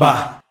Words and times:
Va. 0.00 0.42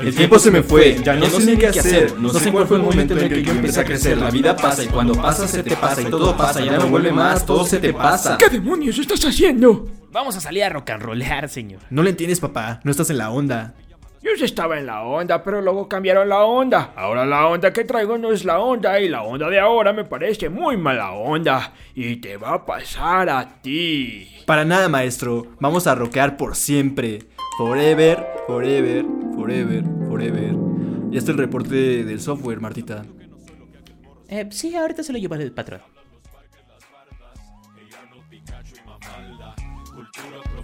El 0.00 0.14
tiempo 0.14 0.38
se 0.38 0.50
me 0.50 0.62
fue, 0.62 1.00
ya 1.04 1.14
no 1.14 1.26
sé 1.26 1.44
ni 1.44 1.56
qué 1.56 1.68
hacer. 1.68 2.18
No 2.18 2.30
sé 2.30 2.50
cuál 2.50 2.66
fue 2.66 2.78
el 2.78 2.82
momento 2.82 3.14
en 3.14 3.20
el 3.20 3.28
que 3.28 3.42
yo 3.42 3.52
empecé 3.52 3.80
a 3.80 3.84
crecer. 3.84 4.18
La 4.18 4.30
vida 4.30 4.56
pasa 4.56 4.82
y 4.82 4.88
cuando 4.88 5.14
pasa 5.14 5.46
se 5.46 5.62
te 5.62 5.76
pasa 5.76 6.02
y 6.02 6.06
todo 6.06 6.36
pasa, 6.36 6.64
ya 6.64 6.78
no 6.78 6.88
vuelve 6.88 7.12
más, 7.12 7.46
todo 7.46 7.64
se 7.64 7.78
te 7.78 7.92
pasa. 7.92 8.38
¿Qué 8.38 8.48
demonios 8.48 8.98
estás 8.98 9.24
haciendo? 9.24 9.88
Vamos 10.10 10.36
a 10.36 10.40
salir 10.40 10.64
a 10.64 10.70
rock 10.70 10.90
and 10.90 11.02
rollear, 11.02 11.48
señor. 11.48 11.80
No 11.90 12.02
le 12.02 12.10
entiendes, 12.10 12.40
papá, 12.40 12.80
no 12.84 12.90
estás 12.90 13.10
en 13.10 13.18
la 13.18 13.30
onda. 13.30 13.74
Estaba 14.42 14.76
en 14.76 14.86
la 14.86 15.04
onda, 15.04 15.40
pero 15.44 15.62
luego 15.62 15.88
cambiaron 15.88 16.28
la 16.28 16.42
onda. 16.44 16.92
Ahora 16.96 17.24
la 17.24 17.46
onda 17.46 17.72
que 17.72 17.84
traigo 17.84 18.18
no 18.18 18.32
es 18.32 18.44
la 18.44 18.58
onda 18.58 18.98
y 18.98 19.08
la 19.08 19.22
onda 19.22 19.48
de 19.48 19.60
ahora 19.60 19.92
me 19.92 20.04
parece 20.04 20.48
muy 20.48 20.76
mala 20.76 21.12
onda. 21.12 21.72
Y 21.94 22.16
te 22.16 22.36
va 22.38 22.54
a 22.54 22.66
pasar 22.66 23.30
a 23.30 23.62
ti. 23.62 24.28
Para 24.44 24.64
nada, 24.64 24.88
maestro, 24.88 25.46
vamos 25.60 25.86
a 25.86 25.94
rockear 25.94 26.36
por 26.36 26.56
siempre. 26.56 27.20
Forever, 27.56 28.26
forever, 28.48 29.04
forever, 29.36 29.84
forever. 30.08 30.56
Ya 31.10 31.18
está 31.18 31.30
el 31.30 31.38
reporte 31.38 32.02
del 32.04 32.20
software, 32.20 32.60
Martita. 32.60 33.04
Eh, 34.28 34.48
sí, 34.50 34.74
ahorita 34.74 35.04
se 35.04 35.12
lo 35.12 35.20
lleva 35.20 35.36
el 35.36 35.52
patrón. 35.52 35.82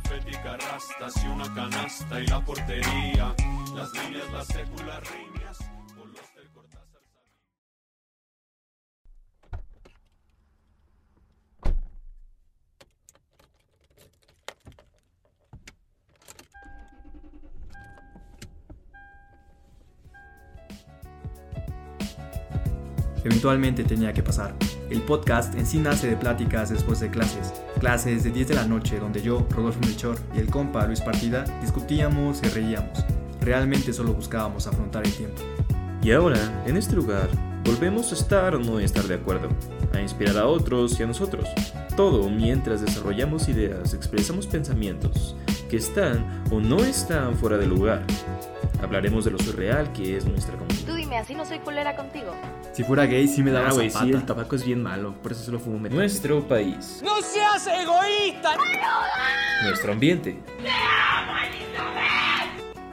Profética, 0.03 0.57
rastas 0.57 1.25
y 1.25 1.29
una 1.29 1.53
canasta 1.55 2.21
y 2.21 2.27
la 2.27 2.45
portería. 2.45 3.35
Las 3.75 3.93
líneas, 3.93 4.33
las 4.33 4.47
séculas, 4.47 5.03
riñas. 5.11 5.59
Eventualmente 23.25 23.85
tenía 23.85 24.13
que 24.13 24.23
pasar. 24.23 24.55
El 24.91 25.03
podcast 25.03 25.55
en 25.55 25.67
sí 25.67 25.79
nace 25.79 26.09
de 26.09 26.17
pláticas 26.17 26.71
después 26.71 26.99
de 27.01 27.11
clases. 27.11 27.53
Clases 27.79 28.25
de 28.25 28.31
10 28.31 28.49
de 28.49 28.55
la 28.55 28.65
noche 28.65 28.99
donde 28.99 29.21
yo, 29.21 29.47
Rodolfo 29.51 29.81
Melchor 29.81 30.17
y 30.35 30.39
el 30.39 30.49
compa 30.49 30.87
Luis 30.87 31.03
Partida 31.03 31.45
discutíamos 31.61 32.41
y 32.43 32.49
reíamos. 32.49 33.05
Realmente 33.43 33.93
solo 33.93 34.15
buscábamos 34.15 34.67
afrontar 34.67 35.05
el 35.07 35.13
tiempo. 35.13 35.43
Y 36.03 36.13
ahora, 36.13 36.39
en 36.67 36.79
este 36.79 36.97
lugar, 36.97 37.29
volvemos 37.65 38.13
a 38.13 38.15
estar 38.15 38.55
o 38.55 38.59
no 38.59 38.81
estar 38.81 39.05
de 39.05 39.17
acuerdo, 39.17 39.51
a 39.93 40.01
inspirar 40.01 40.39
a 40.39 40.47
otros 40.47 40.99
y 40.99 41.03
a 41.03 41.07
nosotros. 41.07 41.47
Todo 41.95 42.31
mientras 42.31 42.81
desarrollamos 42.81 43.49
ideas, 43.49 43.93
expresamos 43.93 44.47
pensamientos 44.47 45.37
que 45.69 45.77
están 45.77 46.45
o 46.51 46.61
no 46.61 46.79
están 46.79 47.37
fuera 47.37 47.59
de 47.59 47.67
lugar. 47.67 48.05
Hablaremos 48.83 49.27
de 49.27 49.33
lo 49.33 49.39
surreal 49.39 49.93
que 49.93 50.17
es 50.17 50.25
nuestra 50.25 50.57
comunidad. 50.57 50.87
Tú 50.87 50.95
dime, 50.95 51.19
así 51.19 51.35
no 51.35 51.45
soy 51.45 51.59
culera 51.59 51.95
contigo. 51.95 52.33
Si 52.79 52.85
fuera 52.85 53.07
gay 53.07 53.27
sí 53.27 53.43
me 53.43 53.51
daba 53.51 53.71
Ah, 53.71 53.73
güey, 53.73 53.91
sí, 53.91 54.13
el 54.13 54.25
tabaco 54.25 54.55
es 54.55 54.65
bien 54.65 54.81
malo, 54.81 55.13
por 55.21 55.33
eso 55.33 55.43
solo 55.43 55.59
fumo 55.59 55.81
metal. 55.81 55.99
Nuestro 55.99 56.47
país. 56.47 57.03
¡No 57.05 57.21
seas 57.23 57.67
egoísta! 57.67 58.51
Nuestro 59.65 59.95
ambiente. 59.95 60.39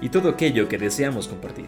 Y 0.02 0.10
todo 0.10 0.30
aquello 0.30 0.68
que 0.68 0.80
deseamos 0.80 1.28
compartir. 1.28 1.68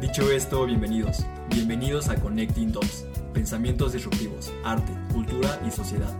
Dicho 0.00 0.28
esto, 0.32 0.66
bienvenidos. 0.66 1.24
Bienvenidos 1.50 2.08
a 2.08 2.16
Connecting 2.16 2.72
Dots. 2.72 3.04
Pensamientos 3.32 3.92
disruptivos, 3.92 4.52
arte, 4.64 4.92
cultura 5.12 5.60
y 5.64 5.70
sociedad. 5.70 6.12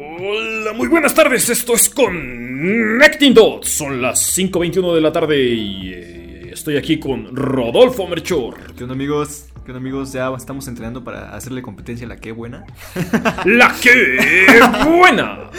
Hola, 0.00 0.74
muy 0.74 0.86
buenas 0.86 1.12
tardes. 1.12 1.50
Esto 1.50 1.74
es 1.74 1.90
Connecting 1.90 3.34
Dots. 3.34 3.68
Son 3.68 4.00
las 4.00 4.20
5:21 4.38 4.94
de 4.94 5.00
la 5.00 5.10
tarde 5.10 5.42
y 5.42 5.92
eh, 5.92 6.50
estoy 6.52 6.76
aquí 6.76 7.00
con 7.00 7.34
Rodolfo 7.34 8.06
Merchor. 8.06 8.74
¿Qué 8.76 8.84
onda 8.84 8.94
amigos? 8.94 9.46
¿Qué 9.64 9.72
onda 9.72 9.80
amigos? 9.80 10.12
Ya 10.12 10.32
estamos 10.36 10.68
entrenando 10.68 11.02
para 11.02 11.34
hacerle 11.34 11.62
competencia 11.62 12.06
a 12.06 12.10
la 12.10 12.16
que 12.16 12.30
buena. 12.30 12.64
¡La 13.44 13.74
que 13.82 14.60
buena! 14.88 15.50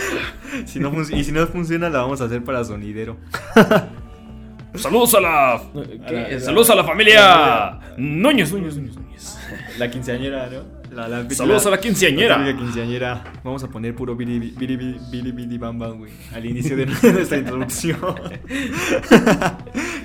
Si 0.66 0.79
no 0.79 0.89
y 1.01 1.23
si 1.25 1.33
no 1.33 1.45
funciona 1.47 1.89
la 1.89 2.00
vamos 2.00 2.21
a 2.21 2.25
hacer 2.25 2.41
para 2.41 2.63
sonidero. 2.63 3.17
Saludos 4.75 5.16
a 5.16 5.19
la. 5.19 5.61
¿qué? 6.07 6.39
Saludos 6.39 6.69
a 6.69 6.75
la 6.75 6.85
familia 6.85 7.77
Núñez, 7.97 8.53
Núñez, 8.53 8.77
Núñez, 8.77 8.95
Núñez. 8.95 9.38
La 9.77 9.91
quinceañera, 9.91 10.50
¿no? 10.50 10.78
La, 10.91 11.07
la- 11.07 11.29
Saludos 11.29 11.66
a 11.66 11.69
la 11.69 11.79
quinceañera. 11.79 12.55
Quinceañera. 12.57 13.23
Vamos 13.44 13.63
a 13.63 13.67
poner 13.69 13.95
puro 13.95 14.16
biri 14.16 14.39
biri 14.39 14.75
biri 14.75 15.00
biri 15.11 15.31
biri 15.31 15.57
bam 15.57 15.77
bam, 15.77 15.97
güey. 16.00 16.11
Al 16.33 16.45
inicio 16.45 16.75
de 16.75 16.85
nuestra 17.13 17.38
introducción. 17.38 18.00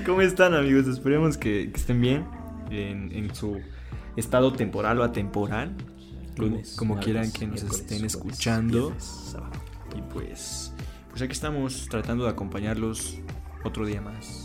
¿Cómo 0.07 0.21
están, 0.21 0.55
amigos? 0.55 0.87
Esperemos 0.87 1.37
que, 1.39 1.71
que 1.73 1.81
estén 1.81 2.01
bien 2.01 2.25
en, 2.71 3.11
en 3.13 3.35
su 3.35 3.61
estado 4.17 4.53
temporal 4.53 4.99
o 5.01 5.05
atemporal. 5.05 5.75
Como, 6.37 6.49
Lunes, 6.49 6.75
como 6.77 6.95
martes, 6.95 7.05
quieran 7.13 7.33
que 7.33 7.47
nos 7.47 7.63
estén 7.63 8.05
escuchando. 8.05 8.89
viernes. 8.89 9.37
Y 9.97 10.03
pues, 10.13 10.73
pues 11.11 11.23
aquí 11.23 11.33
estamos 11.33 11.87
tratando 11.89 12.25
de 12.25 12.31
acompañarlos 12.31 13.19
otro 13.63 13.87
día 13.87 14.01
más 14.01 14.44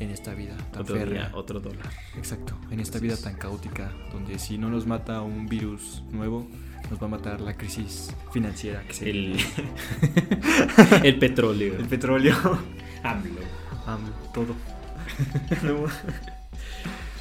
en 0.00 0.10
esta 0.10 0.34
vida 0.34 0.56
tan 0.72 0.82
Otro 0.82 0.96
férrea. 0.96 1.26
día, 1.28 1.36
otro 1.36 1.60
dólar. 1.60 1.88
Exacto, 2.16 2.54
en 2.70 2.80
esta 2.80 2.98
vida 2.98 3.16
tan 3.16 3.34
caótica, 3.36 3.92
donde 4.12 4.38
si 4.38 4.58
no 4.58 4.68
nos 4.70 4.86
mata 4.86 5.22
un 5.22 5.46
virus 5.46 6.02
nuevo, 6.10 6.46
nos 6.90 7.00
va 7.02 7.06
a 7.06 7.10
matar 7.10 7.40
la 7.40 7.56
crisis 7.56 8.12
financiera 8.32 8.82
que 8.86 8.92
se 8.94 9.10
El, 9.10 9.36
el 11.02 11.18
petróleo. 11.18 11.76
el 11.78 11.86
petróleo, 11.86 12.34
AMLO. 13.02 13.40
am, 13.86 14.00
todo. 14.32 14.54
No. 15.62 15.84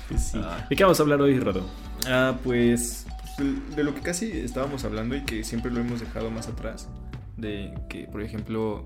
Pues 0.10 0.24
sí. 0.32 0.40
Ah. 0.42 0.66
¿De 0.70 0.76
qué 0.76 0.84
vamos 0.84 1.00
a 1.00 1.04
hablar 1.04 1.22
hoy, 1.22 1.40
Rodo? 1.40 1.66
Ah, 2.08 2.38
pues 2.44 3.06
de, 3.38 3.76
de 3.76 3.84
lo 3.84 3.94
que 3.96 4.02
casi 4.02 4.32
estábamos 4.32 4.84
hablando 4.86 5.16
y 5.16 5.22
que 5.24 5.44
siempre 5.44 5.72
lo 5.72 5.80
hemos 5.80 6.00
dejado 6.00 6.30
más 6.32 6.48
atrás, 6.48 6.88
de 7.38 7.74
que, 7.90 8.06
por 8.06 8.22
ejemplo, 8.22 8.86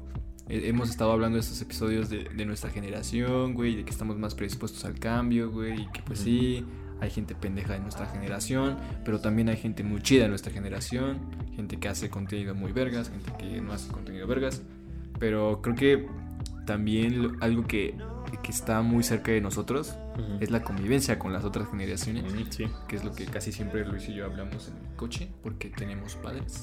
hemos 0.49 0.89
estado 0.89 1.11
hablando 1.11 1.35
de 1.35 1.41
estos 1.41 1.61
episodios 1.61 2.09
de, 2.09 2.25
de 2.25 2.45
nuestra 2.45 2.69
generación, 2.69 3.53
güey, 3.53 3.75
de 3.75 3.83
que 3.83 3.91
estamos 3.91 4.17
más 4.17 4.35
predispuestos 4.35 4.83
al 4.85 4.97
cambio, 4.99 5.51
güey, 5.51 5.81
y 5.81 5.87
que 5.87 6.01
pues 6.03 6.19
sí, 6.19 6.65
hay 7.01 7.09
gente 7.09 7.35
pendeja 7.35 7.73
de 7.73 7.79
nuestra 7.79 8.05
generación, 8.07 8.77
pero 9.05 9.19
también 9.19 9.49
hay 9.49 9.57
gente 9.57 9.83
muy 9.83 10.01
chida 10.01 10.23
de 10.23 10.29
nuestra 10.29 10.51
generación, 10.51 11.19
gente 11.55 11.77
que 11.77 11.87
hace 11.89 12.09
contenido 12.09 12.55
muy 12.55 12.71
vergas, 12.71 13.09
gente 13.09 13.31
que 13.37 13.61
no 13.61 13.73
hace 13.73 13.91
contenido 13.91 14.27
vergas, 14.27 14.61
pero 15.19 15.61
creo 15.61 15.75
que 15.75 16.07
también 16.65 17.21
lo- 17.23 17.31
algo 17.41 17.65
que, 17.67 17.95
que 18.43 18.51
está 18.51 18.81
muy 18.81 19.03
cerca 19.03 19.31
de 19.31 19.39
nosotros 19.41 19.95
es 20.41 20.49
la 20.51 20.63
convivencia 20.63 21.17
con 21.19 21.31
las 21.31 21.43
otras 21.45 21.69
generaciones 21.69 22.23
Sí. 22.49 22.65
que 22.87 22.95
es 22.97 23.05
lo 23.05 23.13
que 23.13 23.25
casi 23.25 23.51
siempre 23.51 23.85
Luis 23.85 24.09
y 24.09 24.15
yo 24.15 24.25
hablamos 24.25 24.67
en 24.67 24.73
el 24.89 24.95
coche, 24.95 25.29
porque 25.43 25.69
tenemos 25.69 26.15
padres. 26.15 26.61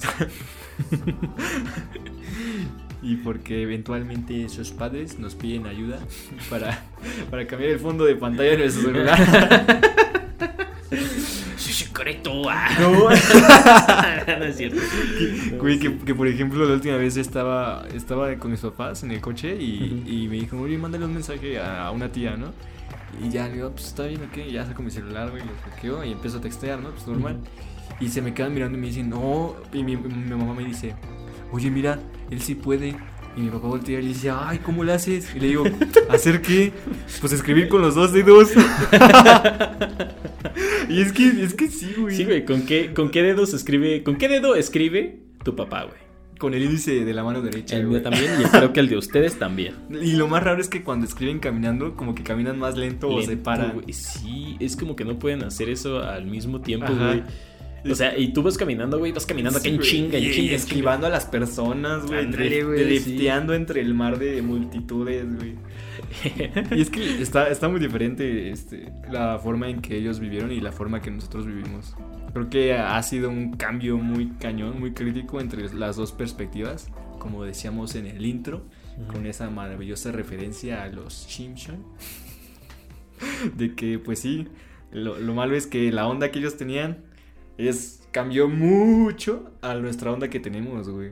y 3.05 3.17
porque 3.17 3.61
eventualmente 3.61 4.43
esos 4.43 4.71
padres 4.71 5.19
nos 5.19 5.35
piden 5.35 5.67
ayuda 5.67 5.99
para, 6.49 6.83
para 7.29 7.45
cambiar 7.45 7.71
el 7.71 7.79
fondo 7.79 8.03
de 8.03 8.15
pantalla 8.15 8.51
de 8.51 8.57
nuestro 8.57 8.83
celular. 8.83 9.81
Correcto. 11.93 12.43
ah. 12.49 12.69
No, 12.79 13.09
no 14.39 14.45
es 14.45 14.57
cierto. 14.57 14.81
Güey, 15.59 15.79
que, 15.79 15.97
que, 15.97 16.13
por 16.13 16.27
ejemplo 16.27 16.65
la 16.65 16.73
última 16.73 16.97
vez 16.97 17.15
estaba, 17.15 17.87
estaba 17.93 18.35
con 18.35 18.51
mis 18.51 18.59
papás 18.59 19.01
en 19.03 19.11
el 19.11 19.21
coche 19.21 19.55
y, 19.55 20.03
y 20.05 20.27
me 20.27 20.35
dijo, 20.35 20.59
oye, 20.59 20.77
mándale 20.77 21.05
un 21.05 21.13
mensaje 21.13 21.57
a, 21.57 21.87
a 21.87 21.91
una 21.91 22.11
tía, 22.11 22.35
¿no? 22.35 22.51
Y 23.23 23.29
ya 23.29 23.47
le 23.47 23.53
digo, 23.53 23.71
pues 23.71 23.87
está 23.87 24.07
bien, 24.07 24.21
ok, 24.23 24.51
ya 24.51 24.65
saco 24.65 24.83
mi 24.83 24.91
celular, 24.91 25.31
güey, 25.31 25.43
lo 25.43 25.51
hackeo 25.71 26.03
y 26.03 26.11
empiezo 26.11 26.39
a 26.39 26.41
textear, 26.41 26.79
¿no? 26.79 26.89
Pues 26.89 27.07
normal. 27.07 27.37
Y 28.01 28.09
se 28.09 28.21
me 28.21 28.33
quedan 28.33 28.53
mirando 28.53 28.77
y 28.77 28.81
me 28.81 28.87
dicen, 28.87 29.09
no, 29.09 29.55
y 29.71 29.83
mi, 29.83 29.95
mi 29.95 30.35
mamá 30.35 30.53
me 30.53 30.65
dice, 30.65 30.95
oye, 31.51 31.71
mira, 31.71 31.99
él 32.29 32.41
sí 32.41 32.55
puede. 32.55 32.95
Y 33.37 33.41
mi 33.41 33.49
papá 33.49 33.67
voltea 33.67 33.99
y 33.99 34.03
le 34.03 34.07
dice, 34.09 34.29
ay, 34.29 34.59
¿cómo 34.59 34.85
le 34.85 34.93
haces? 34.93 35.35
Y 35.35 35.39
le 35.41 35.47
digo, 35.47 35.65
¿hacer 36.09 36.41
qué? 36.41 36.71
Pues 37.19 37.33
escribir 37.33 37.67
con 37.67 37.81
los 37.81 37.93
dos 37.93 38.13
dedos. 38.13 38.51
y 40.89 41.01
es 41.01 41.11
que, 41.11 41.43
es 41.43 41.53
que 41.53 41.67
sí, 41.67 41.93
güey. 41.97 42.15
Sí, 42.15 42.23
güey, 42.23 42.45
¿con 42.45 42.65
qué, 42.65 42.93
¿con 42.93 43.11
qué 43.11 43.23
dedos 43.23 43.53
escribe? 43.53 44.03
¿Con 44.03 44.15
qué 44.15 44.29
dedo 44.29 44.55
escribe 44.55 45.19
tu 45.43 45.55
papá, 45.55 45.83
güey? 45.83 46.05
con 46.37 46.53
el 46.53 46.63
índice 46.63 47.05
de 47.05 47.13
la 47.13 47.23
mano 47.23 47.41
derecha. 47.41 47.77
El 47.77 47.87
mío 47.87 48.01
también 48.01 48.25
y 48.41 48.43
creo 48.43 48.73
que 48.73 48.79
el 48.79 48.89
de 48.89 48.97
ustedes 48.97 49.39
también. 49.39 49.75
Y 49.89 50.13
lo 50.13 50.27
más 50.27 50.43
raro 50.43 50.61
es 50.61 50.67
que 50.67 50.83
cuando 50.83 51.05
escriben 51.05 51.39
caminando, 51.39 51.95
como 51.95 52.13
que 52.13 52.23
caminan 52.23 52.59
más 52.59 52.77
lento, 52.77 53.09
o 53.09 53.21
se 53.21 53.37
paran. 53.37 53.73
güey. 53.73 53.93
Sí, 53.93 54.57
es 54.59 54.75
como 54.75 54.95
que 54.95 55.05
no 55.05 55.17
pueden 55.17 55.43
hacer 55.43 55.69
eso 55.69 56.03
al 56.03 56.25
mismo 56.25 56.61
tiempo, 56.61 56.91
Ajá. 56.91 57.07
güey. 57.07 57.23
O 57.89 57.95
sea, 57.95 58.17
y 58.17 58.33
tú 58.33 58.41
vas 58.41 58.57
caminando, 58.57 58.97
güey, 58.97 59.11
vas 59.11 59.25
caminando 59.25 59.59
acá 59.59 59.63
Sí, 59.65 59.69
en 59.69 59.75
güey. 59.77 59.89
chinga, 59.89 60.17
en 60.17 60.31
chinga, 60.31 60.49
en 60.49 60.55
esquivando 60.55 61.07
a 61.07 61.09
las 61.09 61.25
personas, 61.25 62.05
güey. 62.05 62.25
Drifteando 62.27 63.53
entre 63.53 63.81
el 63.81 63.93
mar 63.93 64.17
de 64.17 64.41
multitudes, 64.41 65.35
güey. 65.35 65.55
Y 66.71 66.81
es 66.81 66.89
que 66.89 67.21
está, 67.21 67.49
está 67.49 67.67
muy 67.69 67.79
diferente 67.79 68.49
este, 68.49 68.91
la 69.11 69.39
forma 69.39 69.69
en 69.69 69.81
que 69.81 69.97
ellos 69.97 70.19
vivieron 70.19 70.51
y 70.51 70.59
la 70.61 70.71
forma 70.71 71.01
que 71.01 71.11
nosotros 71.11 71.45
vivimos. 71.45 71.95
Creo 72.33 72.49
que 72.49 72.73
ha 72.73 73.01
sido 73.03 73.29
un 73.29 73.53
cambio 73.53 73.97
muy 73.97 74.27
cañón, 74.39 74.79
muy 74.79 74.93
crítico 74.93 75.39
entre 75.39 75.73
las 75.73 75.95
dos 75.95 76.11
perspectivas, 76.11 76.89
como 77.19 77.43
decíamos 77.43 77.95
en 77.95 78.07
el 78.07 78.25
intro, 78.25 78.63
con 79.11 79.25
esa 79.25 79.49
maravillosa 79.49 80.11
referencia 80.11 80.83
a 80.83 80.87
los 80.87 81.13
Simpson. 81.13 81.83
De 83.57 83.75
que, 83.75 83.99
pues 83.99 84.19
sí, 84.19 84.47
lo, 84.91 85.17
lo 85.19 85.33
malo 85.33 85.55
es 85.55 85.67
que 85.67 85.91
la 85.91 86.07
onda 86.07 86.31
que 86.31 86.39
ellos 86.39 86.57
tenían 86.57 86.97
es 87.57 88.01
cambió 88.11 88.47
mucho 88.47 89.51
a 89.61 89.73
nuestra 89.75 90.11
onda 90.11 90.29
que 90.29 90.39
tenemos, 90.39 90.89
güey. 90.89 91.11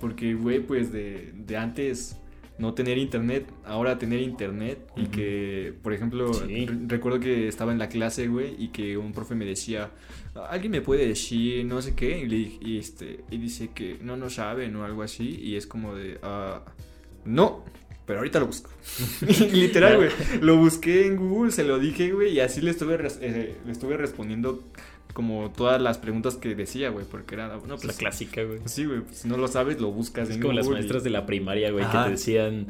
Porque, 0.00 0.34
güey, 0.34 0.60
pues 0.60 0.92
de, 0.92 1.32
de 1.34 1.56
antes 1.56 2.16
no 2.58 2.74
tener 2.74 2.98
internet, 2.98 3.46
ahora 3.64 3.98
tener 3.98 4.20
internet 4.20 4.78
y 4.96 5.06
que, 5.06 5.74
por 5.82 5.92
ejemplo, 5.94 6.32
Sí. 6.34 6.66
re- 6.66 6.76
recuerdo 6.86 7.18
que 7.20 7.48
estaba 7.48 7.72
en 7.72 7.78
la 7.78 7.88
clase, 7.88 8.28
güey, 8.28 8.54
y 8.58 8.68
que 8.68 8.96
un 8.98 9.12
profe 9.12 9.34
me 9.34 9.44
decía, 9.46 9.90
alguien 10.50 10.70
me 10.72 10.80
puede 10.82 11.06
decir 11.08 11.64
no 11.64 11.80
sé 11.82 11.94
qué, 11.94 12.18
y, 12.18 12.26
le 12.28 12.36
y 12.60 12.78
este, 12.78 13.20
y 13.30 13.38
dice 13.38 13.70
que 13.74 13.98
no, 14.02 14.16
no 14.16 14.28
saben 14.28 14.76
o 14.76 14.84
algo 14.84 15.02
así, 15.02 15.40
y 15.42 15.56
es 15.56 15.66
como 15.66 15.94
de, 15.94 16.18
"Ah, 16.22 16.62
no. 17.24 17.64
Pero 18.04 18.18
ahorita 18.18 18.40
lo 18.40 18.46
busco. 18.46 18.68
Literal, 19.52 19.96
güey. 19.96 20.10
Lo 20.40 20.56
busqué 20.56 21.06
en 21.06 21.16
Google, 21.16 21.52
se 21.52 21.62
lo 21.64 21.78
dije, 21.78 22.10
güey. 22.12 22.32
Y 22.32 22.40
así 22.40 22.60
le 22.60 22.72
estuve, 22.72 22.98
eh, 23.20 23.56
le 23.64 23.72
estuve 23.72 23.96
respondiendo 23.96 24.64
como 25.12 25.50
todas 25.56 25.80
las 25.80 25.98
preguntas 25.98 26.36
que 26.36 26.54
decía, 26.54 26.90
güey. 26.90 27.04
Porque 27.10 27.34
era, 27.34 27.48
no, 27.48 27.66
la 27.66 27.76
pues, 27.76 27.96
clásica, 27.96 28.42
güey. 28.44 28.60
Sí, 28.66 28.84
güey. 28.86 29.00
pues, 29.00 29.18
si 29.18 29.28
no 29.28 29.36
lo 29.36 29.48
sabes, 29.48 29.80
lo 29.80 29.90
buscas 29.90 30.28
Es 30.28 30.36
en 30.36 30.42
como 30.42 30.54
las 30.54 30.66
y- 30.66 30.70
maestras 30.70 31.04
de 31.04 31.10
la 31.10 31.26
primaria, 31.26 31.70
güey, 31.70 31.84
que 31.84 31.98
te 31.98 32.10
decían, 32.10 32.66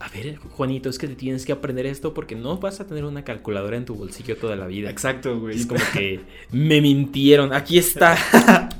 a 0.00 0.08
ver, 0.08 0.36
Juanito, 0.36 0.88
es 0.88 0.98
que 0.98 1.06
te 1.08 1.14
tienes 1.14 1.46
que 1.46 1.52
aprender 1.52 1.86
esto 1.86 2.14
porque 2.14 2.34
no 2.34 2.58
vas 2.58 2.80
a 2.80 2.86
tener 2.86 3.04
una 3.04 3.24
calculadora 3.24 3.76
en 3.76 3.84
tu 3.84 3.94
bolsillo 3.94 4.36
toda 4.36 4.56
la 4.56 4.66
vida. 4.66 4.90
Exacto, 4.90 5.38
güey. 5.38 5.56
Es 5.56 5.66
como 5.66 5.80
que 5.92 6.20
me 6.52 6.80
mintieron, 6.80 7.52
aquí 7.52 7.78
está. 7.78 8.16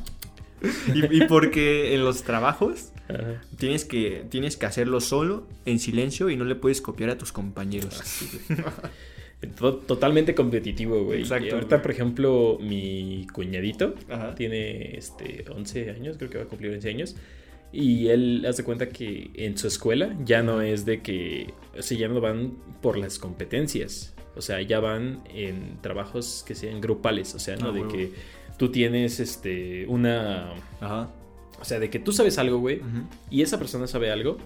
Y, 0.95 1.17
y 1.23 1.27
porque 1.29 1.95
en 1.95 2.07
los 2.07 2.23
trabajos 2.23 2.89
Ajá. 3.11 3.43
tienes 3.59 3.85
que, 3.85 4.25
tienes 4.31 4.57
que 4.57 4.65
hacerlo 4.65 5.03
solo, 5.03 5.47
en 5.67 5.79
silencio, 5.79 6.31
y 6.31 6.37
no 6.39 6.45
le 6.47 6.55
puedes 6.55 6.81
copiar 6.81 7.11
a 7.11 7.19
tus 7.19 7.33
compañeros. 7.33 8.01
To- 8.49 8.55
Totalmente 9.47 10.35
competitivo, 10.35 11.05
güey. 11.05 11.21
Exacto, 11.21 11.47
Y 11.47 11.51
ahorita, 11.51 11.77
güey. 11.77 11.83
por 11.83 11.91
ejemplo, 11.91 12.59
mi 12.61 13.27
cuñadito 13.33 13.95
Ajá. 14.09 14.35
tiene 14.35 14.97
este 14.97 15.45
11 15.51 15.91
años, 15.91 16.17
creo 16.19 16.31
que 16.31 16.39
va 16.39 16.45
a 16.45 16.49
cumplir 16.49 16.73
11 16.73 16.89
años. 16.89 17.17
Y 17.73 18.09
él 18.09 18.45
hace 18.49 18.63
cuenta 18.63 18.89
que 18.89 19.31
en 19.35 19.59
su 19.59 19.67
escuela 19.67 20.17
ya 20.25 20.43
no 20.43 20.61
es 20.63 20.85
de 20.87 21.03
que, 21.03 21.53
o 21.77 21.83
sea, 21.83 21.99
ya 21.99 22.07
no 22.09 22.21
van 22.21 22.53
por 22.81 22.97
las 22.97 23.19
competencias. 23.19 24.15
O 24.37 24.41
sea, 24.43 24.61
ya 24.63 24.79
van 24.81 25.23
en 25.35 25.79
trabajos 25.81 26.45
que 26.47 26.55
sean 26.55 26.81
grupales. 26.81 27.35
O 27.35 27.39
sea, 27.41 27.57
no 27.57 27.69
Ah, 27.71 27.73
de 27.73 27.89
que 27.89 28.13
tú 28.59 28.71
tienes 28.71 29.19
este 29.21 29.87
una. 29.89 30.53
Ajá. 30.81 31.11
O 31.61 31.65
sea, 31.65 31.79
de 31.81 31.89
que 31.91 31.99
tú 31.99 32.13
sabes 32.13 32.39
algo, 32.39 32.59
güey, 32.59 32.81
y 33.31 33.43
esa 33.43 33.59
persona 33.59 33.87
sabe 33.87 34.11
algo, 34.11 34.37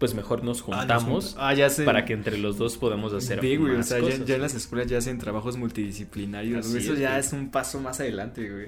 pues 0.00 0.14
mejor 0.14 0.42
nos 0.42 0.60
Ah, 0.62 0.64
juntamos 0.64 1.36
Ah, 1.38 1.54
ya 1.54 1.68
para 1.84 2.04
que 2.04 2.14
entre 2.14 2.38
los 2.38 2.56
dos 2.58 2.76
podamos 2.76 3.12
hacer 3.12 3.40
Sí, 3.40 3.54
güey, 3.56 3.74
o 3.74 3.76
más 3.76 3.88
sea, 3.88 3.98
ya, 4.00 4.04
cosas. 4.06 4.24
ya 4.26 4.34
en 4.34 4.40
las 4.42 4.54
escuelas 4.54 4.88
ya 4.88 4.98
hacen 4.98 5.18
trabajos 5.18 5.56
multidisciplinarios. 5.56 6.66
Así. 6.66 6.78
Eso 6.78 6.94
es, 6.94 6.98
ya 6.98 7.10
güey. 7.10 7.20
es 7.20 7.32
un 7.32 7.50
paso 7.52 7.78
más 7.80 8.00
adelante, 8.00 8.50
güey. 8.50 8.66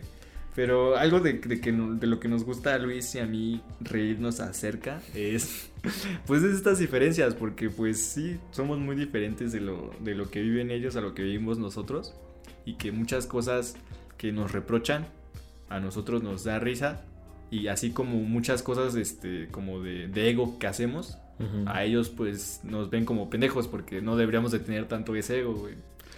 Pero 0.54 0.96
algo 0.98 1.20
de, 1.20 1.32
de 1.32 1.60
que, 1.62 1.72
de 1.72 2.06
lo 2.06 2.20
que 2.20 2.28
nos 2.28 2.44
gusta 2.44 2.74
a 2.74 2.78
Luis 2.78 3.14
y 3.14 3.18
a 3.20 3.26
mí 3.26 3.62
reírnos 3.80 4.38
acerca 4.40 5.00
es 5.14 5.70
pues 6.26 6.42
es 6.42 6.54
estas 6.54 6.78
diferencias, 6.78 7.34
porque 7.34 7.70
pues 7.70 8.04
sí, 8.04 8.36
somos 8.50 8.78
muy 8.78 8.94
diferentes 8.94 9.50
de 9.52 9.60
lo, 9.60 9.90
de 10.00 10.14
lo 10.14 10.30
que 10.30 10.42
viven 10.42 10.70
ellos 10.70 10.94
a 10.96 11.00
lo 11.00 11.14
que 11.14 11.22
vivimos 11.22 11.56
nosotros 11.58 12.14
y 12.66 12.74
que 12.74 12.92
muchas 12.92 13.26
cosas 13.26 13.76
que 14.18 14.30
nos 14.30 14.52
reprochan 14.52 15.06
a 15.70 15.80
nosotros 15.80 16.22
nos 16.22 16.44
da 16.44 16.58
risa 16.58 17.00
y 17.50 17.68
así 17.68 17.90
como 17.90 18.16
muchas 18.16 18.62
cosas 18.62 18.94
este 18.94 19.48
como 19.50 19.80
de, 19.82 20.08
de 20.08 20.28
ego 20.30 20.58
que 20.58 20.66
hacemos 20.66 21.16
A 21.66 21.84
ellos 21.84 22.08
pues 22.08 22.60
nos 22.62 22.88
ven 22.90 23.04
como 23.04 23.28
pendejos 23.28 23.66
porque 23.66 24.00
no 24.00 24.16
deberíamos 24.16 24.52
de 24.52 24.60
tener 24.60 24.86
tanto 24.86 25.14
ese 25.16 25.40
ego, 25.40 25.54
güey. 25.54 25.74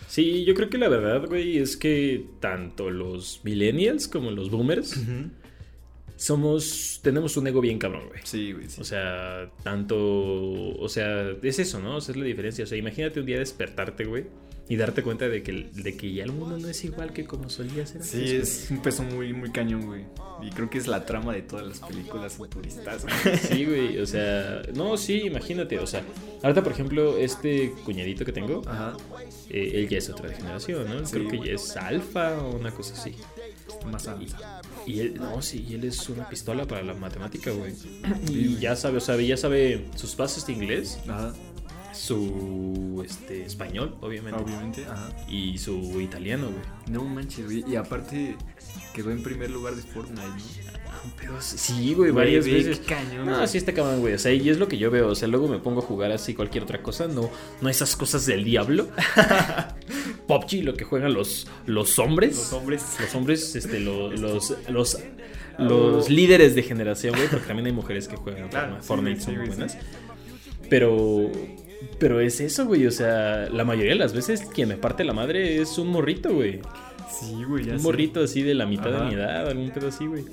Sí, 0.06 0.44
yo 0.44 0.54
creo 0.54 0.68
que 0.68 0.78
la 0.78 0.88
verdad, 0.88 1.26
güey, 1.26 1.58
es 1.58 1.76
que 1.76 2.26
tanto 2.40 2.90
los 2.90 3.40
millennials 3.42 4.06
como 4.06 4.30
los 4.30 4.50
boomers 4.50 5.00
somos, 6.16 7.00
tenemos 7.02 7.36
un 7.36 7.46
ego 7.46 7.60
bien 7.60 7.78
cabrón, 7.78 8.08
güey. 8.08 8.20
Sí, 8.24 8.52
güey, 8.52 8.68
sí. 8.68 8.80
O 8.80 8.84
sea, 8.84 9.50
tanto, 9.62 9.96
o 9.98 10.88
sea, 10.88 11.30
es 11.42 11.58
eso, 11.58 11.80
¿no? 11.80 11.96
O 11.96 12.00
sea, 12.00 12.12
es 12.12 12.18
la 12.18 12.24
diferencia. 12.24 12.64
O 12.64 12.66
sea, 12.66 12.78
imagínate 12.78 13.18
un 13.18 13.26
día 13.26 13.38
despertarte, 13.38 14.04
güey, 14.04 14.26
y 14.68 14.76
darte 14.76 15.02
cuenta 15.02 15.28
de 15.28 15.42
que, 15.42 15.68
de 15.72 15.96
que 15.96 16.12
ya 16.12 16.24
el 16.24 16.32
mundo 16.32 16.58
no 16.58 16.68
es 16.68 16.84
igual 16.84 17.12
que 17.12 17.24
como 17.26 17.50
solía 17.50 17.86
ser. 17.86 18.02
Sí, 18.02 18.18
güey. 18.20 18.36
es 18.36 18.68
un 18.70 18.80
peso 18.80 19.02
muy, 19.02 19.32
muy 19.34 19.50
cañón, 19.52 19.86
güey. 19.86 20.04
Y 20.42 20.50
creo 20.50 20.68
que 20.70 20.78
es 20.78 20.86
la 20.86 21.04
trama 21.06 21.32
de 21.34 21.42
todas 21.42 21.66
las 21.66 21.80
películas 21.80 22.34
futuristas. 22.34 23.04
Sí, 23.48 23.64
güey, 23.66 23.98
o 23.98 24.06
sea, 24.06 24.62
no, 24.74 24.96
sí, 24.96 25.22
imagínate, 25.26 25.78
o 25.78 25.86
sea, 25.86 26.02
ahorita, 26.42 26.62
por 26.62 26.72
ejemplo, 26.72 27.16
este 27.18 27.72
cuñadito 27.84 28.24
que 28.24 28.32
tengo, 28.32 28.62
Ajá. 28.66 28.96
eh, 29.50 29.72
él 29.74 29.88
ya 29.88 29.98
es 29.98 30.08
otra 30.10 30.30
generación, 30.32 30.86
¿no? 30.88 31.04
Sí, 31.06 31.12
Creo 31.12 31.28
que 31.28 31.36
güey. 31.36 31.48
ya 31.50 31.54
es 31.56 31.76
alfa 31.76 32.38
o 32.42 32.56
una 32.56 32.70
cosa 32.70 32.94
así. 32.94 33.14
Más 33.90 34.06
avanzado. 34.08 34.44
Y 34.86 35.00
él, 35.00 35.14
no, 35.14 35.40
sí, 35.42 35.66
él 35.72 35.84
es 35.84 36.08
una 36.08 36.28
pistola 36.28 36.66
para 36.66 36.82
la 36.82 36.94
matemática, 36.94 37.50
güey. 37.50 37.72
Y 38.30 38.56
ya 38.56 38.76
sabe, 38.76 38.98
o 38.98 39.00
sea, 39.00 39.16
ya 39.20 39.36
sabe 39.36 39.86
sus 39.94 40.16
bases 40.16 40.46
de 40.46 40.52
inglés, 40.54 40.98
Ajá. 41.08 41.34
Su 41.94 43.02
este, 43.04 43.44
español, 43.44 43.96
obviamente, 44.00 44.42
Obviamente, 44.42 44.84
ajá. 44.84 45.10
y 45.28 45.56
su 45.58 46.00
italiano, 46.00 46.46
güey. 46.48 46.62
No 46.90 47.04
manches, 47.04 47.44
güey. 47.46 47.64
Y 47.66 47.76
aparte 47.76 48.36
quedó 48.92 49.10
en 49.10 49.22
primer 49.22 49.50
lugar 49.50 49.74
de 49.74 49.82
Fortnite, 49.82 50.22
¿no? 50.22 51.12
Pero 51.18 51.40
sí, 51.40 51.92
güey, 51.94 52.10
varias 52.12 52.46
Güey, 52.46 52.64
veces. 52.64 52.84
cañón. 52.86 53.26
No, 53.26 53.46
sí 53.46 53.58
está 53.58 53.72
cabrón, 53.74 54.00
güey. 54.00 54.14
O 54.14 54.18
sea, 54.18 54.32
y 54.32 54.48
es 54.48 54.58
lo 54.58 54.68
que 54.68 54.78
yo 54.78 54.90
veo. 54.90 55.08
O 55.08 55.14
sea, 55.14 55.28
luego 55.28 55.48
me 55.48 55.58
pongo 55.58 55.80
a 55.80 55.82
jugar 55.82 56.12
así 56.12 56.34
cualquier 56.34 56.64
otra 56.64 56.82
cosa. 56.82 57.06
No, 57.08 57.30
no 57.60 57.68
esas 57.68 57.94
cosas 57.96 58.24
del 58.26 58.44
diablo. 58.44 58.88
PUBG, 60.26 60.62
lo 60.64 60.74
que 60.74 60.84
juegan 60.84 61.12
los, 61.14 61.46
los 61.66 61.98
hombres. 61.98 62.36
Los 62.36 62.52
hombres. 62.54 62.82
Los 63.00 63.14
hombres, 63.14 63.54
este, 63.56 63.80
lo- 63.80 64.10
los, 64.12 64.54
los, 64.70 64.98
los 65.58 66.08
líderes 66.10 66.54
de 66.54 66.62
generación, 66.62 67.14
güey. 67.16 67.28
Porque 67.28 67.46
también 67.46 67.66
hay 67.66 67.72
mujeres 67.72 68.08
que 68.08 68.16
juegan 68.16 68.48
Claro, 68.48 68.80
Fortnite, 68.82 69.20
sí, 69.20 69.26
son 69.26 69.34
sí, 69.34 69.46
buenas. 69.46 69.76
Pero. 70.70 71.30
Pero 71.98 72.20
es 72.20 72.40
eso, 72.40 72.66
güey. 72.66 72.86
O 72.86 72.90
sea, 72.90 73.48
la 73.50 73.64
mayoría 73.64 73.92
de 73.92 73.98
las 73.98 74.12
veces 74.12 74.42
quien 74.52 74.68
me 74.68 74.76
parte 74.76 75.04
la 75.04 75.12
madre 75.12 75.60
es 75.60 75.78
un 75.78 75.88
morrito, 75.88 76.32
güey. 76.34 76.60
Sí, 77.20 77.44
güey, 77.44 77.68
Un 77.70 77.78
sé. 77.78 77.84
morrito 77.84 78.22
así 78.24 78.42
de 78.42 78.54
la 78.54 78.66
mitad 78.66 78.92
Ajá. 78.94 79.04
de 79.04 79.08
mi 79.10 79.14
edad, 79.14 79.48
algún 79.48 79.70
pedo 79.70 79.88
así, 79.88 80.06
güey. 80.06 80.24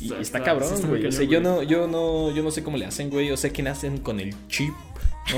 Y 0.00 0.12
Está- 0.14 0.42
cabrón, 0.42 0.70
güey. 0.88 1.06
O 1.06 1.12
sea, 1.12 1.24
yo 1.26 1.40
no, 1.40 1.62
yo 1.62 1.86
no, 1.88 2.34
yo 2.34 2.42
no 2.42 2.50
sé 2.50 2.62
cómo 2.62 2.76
le 2.76 2.86
hacen, 2.86 3.10
güey. 3.10 3.30
O 3.32 3.36
sea, 3.36 3.50
qué 3.52 3.62
nacen 3.62 3.98
con 3.98 4.20
el 4.20 4.34
chip, 4.48 4.72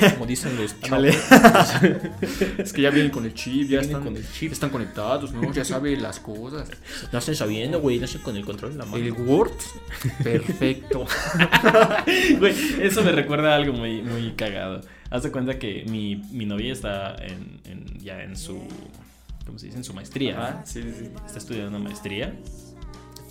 ¿no? 0.01 0.11
Como 0.15 0.27
dicen 0.27 0.57
los 0.57 0.79
chavos. 0.81 1.05
es 2.59 2.73
que 2.73 2.83
ya 2.83 2.91
vienen 2.91 3.11
con 3.11 3.25
el 3.25 3.35
chip, 3.35 3.63
ya 3.69 3.81
Vienen 3.81 3.85
están, 3.87 4.03
con 4.05 4.17
el 4.17 4.33
chip. 4.33 4.53
están 4.53 4.71
conectados, 4.71 5.33
¿no? 5.33 5.53
Ya 5.53 5.65
saben 5.65 6.03
las 6.03 6.19
cosas. 6.21 6.69
Nacen 7.13 7.35
sabiendo, 7.37 7.81
güey. 7.81 7.99
Nacen 7.99 8.23
con 8.23 8.37
el 8.37 8.45
control 8.45 8.73
en 8.73 8.79
la 8.79 8.85
mano. 8.87 8.97
El 8.97 9.13
Word, 9.13 9.53
perfecto. 10.23 11.07
Güey, 12.39 12.55
eso 12.81 13.03
me 13.03 13.13
recuerda 13.13 13.53
a 13.53 13.57
algo 13.57 13.73
muy, 13.73 14.03
muy 14.03 14.33
cagado. 14.33 14.81
Haz 15.11 15.25
de 15.25 15.31
cuenta 15.31 15.59
que 15.59 15.85
mi, 15.89 16.17
mi 16.17 16.47
novia 16.47 16.73
está 16.73 17.15
en, 17.17 17.61
en- 17.67 17.99
ya 18.01 18.23
en 18.23 18.37
su, 18.37 18.59
¿cómo 19.47 19.59
se 19.59 19.67
dice? 19.67 19.79
En 19.79 19.85
su 19.85 19.93
maestría. 19.93 20.35
¿no? 20.37 20.43
Ajá, 20.43 20.63
sí, 20.65 20.83
sí, 20.83 21.09
está 21.27 21.39
estudiando 21.39 21.69
una 21.69 21.79
maestría 21.79 22.35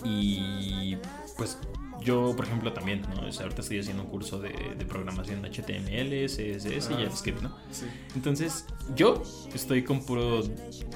y 0.05 0.95
pues 1.37 1.57
yo, 2.01 2.33
por 2.35 2.45
ejemplo, 2.45 2.73
también, 2.73 3.01
¿no? 3.15 3.27
O 3.27 3.31
sea, 3.31 3.43
ahorita 3.43 3.61
estoy 3.61 3.79
haciendo 3.79 4.03
un 4.03 4.09
curso 4.09 4.39
de, 4.39 4.49
de 4.77 4.85
programación 4.85 5.41
HTML, 5.43 6.25
CSS 6.25 6.89
y 6.91 6.93
Ah, 6.93 6.97
JavaScript, 7.03 7.41
¿no? 7.41 7.55
sí. 7.71 7.85
Entonces, 8.15 8.65
yo 8.95 9.21
estoy 9.53 9.83
con 9.83 10.03
puro 10.05 10.41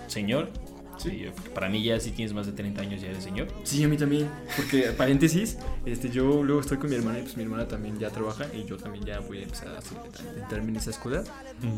señor 0.07 0.49
Sí, 0.97 1.25
para 1.53 1.67
mí 1.69 1.83
ya 1.83 1.99
si 1.99 2.11
tienes 2.11 2.33
más 2.33 2.45
de 2.45 2.53
30 2.53 2.81
años 2.81 3.01
ya 3.01 3.09
eres 3.09 3.23
señor. 3.23 3.47
Sí, 3.63 3.83
a 3.83 3.87
mí 3.89 3.97
también. 3.97 4.29
Porque, 4.55 4.83
paréntesis, 4.97 5.57
este, 5.85 6.09
yo 6.09 6.41
luego 6.41 6.61
estoy 6.61 6.77
con 6.77 6.89
mi 6.89 6.95
hermana 6.95 7.19
y 7.19 7.23
pues 7.23 7.35
mi 7.35 7.43
hermana 7.43 7.67
también 7.67 7.99
ya 7.99 8.09
trabaja 8.09 8.45
y 8.53 8.63
yo 8.63 8.77
también 8.77 9.03
ya 9.03 9.19
voy 9.19 9.39
a 9.39 9.43
empezar 9.43 9.67
a 9.69 10.39
entrarme 10.41 10.69
en 10.69 10.77
esa 10.77 10.91
escuela. 10.91 11.23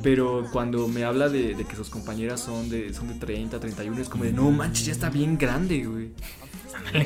Pero 0.04 0.46
cuando 0.52 0.88
me 0.88 1.04
habla 1.04 1.30
de, 1.30 1.56
de 1.56 1.66
que 1.66 1.76
sus 1.76 1.90
compañeras 1.90 2.42
son 2.42 2.70
de, 2.70 2.94
son 2.94 3.08
de 3.08 3.16
30, 3.16 3.60
31, 3.60 4.00
es 4.02 4.08
como 4.10 4.24
de, 4.24 4.34
no 4.34 4.52
manches, 4.52 4.86
ya 4.86 4.92
está 4.92 5.10
bien 5.10 5.38
grande, 5.38 5.84
güey. 5.84 6.12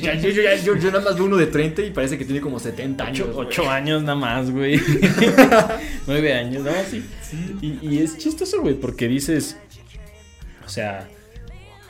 Yo, 0.01 0.13
yo- 0.13 0.29
yo- 0.63 0.75
yo 0.77 0.91
nada 0.91 1.03
más 1.03 1.15
veo 1.15 1.25
uno 1.25 1.37
de 1.37 1.47
30 1.47 1.81
y 1.83 1.91
parece 1.91 2.17
que 2.17 2.25
tiene 2.25 2.41
como 2.41 2.59
70 2.59 3.03
años. 3.05 3.21
Ocho, 3.21 3.33
güey. 3.33 3.47
ocho 3.47 3.69
años 3.69 4.01
nada 4.03 4.15
más, 4.15 4.49
güey. 4.51 4.79
Nueve 6.07 6.33
años, 6.33 6.63
no, 6.63 6.71
sí. 6.89 7.03
Y, 7.61 7.77
y 7.87 7.99
es 7.99 8.17
chistoso, 8.17 8.61
güey, 8.61 8.75
porque 8.75 9.07
dices, 9.07 9.57
o 10.65 10.69
sea, 10.69 11.07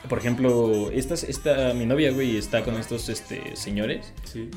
por 0.08 0.18
ejemplo, 0.18 0.90
esta, 0.92 1.14
esta, 1.14 1.74
mi 1.74 1.86
novia, 1.86 2.10
güey, 2.12 2.36
está 2.36 2.62
con 2.62 2.74
estos 2.76 3.08
este, 3.08 3.56
señores. 3.56 4.12
Sí. 4.24 4.48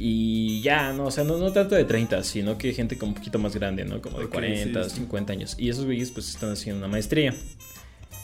Y 0.00 0.60
ya, 0.62 0.92
no, 0.92 1.06
o 1.06 1.10
sea, 1.10 1.24
no, 1.24 1.38
no 1.38 1.52
tanto 1.52 1.74
de 1.74 1.84
30, 1.84 2.22
sino 2.22 2.56
que 2.56 2.72
gente 2.72 2.96
como 2.96 3.10
un 3.10 3.14
poquito 3.16 3.38
más 3.40 3.54
grande, 3.56 3.84
¿no? 3.84 4.00
Como 4.00 4.18
de 4.20 4.26
Ok, 4.26 4.32
40, 4.32 4.84
sí, 4.84 4.90
sí. 4.90 4.96
50 4.96 5.32
años. 5.32 5.56
Y 5.58 5.68
esos 5.70 5.84
güeyes 5.86 6.10
pues 6.12 6.28
están 6.28 6.52
haciendo 6.52 6.78
una 6.78 6.88
maestría. 6.88 7.34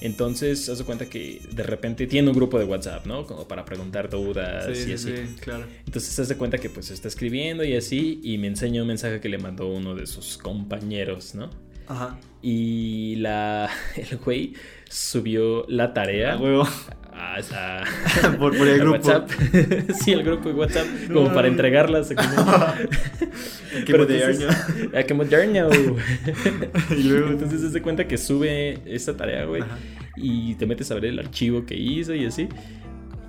Entonces, 0.04 0.68
haz 0.68 0.78
de 0.78 0.84
cuenta 0.84 1.06
que 1.06 1.40
de 1.50 1.62
repente 1.62 2.06
tiene 2.06 2.28
un 2.28 2.36
grupo 2.36 2.58
de 2.58 2.66
WhatsApp, 2.66 3.06
¿no? 3.06 3.26
Como 3.26 3.48
para 3.48 3.64
preguntar 3.64 4.10
dudas 4.10 4.66
Sí, 4.66 4.72
y 4.72 4.76
sí, 4.84 4.92
así. 4.92 5.16
sí, 5.16 5.34
claro. 5.40 5.64
Entonces 5.86 6.12
se 6.12 6.20
hace 6.22 6.36
cuenta 6.36 6.58
que 6.58 6.68
pues 6.68 6.90
está 6.90 7.08
escribiendo 7.08 7.64
y 7.64 7.74
así 7.74 8.20
y 8.22 8.36
me 8.36 8.48
enseña 8.48 8.82
un 8.82 8.88
mensaje 8.88 9.20
que 9.20 9.30
le 9.30 9.38
mandó 9.38 9.66
uno 9.68 9.94
de 9.94 10.06
sus 10.06 10.36
compañeros, 10.36 11.34
¿no? 11.34 11.48
Ajá. 11.86 12.18
Y 12.42 13.16
la 13.16 13.70
el 13.96 14.18
güey 14.18 14.52
subió 14.90 15.64
la 15.68 15.94
tarea. 15.94 16.36
A, 17.52 17.82
a- 17.82 17.84
Por, 18.38 18.56
por 18.56 18.66
el 18.68 18.78
grupo. 18.80 18.96
WhatsApp. 18.96 19.30
sí, 20.02 20.12
el 20.12 20.22
grupo 20.22 20.48
de 20.48 20.54
WhatsApp 20.54 20.86
como 21.12 21.32
para 21.32 21.48
entregarlas. 21.48 22.08
Qué 22.08 22.14
Pero 23.86 23.98
moderno. 24.04 24.48
entonces- 24.50 25.04
qué 25.06 25.14
moderno. 25.14 25.68
Y 26.96 27.02
luego, 27.04 27.28
Entonces 27.30 27.60
se 27.60 27.66
hace 27.68 27.82
cuenta 27.82 28.06
que 28.06 28.18
sube 28.18 28.78
esta 28.86 29.16
tarea, 29.16 29.44
güey. 29.44 29.62
Y 30.16 30.54
te 30.54 30.66
metes 30.66 30.90
a 30.90 30.94
ver 30.94 31.06
el 31.06 31.18
archivo 31.18 31.64
que 31.66 31.74
hizo 31.76 32.14
y 32.14 32.26
así. 32.26 32.48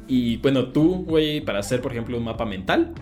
Y 0.07 0.37
bueno, 0.37 0.67
tú, 0.67 1.03
güey, 1.05 1.41
para 1.41 1.59
hacer, 1.59 1.81
por 1.81 1.91
ejemplo, 1.91 2.15
un 2.17 2.23
mapa 2.25 2.45
mental, 2.45 2.93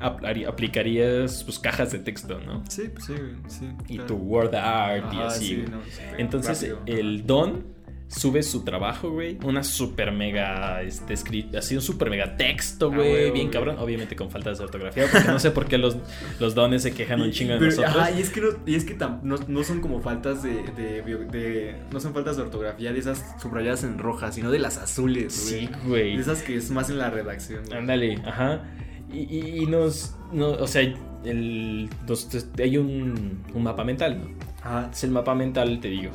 apl- 0.00 0.48
aplicarías 0.48 1.44
pues 1.44 1.60
cajas 1.60 1.92
de 1.92 2.00
texto, 2.00 2.40
¿no? 2.44 2.64
Sí, 2.68 2.90
pues 2.92 3.04
sí, 3.04 3.14
sí. 3.46 3.68
Y 3.88 3.94
claro. 3.96 4.06
tu 4.08 4.14
word 4.16 4.54
art 4.56 5.12
y 5.12 5.16
Ajá, 5.16 5.26
así. 5.28 5.46
sí, 5.46 5.64
no, 5.70 5.78
súper 5.84 6.20
Entonces, 6.20 6.60
rápido. 6.62 6.80
el 6.86 7.24
don 7.24 7.64
sube 8.10 8.42
su 8.42 8.64
trabajo, 8.64 9.10
güey. 9.10 9.38
Una 9.44 9.62
super 9.62 10.10
mega, 10.10 10.82
este, 10.82 11.14
escrito, 11.14 11.56
así 11.58 11.76
un 11.76 11.80
super 11.80 12.10
mega 12.10 12.36
texto, 12.36 12.90
Ah, 12.92 12.96
güey. 12.96 13.30
bien 13.30 13.48
cabrón. 13.50 13.76
Obviamente 13.78 14.16
con 14.16 14.30
faltas 14.30 14.58
de 14.58 14.64
ortografía, 14.64 15.06
porque 15.10 15.28
no 15.28 15.38
sé 15.38 15.52
por 15.52 15.66
qué 15.66 15.78
los, 15.78 15.96
los 16.40 16.54
dones 16.56 16.82
se 16.82 16.92
quejan 16.92 17.20
un 17.20 17.30
chingo 17.30 17.52
de 17.52 17.58
pero- 17.60 17.70
nosotros. 17.70 17.96
Ajá, 17.96 18.10
y 18.10 18.20
es 18.20 18.30
que, 18.30 18.40
no, 18.40 18.48
y 18.66 18.74
es 18.74 18.84
que 18.84 18.98
tam- 18.98 19.20
no, 19.22 19.36
no 19.46 19.62
son 19.62 19.80
como 19.80 20.00
faltas 20.00 20.42
de, 20.42 20.50
de, 20.76 21.76
No 21.92 22.00
son 22.00 22.12
faltas 22.12 22.36
de 22.36 22.42
ortografía 22.42 22.92
de 22.92 22.98
esas 22.98 23.24
subrayadas 23.40 23.84
en 23.84 23.98
roja, 23.98 24.32
sino 24.32 24.50
de 24.50 24.58
las 24.58 24.76
azules, 24.78 25.48
güey. 25.48 25.66
Sí, 25.66 25.70
güey. 25.86 26.16
De 26.16 26.22
esas 26.22 26.42
que 26.42 26.56
es 26.56 26.70
más 26.72 26.90
en 26.90 26.98
la 26.98 27.10
redacción, 27.10 27.64
güey. 27.66 27.78
Ándale, 27.78 28.18
ajá. 28.26 28.64
Y, 29.12 29.18
y- 29.20 29.62
y 29.62 29.66
nos, 29.66 30.16
no, 30.32 30.48
o 30.50 30.66
sea, 30.66 30.82
el, 31.24 31.88
nos- 32.08 32.28
hay 32.58 32.76
un, 32.76 33.42
un 33.54 33.62
mapa 33.62 33.84
mental, 33.84 34.18
¿no? 34.20 34.30
Ajá. 34.62 34.90
Es 34.92 35.04
el 35.04 35.10
mapa 35.10 35.34
mental, 35.34 35.78
te 35.80 35.88
digo. 35.88 36.10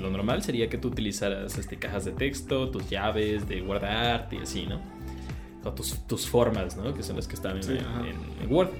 Lo 0.00 0.10
normal 0.10 0.42
sería 0.42 0.68
que 0.68 0.78
tú 0.78 0.88
utilizaras 0.88 1.58
este, 1.58 1.76
cajas 1.78 2.04
de 2.04 2.12
texto, 2.12 2.70
tus 2.70 2.88
llaves 2.88 3.48
de 3.48 3.60
guardarte 3.60 4.36
y 4.36 4.38
así, 4.40 4.66
¿no? 4.66 4.80
O 5.64 5.72
tus, 5.72 6.06
tus 6.06 6.26
formas, 6.28 6.76
¿no? 6.76 6.94
Que 6.94 7.02
son 7.02 7.16
las 7.16 7.26
que 7.26 7.34
están 7.34 7.56
en, 7.56 7.62
Sí, 7.62 7.72
en- 7.72 8.42
en- 8.42 8.52
Word. 8.52 8.70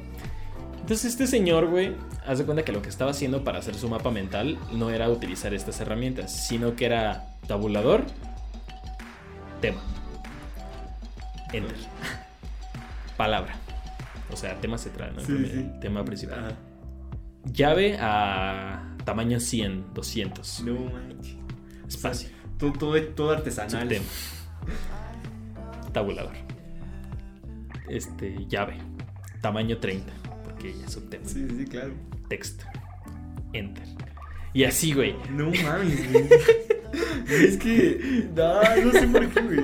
Entonces 0.81 1.05
este 1.13 1.27
señor, 1.27 1.67
güey, 1.67 1.93
haz 2.27 2.39
de 2.39 2.45
cuenta 2.47 2.65
que 2.65 2.73
lo 2.73 2.81
que 2.81 2.89
estaba 2.89 3.11
haciendo 3.11 3.45
para 3.45 3.59
hacer 3.59 3.75
su 3.75 3.89
mapa 3.91 4.11
mental 4.11 4.57
no 4.73 4.89
era 4.91 5.11
utilizar 5.11 5.53
estas 5.53 5.81
herramientas, 5.81 6.33
sino 6.47 6.77
que 6.77 6.87
era 6.87 7.35
tabulador, 7.47 8.05
tema, 9.61 9.83
enter, 11.53 11.77
palabra. 13.17 13.55
O 14.33 14.37
sea, 14.37 14.55
tema 14.61 14.79
central, 14.79 15.13
¿no? 15.17 15.23
Sí, 15.23 15.35
sí. 15.47 15.71
Tema 15.81 16.05
principal. 16.05 16.39
Ajá. 16.39 16.53
Llave 17.53 17.97
a 18.01 18.83
tamaño 19.09 19.41
100, 19.41 19.95
200. 19.95 20.61
No 20.65 20.75
manches. 20.75 21.37
Espacio. 21.89 22.29
Todo, 22.59 22.75
todo, 22.75 23.03
todo 23.03 23.31
artesanal. 23.31 23.89
Subtema. 23.89 24.05
Tabulador. 25.95 26.35
Este, 27.89 28.45
llave. 28.49 28.77
Tamaño 29.41 29.79
30. 29.79 30.13
Porque 30.45 30.75
ya 30.79 30.85
es 30.85 30.93
subtema. 30.93 31.27
Sí, 31.27 31.47
sí, 31.57 31.65
claro. 31.65 31.95
Texto. 32.29 32.67
Enter. 33.55 33.87
Y 34.53 34.65
así, 34.65 34.93
güey. 34.93 35.17
No 35.31 35.47
mames, 35.47 36.13
güey. 36.13 36.29
es 37.45 37.57
que. 37.57 38.29
No, 38.35 38.61
no 38.85 38.93
sé 38.93 39.07
por 39.09 39.29
qué, 39.29 39.41
güey. 39.41 39.61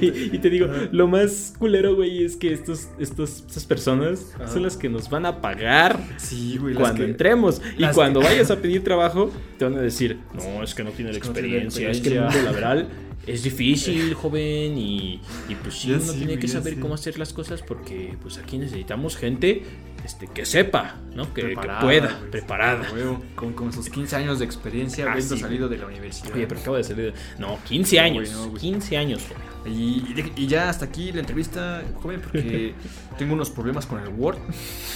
Y, 0.00 0.30
y 0.36 0.38
te 0.38 0.50
digo, 0.50 0.68
lo 0.92 1.08
más 1.08 1.54
culero, 1.58 1.94
güey, 1.96 2.24
es 2.24 2.36
que 2.36 2.52
estos, 2.52 2.88
estos, 2.98 3.44
estas 3.46 3.64
personas 3.64 4.32
son 4.52 4.62
las 4.62 4.76
que 4.76 4.88
nos 4.88 5.08
van 5.10 5.26
a 5.26 5.40
pagar 5.40 5.98
Sí, 6.16 6.56
güey. 6.58 6.74
las 6.74 6.82
cuando 6.82 7.04
que- 7.04 7.10
entremos. 7.10 7.60
Y 7.78 7.84
cuando 7.88 8.20
que- 8.20 8.26
vayas 8.26 8.50
a 8.50 8.56
pedir 8.60 8.84
trabajo, 8.84 9.30
te 9.58 9.64
van 9.64 9.74
a 9.76 9.80
decir, 9.82 10.18
no, 10.34 10.62
es 10.62 10.74
que 10.74 10.84
no 10.84 10.90
tiene 10.90 11.12
la 11.12 11.18
no 11.18 11.22
tiene 11.32 11.38
experiencia, 11.40 11.90
es 11.90 12.00
que 12.00 12.08
el 12.08 12.14
mundo 12.20 12.26
experiencia". 12.28 12.60
laboral 12.60 12.88
es 13.26 13.42
difícil, 13.44 14.14
joven, 14.14 14.76
y, 14.78 15.20
y 15.48 15.54
pues 15.62 15.74
sí, 15.76 15.88
Ya 15.90 15.96
uno 15.96 16.04
sí, 16.06 16.18
tiene 16.18 16.26
güey, 16.34 16.38
que 16.40 16.48
saber 16.48 16.74
sí. 16.74 16.80
cómo 16.80 16.94
hacer 16.94 17.18
las 17.18 17.32
cosas 17.32 17.62
porque 17.62 18.14
pues 18.20 18.38
aquí 18.38 18.58
necesitamos 18.58 19.16
gente 19.16 19.62
este, 20.04 20.26
que 20.26 20.44
sepa, 20.44 20.96
¿no? 21.14 21.32
Que, 21.32 21.54
pueda, 21.80 22.20
preparada. 22.30 22.90
Huevo, 22.92 23.22
Con, 23.34 23.52
con 23.52 23.72
sus 23.72 23.88
15 23.88 24.16
años 24.16 24.38
de 24.38 24.44
experiencia, 24.44 25.06
Ah, 25.06 25.12
habiendo 25.12 25.36
sí, 25.36 25.40
salido 25.42 25.68
de 25.68 25.78
la 25.78 25.86
universidad. 25.86 26.34
Oye, 26.34 26.46
pero 26.46 26.60
acabo 26.60 26.76
de 26.76 26.84
salir. 26.84 27.12
de- 27.12 27.14
No, 27.38 27.58
15 27.64 28.00
años. 28.00 28.30
no, 28.32 28.48
güey. 28.48 28.60
15 28.60 28.96
años. 28.96 29.22
Y, 29.64 30.02
y 30.36 30.46
ya 30.48 30.68
hasta 30.68 30.86
aquí 30.86 31.12
la 31.12 31.20
entrevista, 31.20 31.82
joven, 32.02 32.20
porque 32.20 32.74
tengo 33.18 33.34
unos 33.34 33.50
problemas 33.50 33.86
con 33.86 34.00
el 34.00 34.08
Word. 34.08 34.38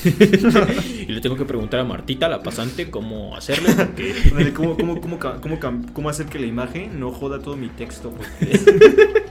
Y 1.06 1.12
le 1.12 1.20
tengo 1.20 1.36
que 1.36 1.44
preguntar 1.44 1.80
a 1.80 1.84
Martita, 1.84 2.28
la 2.28 2.42
pasante, 2.42 2.90
cómo 2.90 3.36
hacerle 3.36 3.72
porque. 3.74 4.52
¿Cómo, 5.92 6.08
hacer 6.08 6.26
que 6.26 6.38
la 6.38 6.46
imagen 6.46 6.98
no 6.98 7.12
joda 7.12 7.40
todo 7.40 7.56
mi 7.56 7.68
texto? 7.68 8.10
Porque, 8.10 9.22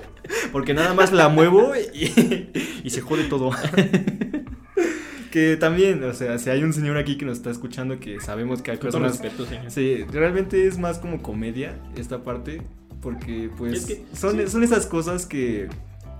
porque 0.51 0.73
nada 0.73 0.93
más 0.93 1.11
la 1.11 1.27
muevo 1.29 1.73
y, 1.93 2.49
y 2.83 2.89
se 2.89 3.01
jode 3.01 3.25
todo. 3.25 3.51
Que 5.35 5.57
también, 5.57 6.01
o 6.01 6.13
sea, 6.13 6.37
si 6.37 6.49
hay 6.49 6.63
un 6.63 6.71
señor 6.71 6.95
aquí 6.95 7.17
que 7.17 7.25
nos 7.25 7.39
está 7.39 7.51
escuchando 7.51 7.99
que 7.99 8.21
sabemos 8.21 8.61
que 8.61 8.71
hay 8.71 8.77
Con 8.77 8.83
personas... 8.83 9.19
respeto, 9.19 9.45
señor. 9.45 9.69
Sí, 9.69 10.05
realmente 10.09 10.65
es 10.65 10.77
más 10.77 10.97
como 10.97 11.21
comedia 11.21 11.77
esta 11.97 12.23
parte, 12.23 12.61
porque 13.01 13.49
pues 13.57 13.73
Es 13.73 13.85
que, 13.85 14.05
son, 14.15 14.37
sí. 14.37 14.47
son 14.47 14.63
esas 14.63 14.87
cosas 14.87 15.25
que, 15.25 15.67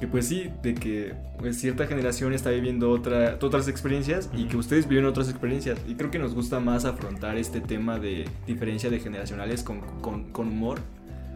que 0.01 0.07
pues 0.07 0.27
sí, 0.27 0.49
de 0.61 0.75
que 0.75 1.13
pues, 1.39 1.57
cierta 1.57 1.87
generación 1.87 2.33
está 2.33 2.49
viviendo 2.49 2.91
otra, 2.91 3.39
otras 3.41 3.69
experiencias 3.69 4.29
y 4.35 4.47
que 4.47 4.57
ustedes 4.57 4.85
viven 4.85 5.05
otras 5.05 5.29
experiencias. 5.29 5.79
Y 5.87 5.95
creo 5.95 6.11
que 6.11 6.19
nos 6.19 6.35
gusta 6.35 6.59
más 6.59 6.83
afrontar 6.83 7.37
este 7.37 7.61
tema 7.61 7.97
de 7.99 8.25
diferencia 8.45 8.89
de 8.89 8.99
generacionales 8.99 9.63
con, 9.63 9.79
con, 10.01 10.29
con 10.33 10.49
humor, 10.49 10.79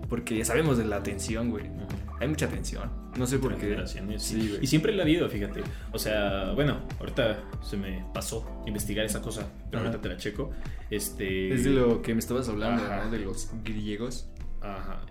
porque 0.10 0.44
sabemos 0.44 0.78
de 0.78 0.86
la 0.86 1.04
tensión, 1.04 1.52
güey. 1.52 1.66
Hay 2.20 2.28
mucha 2.28 2.50
tensión. 2.50 2.90
No 3.18 3.26
sé 3.28 3.40
por 3.40 3.56
qué. 3.56 3.78
sí. 3.86 4.00
Sí, 4.18 4.58
y 4.62 4.68
siempre 4.68 4.92
la 4.94 5.04
ha 5.04 5.06
habido, 5.06 5.30
fíjate. 5.30 5.62
O 5.94 6.00
sea, 6.00 6.52
bueno, 6.54 6.80
ahorita 7.00 7.44
se 7.62 7.78
me 7.78 8.04
pasó 8.14 8.64
investigar 8.66 9.06
esa 9.06 9.22
cosa, 9.22 9.48
pero 9.70 9.82
Ajá. 9.82 9.90
ahorita 9.90 10.02
te 10.02 10.10
la 10.10 10.18
checo. 10.18 10.52
Este. 10.90 11.54
Es 11.54 11.64
de 11.64 11.70
lo 11.70 12.02
que 12.02 12.14
me 12.14 12.20
estabas 12.20 12.50
hablando, 12.50 12.84
Ajá. 12.84 13.06
¿no? 13.06 13.12
De 13.12 13.20
los 13.20 13.52
griegos. 13.64 14.30
Ajá. 14.62 15.02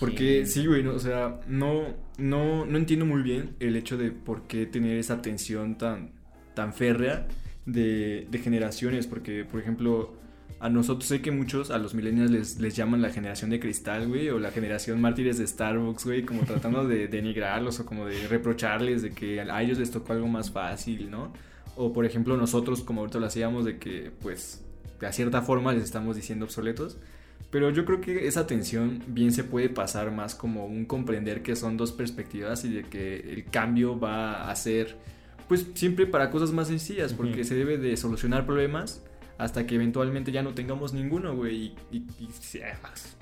Porque 0.00 0.46
sí, 0.46 0.64
güey, 0.66 0.84
no, 0.84 0.92
o 0.92 0.98
sea, 1.00 1.40
no, 1.48 1.82
no, 2.18 2.64
no 2.64 2.78
entiendo 2.78 3.04
muy 3.04 3.22
bien 3.22 3.56
el 3.58 3.74
hecho 3.74 3.98
de 3.98 4.12
por 4.12 4.46
qué 4.46 4.64
tener 4.64 4.96
esa 4.96 5.20
tensión 5.20 5.76
tan, 5.76 6.12
tan 6.54 6.72
férrea 6.72 7.26
de, 7.66 8.26
de 8.30 8.38
generaciones. 8.38 9.08
Porque, 9.08 9.44
por 9.44 9.60
ejemplo, 9.60 10.14
a 10.60 10.68
nosotros 10.68 11.06
sé 11.06 11.22
que 11.22 11.30
muchos, 11.30 11.70
a 11.70 11.78
los 11.78 11.94
millennials 11.94 12.30
les, 12.30 12.58
les 12.58 12.74
llaman 12.74 13.00
la 13.00 13.10
generación 13.10 13.50
de 13.50 13.60
cristal, 13.60 14.08
güey, 14.08 14.28
o 14.30 14.40
la 14.40 14.50
generación 14.50 15.00
mártires 15.00 15.38
de 15.38 15.46
Starbucks, 15.46 16.04
güey, 16.04 16.24
como 16.24 16.42
tratando 16.42 16.86
de 16.86 17.06
denigrarlos 17.06 17.78
o 17.78 17.86
como 17.86 18.06
de 18.06 18.26
reprocharles 18.26 19.02
de 19.02 19.10
que 19.12 19.40
a 19.40 19.62
ellos 19.62 19.78
les 19.78 19.90
tocó 19.90 20.14
algo 20.14 20.26
más 20.26 20.50
fácil, 20.50 21.10
¿no? 21.10 21.32
O, 21.76 21.92
por 21.92 22.04
ejemplo, 22.04 22.36
nosotros, 22.36 22.82
como 22.82 23.02
ahorita 23.02 23.20
lo 23.20 23.26
hacíamos, 23.26 23.64
de 23.64 23.78
que, 23.78 24.10
pues, 24.20 24.64
de 25.00 25.12
cierta 25.12 25.42
forma 25.42 25.72
les 25.72 25.84
estamos 25.84 26.16
diciendo 26.16 26.44
obsoletos. 26.44 26.98
Pero 27.50 27.70
yo 27.70 27.84
creo 27.84 28.00
que 28.00 28.26
esa 28.26 28.48
tensión 28.48 29.00
bien 29.06 29.32
se 29.32 29.44
puede 29.44 29.68
pasar 29.68 30.10
más 30.10 30.34
como 30.34 30.66
un 30.66 30.84
comprender 30.84 31.42
que 31.42 31.54
son 31.54 31.76
dos 31.76 31.92
perspectivas 31.92 32.64
y 32.64 32.70
de 32.70 32.82
que 32.82 33.32
el 33.32 33.44
cambio 33.44 33.98
va 33.98 34.50
a 34.50 34.56
ser, 34.56 34.96
pues 35.46 35.66
siempre 35.74 36.06
para 36.06 36.30
cosas 36.30 36.52
más 36.52 36.66
sencillas, 36.66 37.14
porque 37.14 37.40
Ujú. 37.40 37.44
se 37.44 37.54
debe 37.54 37.78
de 37.78 37.96
solucionar 37.96 38.44
problemas 38.44 39.02
hasta 39.38 39.66
que 39.66 39.76
eventualmente 39.76 40.32
ya 40.32 40.42
no 40.42 40.52
tengamos 40.52 40.92
ninguno, 40.92 41.34
güey, 41.36 41.56
y, 41.56 41.74
y- 41.92 42.06
y 42.20 42.28
se- 42.40 42.62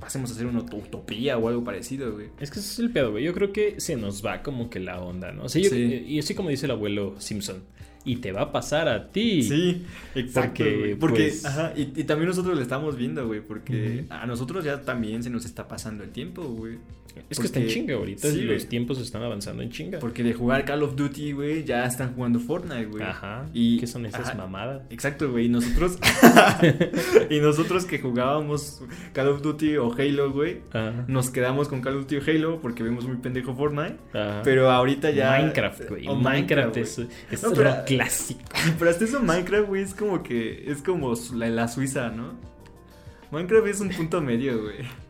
pasemos 0.01 0.31
a 0.31 0.35
hacer 0.35 0.47
una 0.47 0.61
ut- 0.61 0.73
utopía 0.75 1.37
o 1.39 1.49
algo 1.49 1.63
parecido, 1.63 2.13
güey. 2.15 2.29
Es 2.41 2.51
que 2.51 2.59
ese 2.59 2.71
es 2.73 2.79
el 2.79 2.91
pedo, 2.91 3.13
güey. 3.13 3.23
Yo 3.25 3.35
creo 3.35 3.53
que 3.53 3.81
se 3.81 3.97
nos 3.97 4.25
va 4.25 4.43
como 4.43 4.71
que 4.71 4.81
la 4.81 5.01
onda, 5.01 5.31
¿no? 5.33 5.45
O 5.45 5.49
sea, 5.49 5.63
yo- 5.63 5.71
Sí. 5.71 6.05
y 6.09 6.19
así 6.19 6.35
como 6.35 6.49
dice 6.49 6.67
el 6.67 6.73
abuelo 6.73 7.15
Simpson. 7.21 7.63
Y 8.05 8.17
te 8.19 8.31
va 8.31 8.43
a 8.43 8.53
pasar 8.53 8.89
a 8.89 9.09
ti. 9.11 9.43
Sí, 9.43 9.83
exacto. 10.15 10.63
Porque. 10.65 10.97
Porque, 11.01 11.23
pues- 11.25 11.45
ajá, 11.45 11.73
y, 11.77 11.93
y 12.01 12.05
también 12.05 12.29
nosotros 12.29 12.55
lo 12.57 12.63
estamos 12.63 12.97
viendo, 12.97 13.27
güey, 13.27 13.41
porque 13.41 14.05
a 14.09 14.27
nosotros 14.27 14.65
ya 14.65 14.83
también 14.83 15.23
se 15.25 15.29
nos 15.31 15.45
está 15.45 15.67
pasando 15.69 16.05
el 16.05 16.11
tiempo, 16.11 16.45
güey. 16.45 16.79
Es 17.29 17.39
que 17.41 17.47
está 17.47 17.61
en 17.61 17.67
chinga 17.69 17.95
ahorita. 17.95 18.31
sí, 18.31 18.43
los 18.43 18.67
tiempos 18.69 18.99
están 19.01 19.23
avanzando 19.23 19.63
en 19.63 19.71
chinga. 19.71 19.99
Porque 19.99 20.23
de 20.23 20.33
jugar 20.35 20.65
Call 20.65 20.83
of 20.83 20.95
Duty, 20.97 21.33
güey, 21.33 21.65
ya 21.65 21.85
están 21.85 22.15
jugando 22.15 22.39
Fortnite, 22.39 22.87
güey. 22.87 23.03
Ajá. 23.03 23.47
Y, 23.53 23.79
¿Qué 23.79 23.87
son 23.87 24.07
esas 24.07 24.29
ajá, 24.29 24.39
mamadas? 24.39 24.83
Exacto, 24.91 25.31
güey. 25.31 25.47
Y 25.47 25.49
nosotros. 25.49 25.99
y 27.31 27.41
nosotros 27.41 27.85
que 27.85 27.99
jugábamos 27.99 28.83
Call 29.13 29.29
of 29.29 29.43
Duty 29.43 29.77
o 29.79 29.93
Halo, 29.93 30.33
güey. 30.33 30.61
Ajá. 30.71 31.05
Nos 31.09 31.31
quedamos 31.31 31.69
con 31.69 31.81
Call 31.81 31.97
of 31.97 32.03
Duty 32.07 32.17
o 32.17 32.21
Halo 32.27 32.61
porque 32.61 32.83
vemos 32.83 33.07
muy 33.07 33.17
pendejo 33.17 33.55
Fortnite. 33.55 33.97
Ajá. 34.13 34.43
Pero 34.45 34.71
ahorita 34.71 35.11
ya. 35.11 35.33
Minecraft, 35.39 35.89
güey. 35.89 36.07
o 36.09 36.15
Minecraft 36.15 36.71
güey. 36.71 36.83
es, 36.83 36.99
es 37.31 37.43
No, 37.43 37.51
lo 37.51 37.55
pero- 37.57 37.85
clásico. 37.87 38.41
Pero 38.79 38.91
hasta 38.91 39.05
eso 39.05 39.21
Minecraft, 39.21 39.69
güey, 39.69 39.83
es 39.83 39.95
como 39.95 40.23
que. 40.23 40.71
Es 40.71 40.83
como 40.83 41.15
la, 41.35 41.49
la 41.49 41.69
Suiza, 41.69 42.11
¿no? 42.11 42.35
Minecraft 43.31 43.67
es 43.67 43.81
un 43.81 43.89
punto 43.91 44.21
medio, 44.21 44.63
güey. 44.63 45.06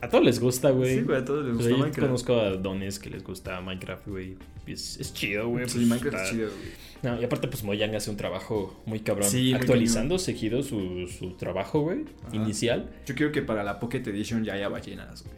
A 0.00 0.08
todos 0.08 0.24
les 0.24 0.38
gusta, 0.40 0.70
güey. 0.70 0.96
Sí, 0.98 1.02
güey, 1.02 1.18
a 1.18 1.24
todos 1.24 1.44
les 1.44 1.54
O 1.54 1.56
gusta 1.56 1.70
yo 1.70 1.78
Minecraft. 1.78 2.06
conozco 2.06 2.40
a 2.40 2.50
dones 2.56 2.98
que 2.98 3.10
les 3.10 3.24
gusta 3.24 3.60
Minecraft, 3.60 4.06
güey. 4.06 4.36
Es, 4.66 4.98
es 5.00 5.12
chido, 5.12 5.48
güey. 5.48 5.68
Sí, 5.68 5.78
pues, 5.78 5.86
Minecraft 5.88 6.16
es 6.24 6.30
chido, 6.30 6.48
güey. 6.48 6.88
No, 7.00 7.20
y 7.20 7.24
aparte, 7.24 7.46
pues 7.48 7.62
Mojang 7.62 7.94
hace 7.94 8.10
un 8.10 8.16
trabajo 8.16 8.80
muy 8.86 9.00
cabrón. 9.00 9.28
Sí, 9.28 9.50
muy 9.50 9.54
actualizando 9.54 10.18
seguido 10.18 10.62
su, 10.62 11.06
su 11.06 11.30
trabajo, 11.36 11.80
güey. 11.80 12.04
Inicial. 12.32 12.90
Yo 13.06 13.14
quiero 13.14 13.32
que 13.32 13.42
para 13.42 13.62
la 13.64 13.78
Pocket 13.78 14.02
Edition 14.06 14.44
ya 14.44 14.54
haya 14.54 14.68
ballenas, 14.68 15.22
güey. 15.22 15.34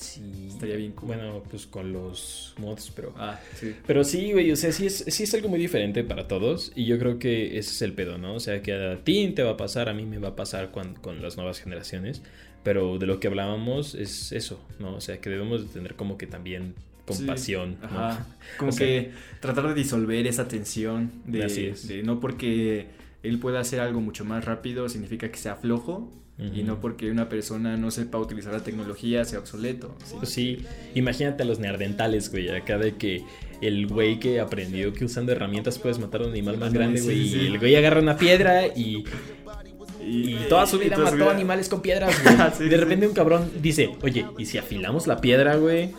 Sí. 0.00 0.46
Estaría 0.48 0.76
bien 0.76 0.92
cool. 0.92 1.08
Bueno, 1.08 1.42
pues 1.50 1.66
con 1.66 1.92
los 1.92 2.54
mods, 2.58 2.90
pero. 2.96 3.12
Ah, 3.18 3.38
sí. 3.54 3.74
Pero 3.86 4.02
sí, 4.02 4.32
güey, 4.32 4.50
o 4.50 4.56
sea, 4.56 4.72
sí 4.72 4.86
es, 4.86 5.04
sí 5.08 5.24
es 5.24 5.34
algo 5.34 5.48
muy 5.48 5.58
diferente 5.60 6.02
para 6.04 6.26
todos. 6.26 6.72
Y 6.74 6.86
yo 6.86 6.98
creo 6.98 7.18
que 7.18 7.58
ese 7.58 7.70
es 7.72 7.82
el 7.82 7.92
pedo, 7.92 8.16
¿no? 8.18 8.34
O 8.34 8.40
sea, 8.40 8.62
que 8.62 8.72
a 8.72 9.04
ti 9.04 9.28
te 9.34 9.42
va 9.42 9.50
a 9.52 9.56
pasar, 9.56 9.88
a 9.88 9.94
mí 9.94 10.06
me 10.06 10.18
va 10.18 10.28
a 10.28 10.36
pasar 10.36 10.70
con, 10.70 10.94
con 10.94 11.20
las 11.20 11.36
nuevas 11.36 11.60
generaciones. 11.60 12.22
Pero 12.62 12.98
de 12.98 13.06
lo 13.06 13.20
que 13.20 13.28
hablábamos 13.28 13.94
es 13.94 14.32
eso, 14.32 14.60
¿no? 14.78 14.94
O 14.96 15.00
sea, 15.00 15.20
que 15.20 15.30
debemos 15.30 15.62
de 15.66 15.72
tener 15.72 15.94
como 15.96 16.16
que 16.18 16.26
también 16.26 16.74
compasión, 17.06 17.76
Sí, 17.80 17.86
¿no? 17.92 17.98
Ajá. 17.98 18.26
Como 18.58 18.68
O 18.70 18.72
sea- 18.72 18.86
que 18.86 19.10
tratar 19.40 19.66
de 19.68 19.74
disolver 19.74 20.26
esa 20.26 20.46
tensión 20.46 21.10
de, 21.26 21.44
Así 21.44 21.64
es. 21.66 21.88
de 21.88 22.02
no 22.02 22.20
porque 22.20 22.86
él 23.22 23.38
pueda 23.38 23.60
hacer 23.60 23.80
algo 23.80 24.00
mucho 24.00 24.24
más 24.24 24.44
rápido 24.44 24.88
significa 24.88 25.30
que 25.30 25.38
sea 25.38 25.56
flojo 25.56 26.12
y 26.40 26.62
no 26.62 26.80
porque 26.80 27.10
una 27.10 27.28
persona 27.28 27.76
no 27.76 27.90
sepa 27.90 28.18
utilizar 28.18 28.52
la 28.52 28.62
tecnología 28.62 29.24
sea 29.24 29.38
obsoleto. 29.40 29.94
¿sí? 30.04 30.14
Pues 30.16 30.30
sí, 30.30 30.64
imagínate 30.94 31.42
a 31.42 31.46
los 31.46 31.58
neardentales, 31.58 32.30
güey, 32.30 32.48
acá 32.48 32.78
de 32.78 32.96
que 32.96 33.22
el 33.60 33.86
güey 33.86 34.18
que 34.18 34.40
aprendió 34.40 34.92
que 34.92 35.04
usando 35.04 35.32
herramientas 35.32 35.78
puedes 35.78 35.98
matar 35.98 36.22
a 36.22 36.26
un 36.26 36.30
animal 36.30 36.56
más 36.56 36.72
grande, 36.72 37.00
güey, 37.00 37.28
sí. 37.28 37.38
y 37.42 37.46
el 37.46 37.58
güey 37.58 37.76
agarra 37.76 38.00
una 38.00 38.16
piedra 38.16 38.66
y, 38.68 39.04
y 40.02 40.34
toda 40.48 40.66
su 40.66 40.78
vida 40.78 40.96
mató 40.96 41.16
su 41.18 41.28
animales 41.28 41.68
con 41.68 41.82
piedras, 41.82 42.14
güey. 42.24 42.36
Sí, 42.56 42.68
de 42.68 42.76
repente 42.76 43.04
sí. 43.04 43.08
un 43.08 43.14
cabrón 43.14 43.50
dice, 43.60 43.90
oye, 44.02 44.26
¿y 44.38 44.46
si 44.46 44.56
afilamos 44.56 45.06
la 45.06 45.20
piedra, 45.20 45.56
güey? 45.56 45.90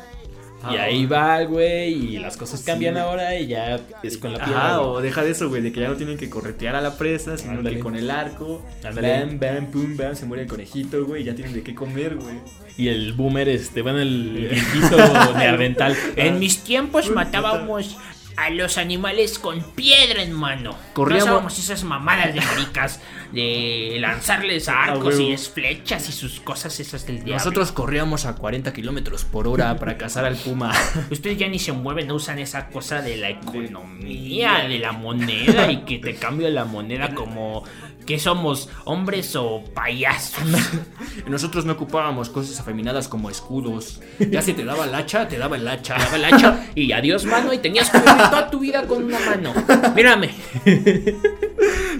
Y 0.69 0.75
Ah, 0.77 0.83
ahí 0.83 1.05
va, 1.07 1.41
güey, 1.43 2.15
y 2.15 2.19
las 2.19 2.37
cosas 2.37 2.61
cambian 2.61 2.97
ahora 2.97 3.35
y 3.37 3.47
ya 3.47 3.79
es 4.03 4.17
con 4.17 4.33
la 4.33 4.43
piedra. 4.45 4.77
Güey. 4.77 4.89
o 4.89 5.01
deja 5.01 5.23
de 5.23 5.31
eso, 5.31 5.49
güey, 5.49 5.61
de 5.61 5.71
que 5.71 5.79
ya 5.79 5.87
no 5.87 5.95
tienen 5.95 6.17
que 6.17 6.29
corretear 6.29 6.75
a 6.75 6.81
la 6.81 6.97
presa, 6.97 7.37
sino 7.37 7.53
Ándale. 7.53 7.77
que 7.77 7.81
con 7.81 7.95
el 7.95 8.11
arco, 8.11 8.63
Ándale. 8.83 9.25
bam, 9.25 9.39
bam, 9.39 9.65
pum, 9.71 9.97
bam, 9.97 10.15
se 10.15 10.25
muere 10.25 10.43
el 10.43 10.49
conejito, 10.49 11.03
güey, 11.05 11.23
y 11.23 11.25
ya 11.25 11.33
tienen 11.35 11.53
de 11.53 11.63
qué 11.63 11.73
comer, 11.73 12.15
güey. 12.15 12.35
Y 12.77 12.89
el 12.89 13.13
boomer, 13.13 13.49
este, 13.49 13.81
bueno, 13.81 13.99
el 13.99 14.49
viejito 14.51 14.97
neardental. 15.37 15.95
En 16.15 16.39
mis 16.39 16.59
tiempos 16.63 17.09
matábamos 17.09 17.97
a 18.37 18.49
los 18.49 18.77
animales 18.77 19.39
con 19.39 19.61
piedra 19.73 20.23
en 20.23 20.33
mano. 20.33 20.75
Corríamos- 20.93 21.41
No 21.43 21.47
esas 21.49 21.83
mamadas 21.83 22.33
de 22.33 22.41
maricas 22.41 22.99
de 23.31 23.97
lanzarles 23.99 24.67
arcos 24.69 25.19
y 25.19 25.37
flechas 25.37 26.09
y 26.09 26.11
sus 26.11 26.39
cosas 26.41 26.79
esas 26.79 27.05
del 27.05 27.17
diablo. 27.17 27.35
Nosotros 27.35 27.71
corríamos 27.71 28.25
a 28.25 28.35
40 28.35 28.73
kilómetros 28.73 29.23
por 29.25 29.47
hora 29.47 29.75
para 29.77 29.97
cazar 29.97 30.25
al 30.25 30.35
puma. 30.35 30.71
Ustedes 31.11 31.37
ya 31.37 31.47
ni 31.47 31.59
se 31.59 31.71
mueven, 31.71 32.07
no 32.07 32.15
usan 32.15 32.39
esa 32.39 32.67
cosa 32.67 33.01
de 33.01 33.17
la 33.17 33.29
economía, 33.29 34.65
de 34.67 34.79
la 34.79 34.91
moneda 34.91 35.71
y 35.71 35.83
que 35.85 35.99
te 35.99 36.15
cambia 36.15 36.49
la 36.49 36.65
moneda 36.65 37.13
como 37.13 37.63
que 38.05 38.19
somos 38.19 38.69
hombres 38.85 39.35
o 39.35 39.63
payasos. 39.73 40.43
Nosotros 41.27 41.65
no 41.65 41.73
ocupábamos 41.73 42.29
cosas 42.29 42.59
afeminadas 42.59 43.07
como 43.07 43.29
escudos. 43.29 44.01
Ya 44.19 44.41
si 44.41 44.53
te 44.53 44.65
daba 44.65 44.85
el 44.85 44.95
hacha, 44.95 45.27
te 45.27 45.37
daba 45.37 45.57
el 45.57 45.67
hacha. 45.67 45.97
Daba 45.97 46.15
el 46.15 46.25
hacha 46.25 46.69
y 46.75 46.91
adiós 46.91 47.25
mano 47.25 47.53
y 47.53 47.59
tenías 47.59 47.89
que 47.89 47.99
vivir 47.99 48.13
toda 48.15 48.49
tu 48.49 48.59
vida 48.59 48.87
con 48.87 49.03
una 49.03 49.19
mano. 49.19 49.53
Mírame. 49.95 50.31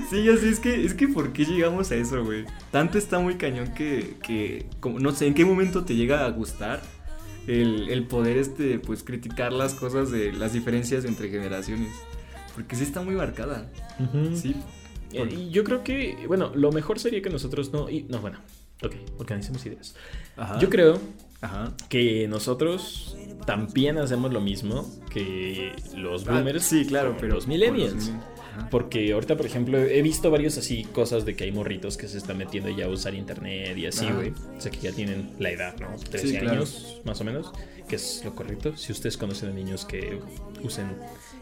Sí, 0.10 0.28
así 0.28 0.50
es 0.50 0.60
que, 0.60 0.86
es 0.86 0.94
que 0.94 1.08
¿por 1.08 1.32
qué 1.32 1.46
llegamos 1.46 1.92
a 1.92 1.96
eso, 1.96 2.24
güey? 2.24 2.46
Tanto 2.72 2.98
está 2.98 3.20
muy 3.20 3.36
cañón 3.36 3.74
que, 3.74 4.18
que 4.22 4.66
como, 4.80 5.00
no 5.00 5.12
sé, 5.14 5.28
¿en 5.28 5.34
qué 5.34 5.46
momento 5.46 5.86
te 5.86 5.96
llega 5.96 6.26
a 6.26 6.30
gustar 6.32 6.82
el, 7.48 7.90
el 7.90 8.06
poder, 8.06 8.38
este, 8.38 8.78
pues, 8.80 9.04
criticar 9.04 9.54
las 9.54 9.74
cosas 9.74 10.12
de 10.12 10.34
las 10.34 10.52
diferencias 10.52 11.06
entre 11.06 11.30
generaciones? 11.30 11.94
Porque 12.56 12.76
sí 12.76 12.84
está 12.84 13.02
muy 13.02 13.16
marcada, 13.16 13.70
sí. 14.34 14.56
Eh, 15.14 15.28
Y 15.32 15.50
yo 15.50 15.64
creo 15.64 15.84
que, 15.84 16.18
bueno, 16.28 16.52
lo 16.56 16.72
mejor 16.72 17.00
sería 17.00 17.22
que 17.22 17.30
nosotros 17.30 17.72
no. 17.74 17.90
Y, 17.90 18.04
no, 18.04 18.20
bueno, 18.20 18.40
ok, 18.84 18.94
organicemos 19.18 19.66
ideas. 19.66 19.96
Ajá. 20.38 20.60
Yo 20.60 20.70
creo 20.70 21.00
Ajá. 21.42 21.74
que 21.90 22.28
nosotros 22.28 23.18
también 23.46 23.98
hacemos 23.98 24.32
lo 24.32 24.42
mismo 24.42 24.90
que 25.12 25.74
los 25.96 26.28
Ah, 26.28 26.34
boomers. 26.36 26.64
sí, 26.64 26.86
claro, 26.86 27.16
pero... 27.20 27.36
Los 27.36 27.48
millennials. 27.48 28.08
los. 28.08 28.12
Porque 28.70 29.14
ahorita, 29.14 29.38
por 29.38 29.46
ejemplo, 29.46 29.78
he 29.78 30.02
visto 30.02 30.30
varios 30.30 30.58
así 30.58 30.84
cosas 30.84 31.24
de 31.26 31.36
que 31.38 31.46
hay 31.46 31.52
morritos 31.54 31.96
que 31.96 32.08
se 32.10 32.18
están 32.18 32.38
metiendo 32.38 32.70
ya 32.70 32.86
a 32.86 32.90
usar 32.90 33.14
internet 33.16 33.78
y 33.78 33.86
así, 33.86 34.06
güey. 34.12 34.32
O 34.58 34.60
sea, 34.62 34.70
que 34.72 34.80
ya 34.80 34.92
tienen 34.92 35.32
la 35.40 35.52
edad, 35.52 35.76
¿no? 35.80 35.88
13 35.98 36.28
Sí, 36.28 36.34
claro. 36.38 36.58
años, 36.58 37.02
más 37.06 37.22
o 37.22 37.24
menos, 37.24 37.52
que 37.88 37.96
es 37.98 38.22
lo 38.24 38.34
correcto. 38.36 38.76
Si 38.78 38.92
ustedes 38.92 39.18
conocen 39.18 39.50
a 39.50 39.54
niños 39.54 39.86
que 39.86 40.20
usen 40.64 40.88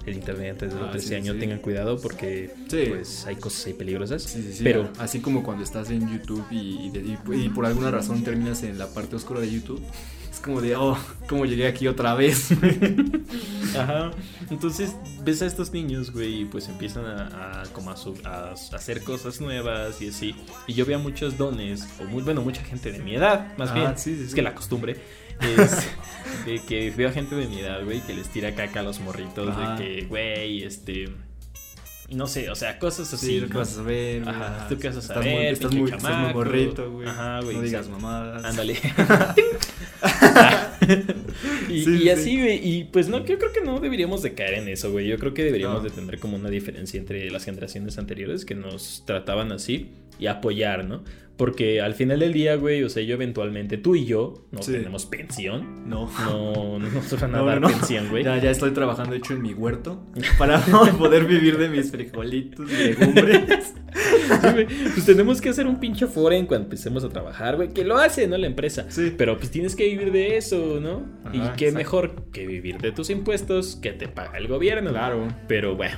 el 0.06 0.14
internet 0.16 0.52
antes 0.54 0.74
de 0.74 0.80
los 0.80 0.88
Ah, 0.90 0.92
13 0.92 1.08
sí, 1.08 1.16
años, 1.16 1.34
sí. 1.36 1.40
tengan 1.42 1.60
cuidado 1.60 2.00
porque 2.00 2.52
Sí. 2.70 2.86
pues 2.90 3.26
hay 3.26 3.36
cosas 3.36 3.66
ahí 3.68 3.74
peligrosas. 3.74 4.38
Pero 4.64 4.90
así 4.98 5.20
como 5.20 5.44
cuando 5.44 5.64
estás 5.64 5.90
en 5.92 6.10
YouTube 6.12 6.46
y, 6.52 6.88
y 6.88 6.90
de- 6.90 7.02
y- 7.36 7.46
y 7.46 7.50
por 7.50 7.66
alguna 7.66 7.92
razón 7.92 8.24
terminas 8.24 8.64
en 8.64 8.78
la 8.80 8.88
parte 8.88 9.16
oscura 9.16 9.40
de 9.42 9.52
YouTube, 9.52 9.82
es 10.32 10.40
como 10.40 10.62
de, 10.62 10.76
oh, 10.76 10.98
¿cómo 11.28 11.46
llegué 11.46 11.68
aquí 11.68 11.88
otra 11.88 12.14
vez? 12.16 12.50
Ajá. 13.78 14.12
Entonces 14.50 14.96
ves 15.24 15.42
a 15.42 15.46
estos 15.46 15.72
niños, 15.74 16.12
güey, 16.12 16.42
y 16.42 16.46
pues 16.46 16.68
empiezan 16.70 17.06
a, 17.06 17.62
a 17.62 17.64
como 17.74 17.92
a, 17.92 17.98
su- 17.98 18.16
a- 18.24 18.50
a 18.52 18.76
hacer 18.76 19.04
cosas 19.04 19.40
nuevas 19.42 20.02
y 20.02 20.10
así. 20.10 20.36
Y 20.68 20.74
yo 20.74 20.86
veo 20.86 20.98
a 20.98 21.02
muchos 21.02 21.38
dones, 21.38 21.88
o 22.00 22.06
muy, 22.06 22.24
bueno, 22.24 22.42
mucha 22.42 22.64
gente 22.64 22.92
de 22.92 23.00
mi 23.00 23.16
edad, 23.16 23.56
más 23.58 23.70
Ah, 23.72 23.74
bien. 23.74 24.18
es 24.20 24.34
que 24.34 24.42
la 24.42 24.56
costumbre 24.56 24.98
es 25.42 25.88
de 26.46 26.60
que 26.60 26.92
veo 26.92 27.10
a 27.10 27.12
gente 27.12 27.36
de 27.36 27.48
mi 27.48 27.60
edad, 27.60 27.84
güey, 27.84 28.02
que 28.02 28.14
les 28.14 28.28
tira 28.30 28.54
caca 28.56 28.80
a 28.82 28.84
los 28.84 29.00
morritos, 29.00 29.50
Ajá. 29.50 29.76
de 29.76 29.84
que, 29.84 30.06
güey, 30.06 30.64
este. 30.64 31.10
No 32.10 32.26
sé, 32.26 32.50
o 32.50 32.56
sea, 32.56 32.80
cosas 32.80 33.14
así. 33.14 33.40
Sí, 33.40 33.46
¿no? 33.48 33.66
saber. 33.66 34.24
güey, 34.24 34.36
Ajá. 34.36 34.66
¿tú 34.68 34.80
qué 34.80 34.88
vas 34.88 34.96
a 34.98 35.00
Estás 35.00 35.16
saber, 35.18 35.36
muy- 35.36 35.46
Estás 35.48 35.74
muy, 35.76 35.92
estás 35.92 36.18
muy 36.18 36.34
morrito, 36.34 36.92
güey. 36.92 37.08
Ajá, 37.08 37.40
güey, 37.42 37.56
No 37.58 37.62
digas 37.62 37.88
mamadas. 37.88 38.44
Ándale. 38.46 38.76
y, 41.70 41.82
Sí, 41.84 41.92
y 41.96 41.98
sí. 42.00 42.10
así, 42.10 42.38
güey. 42.40 42.60
Y 42.68 42.84
pues 42.86 43.10
no, 43.10 43.26
yo 43.26 43.38
creo 43.38 43.52
que 43.54 43.62
no 43.62 43.80
deberíamos 43.80 44.22
de 44.22 44.34
caer 44.34 44.56
en 44.56 44.68
eso, 44.68 44.92
güey. 44.92 45.08
Yo 45.08 45.18
creo 45.18 45.34
que 45.34 45.44
deberíamos 45.44 45.84
No. 45.84 45.84
de 45.84 45.90
tener 45.90 46.20
como 46.20 46.36
una 46.38 46.50
diferencia 46.50 47.00
entre 47.00 47.30
las 47.32 47.46
generaciones 47.46 47.98
anteriores 47.98 48.46
que 48.46 48.56
nos 48.56 49.04
trataban 49.06 49.52
así 49.52 49.90
y 50.20 50.28
apoyar, 50.28 50.86
¿no? 50.86 51.04
Porque 51.38 51.80
al 51.80 51.94
final 51.94 52.20
del 52.20 52.34
día, 52.34 52.56
güey, 52.58 52.84
o 52.84 52.90
sea, 52.90 53.02
yo 53.02 53.14
eventualmente, 53.14 53.78
tú 53.78 53.96
y 53.96 54.04
yo, 54.06 54.46
no 54.52 54.62
Sí. 54.62 54.74
tenemos 54.74 55.06
pensión. 55.06 55.88
No. 55.90 56.12
No, 56.26 56.80
no 56.80 56.90
nos 56.90 57.12
van 57.22 57.34
a 57.34 57.38
No, 57.38 57.46
dar 57.46 57.62
no. 57.62 57.70
pensión, 57.70 58.10
güey. 58.10 58.26
Ya, 58.26 58.38
ya 58.40 58.52
estoy 58.52 58.72
trabajando, 58.72 59.12
de 59.14 59.20
hecho, 59.20 59.34
en 59.36 59.42
mi 59.44 59.54
huerto 59.54 60.04
para 60.38 60.60
poder 60.98 61.24
vivir 61.26 61.58
de 61.58 61.70
mis 61.70 61.92
frijolitos 61.92 62.70
y 62.70 62.76
legumbres. 62.76 63.74
Güey. 64.54 64.66
Pues 64.66 65.06
tenemos 65.06 65.42
que 65.42 65.50
hacer 65.50 65.68
un 65.68 65.80
pinche 65.80 66.08
foren 66.08 66.46
cuando 66.46 66.66
empecemos 66.66 67.04
a 67.04 67.10
trabajar, 67.10 67.56
güey. 67.56 67.70
Que 67.70 67.84
lo 67.84 67.98
hace, 67.98 68.28
¿no? 68.28 68.38
La 68.38 68.48
empresa. 68.48 68.86
Sí. 68.90 69.14
Pero 69.18 69.38
pues 69.38 69.52
tienes 69.52 69.76
que 69.76 69.86
vivir 69.86 70.12
de 70.12 70.38
eso, 70.38 70.80
¿no? 70.82 71.04
Ajá, 71.26 71.36
y 71.36 71.40
qué 71.58 71.66
exacto. 71.70 71.78
mejor 71.78 72.24
que 72.32 72.48
vivir 72.48 72.78
de 72.80 72.92
tus 72.92 73.10
impuestos 73.10 73.76
que 73.76 73.92
te 73.94 74.08
paga 74.08 74.38
el 74.38 74.48
gobierno. 74.48 74.90
Claro. 74.92 75.28
Pero 75.48 75.76
bueno. 75.76 75.98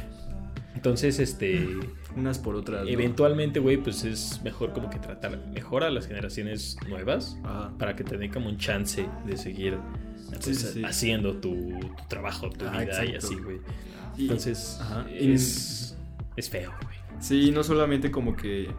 Entonces, 0.75 1.19
este. 1.19 1.67
Unas 2.15 2.39
por 2.39 2.55
otras. 2.55 2.83
¿no? 2.83 2.89
Eventualmente, 2.89 3.59
güey, 3.59 3.77
pues 3.77 4.03
es 4.03 4.41
mejor 4.43 4.73
como 4.73 4.89
que 4.89 4.99
tratar 4.99 5.37
mejor 5.53 5.83
a 5.83 5.89
las 5.91 6.07
generaciones 6.07 6.75
nuevas 6.89 7.37
Ajá. 7.43 7.71
para 7.77 7.95
que 7.95 8.03
te 8.03 8.17
den 8.17 8.31
como 8.31 8.49
un 8.49 8.57
chance 8.57 9.05
de 9.25 9.37
seguir 9.37 9.77
pues, 10.29 10.43
Sí, 10.45 10.55
sí, 10.55 10.67
sí. 10.73 10.83
haciendo 10.83 11.35
tu, 11.37 11.55
tu 11.79 12.07
trabajo, 12.09 12.49
tu 12.49 12.65
Ah, 12.65 12.79
vida 12.79 13.05
y 13.05 13.15
así, 13.15 13.35
güey. 13.35 13.59
Entonces, 14.17 14.77
ajá. 14.81 15.05
Es, 15.13 15.95
es 16.35 16.49
feo, 16.49 16.71
güey. 16.83 16.95
Sí, 17.21 17.51
no 17.51 17.63
solamente 17.63 18.11
como 18.11 18.35
que 18.35 18.69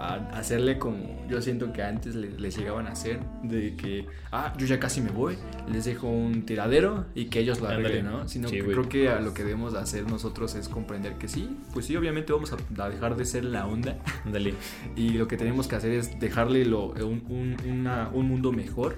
a 0.00 0.14
hacerle 0.38 0.78
como 0.78 1.26
yo 1.28 1.42
siento 1.42 1.72
que 1.72 1.82
antes 1.82 2.14
le- 2.14 2.30
les 2.38 2.56
llegaban 2.56 2.86
a 2.86 2.90
hacer, 2.92 3.18
de 3.42 3.74
que, 3.74 4.06
ah, 4.30 4.52
yo 4.56 4.64
ya 4.66 4.78
casi 4.78 5.00
me 5.00 5.10
voy, 5.10 5.36
les 5.68 5.86
dejo 5.86 6.06
un 6.08 6.42
tiradero 6.46 7.06
y 7.16 7.24
que 7.24 7.40
ellos 7.40 7.60
lo 7.60 7.66
arreglen. 7.66 8.04
¿no? 8.06 8.28
Sino 8.28 8.48
Sí, 8.48 8.58
que 8.58 8.62
creo 8.62 8.88
que 8.88 9.08
a 9.08 9.18
lo 9.20 9.34
que 9.34 9.42
debemos 9.42 9.72
de 9.72 9.80
hacer 9.80 10.08
nosotros 10.08 10.54
es 10.54 10.68
comprender 10.68 11.14
que 11.14 11.26
sí, 11.26 11.50
pues 11.74 11.86
sí, 11.86 11.96
obviamente 11.96 12.32
vamos 12.32 12.52
a, 12.52 12.88
dejar 12.88 13.16
de 13.16 13.24
ser 13.24 13.44
la 13.44 13.66
onda 13.66 13.98
Ándale. 14.24 14.54
y 14.96 15.10
lo 15.14 15.26
que 15.26 15.36
tenemos 15.36 15.66
que 15.66 15.74
hacer 15.74 15.90
es 15.90 16.20
dejarle 16.20 16.64
lo, 16.64 16.90
un, 16.90 17.24
un- 17.28 17.56
una- 17.68 18.08
un 18.14 18.28
mundo 18.28 18.52
mejor 18.52 18.94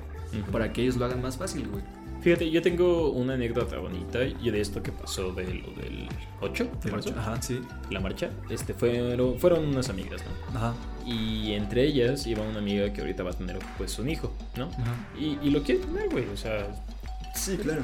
para 0.52 0.72
que 0.72 0.82
ellos 0.82 0.96
lo 0.96 1.06
hagan 1.06 1.22
más 1.22 1.38
fácil, 1.38 1.66
güey. 1.68 1.82
Fíjate, 2.20 2.50
yo 2.50 2.60
tengo 2.60 3.10
una 3.10 3.34
anécdota 3.34 3.78
bonita 3.78 4.18
y 4.24 4.50
de 4.50 4.60
esto 4.60 4.82
que 4.82 4.92
pasó 4.92 5.32
de 5.32 5.44
lo 5.54 5.70
del 5.72 6.06
8 6.40 6.70
de 6.84 6.90
marzo, 6.92 7.14
Ajá, 7.16 7.40
sí. 7.40 7.60
la 7.90 8.00
marcha. 8.00 8.30
Este, 8.50 8.74
fueron, 8.74 9.38
fueron 9.38 9.64
unas 9.66 9.88
amigas, 9.88 10.22
¿no? 10.52 10.58
Ajá. 10.58 10.74
Y 11.06 11.52
entre 11.52 11.84
ellas 11.84 12.26
iba 12.26 12.42
una 12.42 12.58
amiga 12.58 12.92
que 12.92 13.00
ahorita 13.00 13.22
va 13.22 13.30
a 13.30 13.34
tener 13.34 13.58
pues 13.78 13.98
un 13.98 14.10
hijo, 14.10 14.32
¿no? 14.56 14.64
Ajá. 14.66 14.94
Y, 15.18 15.38
y 15.42 15.50
lo 15.50 15.62
quiere 15.62 15.80
tener, 15.80 16.08
güey, 16.10 16.26
o 16.26 16.36
sea... 16.36 16.66
Sí, 17.34 17.56
claro. 17.56 17.82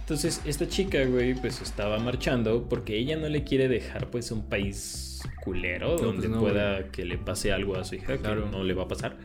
Entonces 0.00 0.40
esta 0.44 0.66
chica, 0.68 1.04
güey, 1.04 1.34
pues 1.34 1.60
estaba 1.60 1.98
marchando 1.98 2.66
porque 2.68 2.96
ella 2.96 3.16
no 3.16 3.28
le 3.28 3.44
quiere 3.44 3.68
dejar 3.68 4.08
pues 4.10 4.30
un 4.30 4.42
país 4.44 5.22
culero 5.42 5.96
No, 5.96 6.02
donde 6.04 6.28
pues 6.28 6.30
no, 6.30 6.40
pueda 6.40 6.88
que 6.90 7.04
le 7.04 7.16
pase 7.18 7.52
algo 7.52 7.76
a 7.76 7.84
su 7.84 7.94
hija, 7.96 8.16
Claro. 8.18 8.44
que 8.44 8.50
no 8.50 8.64
le 8.64 8.74
va 8.74 8.84
a 8.84 8.88
pasar. 8.88 9.16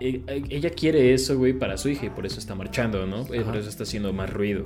Eh, 0.00 0.22
eh, 0.26 0.42
Ella 0.48 0.70
quiere 0.70 1.12
eso, 1.14 1.36
güey, 1.38 1.52
para 1.52 1.76
su 1.76 1.88
hija 1.88 2.06
y 2.06 2.10
por 2.10 2.26
eso 2.26 2.38
está 2.38 2.54
marchando, 2.54 3.06
¿no? 3.06 3.22
Eh, 3.32 3.40
Por 3.42 3.50
Ajá. 3.50 3.58
eso 3.58 3.68
está 3.68 3.82
haciendo 3.84 4.12
más 4.12 4.30
ruido. 4.32 4.64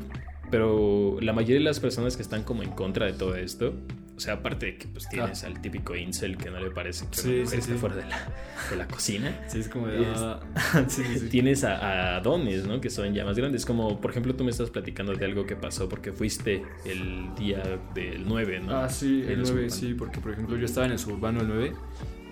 Pero 0.51 1.17
la 1.21 1.33
mayoría 1.33 1.57
de 1.59 1.65
las 1.65 1.81
personas 1.81 2.17
que 2.17 2.23
están 2.23 2.45
como 2.45 2.63
en 2.63 2.71
contra 2.71 3.07
de 3.07 3.15
todo 3.15 3.35
esto, 3.35 3.75
o 4.17 4.21
sea, 4.21 4.35
aparte 4.35 4.67
de 4.67 4.77
que 4.77 4.87
pues 4.87 5.09
tienes 5.09 5.43
al 5.43 5.61
típico 5.61 5.97
incel 5.97 6.37
que 6.37 6.51
no 6.51 6.61
le 6.61 6.71
parece 6.71 7.07
que 7.11 7.17
Sí, 7.17 7.29
una 7.29 7.37
mujer 7.43 7.49
sí, 7.49 7.57
esté 7.59 7.73
sí. 7.73 7.79
fuera 7.79 7.97
de 7.97 8.03
la, 8.07 8.29
de 8.71 8.77
la 8.77 8.87
cocina. 8.87 9.41
Sí, 9.49 9.59
es 9.59 9.69
como 9.69 9.89
de... 9.89 10.03
Es- 10.03 10.07
ah. 10.15 10.41
Tienes 11.31 11.65
a, 11.65 12.17
a 12.17 12.21
dones, 12.21 12.67
¿no? 12.67 12.81
Que 12.81 12.91
son 12.91 13.13
ya 13.15 13.25
más 13.25 13.37
grandes. 13.37 13.67
Como, 13.67 14.01
por 14.01 14.13
ejemplo, 14.13 14.37
tú 14.37 14.45
me 14.45 14.51
estás 14.53 14.71
platicando 14.71 15.15
de 15.15 15.25
algo 15.25 15.45
que 15.47 15.57
pasó 15.57 15.89
porque 15.89 16.13
fuiste 16.13 16.63
el 16.85 17.35
día 17.37 17.81
del 17.95 18.25
9, 18.29 18.61
¿no? 18.61 18.77
Ah, 18.77 18.89
sí, 18.89 19.23
el 19.27 19.31
el 19.31 19.37
9, 19.43 19.47
suburbano. 19.47 19.71
sí, 19.71 19.95
porque 19.95 20.21
por 20.21 20.33
ejemplo 20.33 20.57
yo 20.57 20.67
estaba 20.67 20.87
en 20.87 20.93
el 20.93 20.99
suburbano 21.01 21.41
el 21.41 21.49
9 21.49 21.73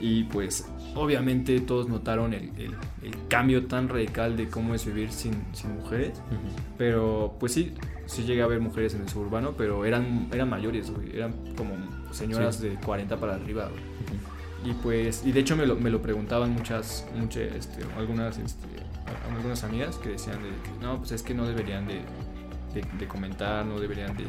y 0.03 0.25
pues 0.25 0.69
obviamente 0.97 1.59
todos 1.61 1.89
notaron 1.89 2.35
el, 2.35 2.51
el- 2.59 2.75
el 3.03 3.15
cambio 3.29 3.67
tan 3.67 3.89
radical 3.89 4.37
de 4.37 4.49
cómo 4.49 4.75
es 4.75 4.85
vivir 4.85 5.11
sin, 5.13 5.33
sin 5.53 5.77
mujeres, 5.77 6.19
Ujú. 6.27 6.63
pero 6.77 7.37
pues 7.41 7.53
sí, 7.53 7.73
sí 8.07 8.25
llegué 8.25 8.43
a 8.43 8.47
ver 8.49 8.61
mujeres 8.61 8.95
en 8.95 9.03
el 9.03 9.09
suburbano, 9.09 9.55
pero 9.57 9.85
eran, 9.85 10.29
eran 10.33 10.51
mayores, 10.51 10.91
güey, 10.91 11.17
eran 11.17 11.33
como 11.57 11.75
señoras 12.13 12.61
de 12.61 12.75
40 12.75 13.17
para 13.19 13.35
arriba, 13.37 13.69
güey. 13.71 13.83
Y 14.65 14.75
pues, 14.75 15.25
y 15.25 15.33
de 15.33 15.41
hecho 15.41 15.57
me 15.57 15.67
lo, 15.67 15.77
me 15.77 15.89
lo 15.91 16.03
preguntaban 16.03 16.51
muchas, 16.53 17.07
muchas, 17.17 17.43
este, 17.55 17.83
algunas, 17.97 18.39
este, 18.39 18.67
algunas 19.35 19.65
amigas 19.65 19.97
que 19.97 20.11
decían 20.11 20.43
de 20.43 20.49
que 20.51 20.85
no, 20.85 20.99
pues 20.99 21.13
es 21.13 21.23
que 21.23 21.33
no 21.35 21.47
deberían 21.47 21.87
de, 21.87 22.01
de- 22.75 22.87
de 22.99 23.09
comentar, 23.09 23.65
no 23.67 23.81
deberían 23.81 24.17
de, 24.17 24.25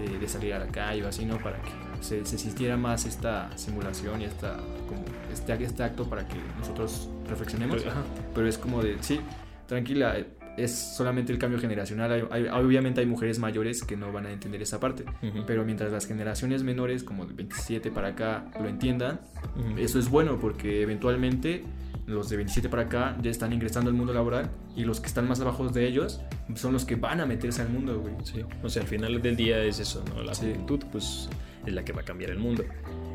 de, 0.00 0.18
de 0.18 0.28
salir 0.28 0.54
a 0.54 0.58
la 0.60 0.66
calle 0.68 1.04
o 1.04 1.08
así, 1.08 1.24
¿no? 1.26 1.36
Para 1.38 1.56
que 1.60 1.70
se, 2.00 2.24
se 2.24 2.34
existiera 2.36 2.76
más 2.76 3.04
esta 3.06 3.50
simulación 3.56 4.20
y 4.22 4.24
esta, 4.24 4.56
como 4.88 5.02
este, 5.32 5.52
este 5.64 5.82
acto 5.82 6.08
para 6.08 6.26
que 6.26 6.36
nosotros 6.58 7.08
reflexionemos. 7.28 7.84
Ajá. 7.86 8.02
Pero 8.34 8.46
es 8.48 8.58
como 8.58 8.82
de, 8.82 8.96
sí, 9.00 9.20
tranquila, 9.66 10.16
es 10.56 10.72
solamente 10.96 11.32
el 11.32 11.38
cambio 11.38 11.58
generacional. 11.60 12.10
Hay- 12.30 12.44
hay- 12.44 12.64
obviamente 12.64 13.00
hay 13.00 13.06
mujeres 13.06 13.38
mayores 13.38 13.82
que 13.84 13.96
no 13.96 14.10
van 14.12 14.24
a 14.26 14.30
entender 14.32 14.62
esa 14.62 14.80
parte. 14.80 15.04
Ujú. 15.22 15.44
Pero 15.46 15.64
mientras 15.64 15.92
las 15.92 16.06
generaciones 16.06 16.62
menores, 16.62 17.04
como 17.04 17.26
de 17.26 17.34
27 17.34 17.90
para 17.90 18.08
acá, 18.08 18.46
lo 18.60 18.68
entiendan, 18.68 19.20
Ujú. 19.58 19.78
eso 19.78 19.98
es 19.98 20.08
bueno 20.08 20.38
porque 20.40 20.80
eventualmente 20.82 21.62
los 22.06 22.28
de 22.30 22.36
27 22.36 22.68
para 22.68 22.82
acá 22.84 23.16
ya 23.20 23.30
están 23.32 23.52
ingresando 23.52 23.90
al 23.90 23.96
mundo 23.96 24.14
laboral 24.14 24.48
y 24.76 24.84
los 24.84 25.00
que 25.00 25.08
están 25.08 25.26
más 25.28 25.40
abajo 25.40 25.68
de 25.68 25.88
ellos 25.88 26.20
son 26.54 26.72
los 26.72 26.84
que 26.84 26.94
van 26.94 27.20
a 27.20 27.26
meterse 27.26 27.62
al 27.62 27.68
mundo, 27.68 27.98
güey. 28.00 28.14
Sí, 28.22 28.42
o 28.62 28.68
sea, 28.70 28.82
al 28.82 28.88
final 28.88 29.20
del 29.20 29.34
día 29.36 29.58
es 29.64 29.80
eso, 29.80 30.04
¿no? 30.14 30.22
La 30.22 30.32
Sí. 30.32 30.42
juventud, 30.46 30.84
pues, 30.92 31.28
es 31.66 31.72
la 31.74 31.84
que 31.84 31.92
va 31.92 32.02
a 32.02 32.04
cambiar 32.04 32.30
el 32.30 32.38
mundo. 32.38 32.64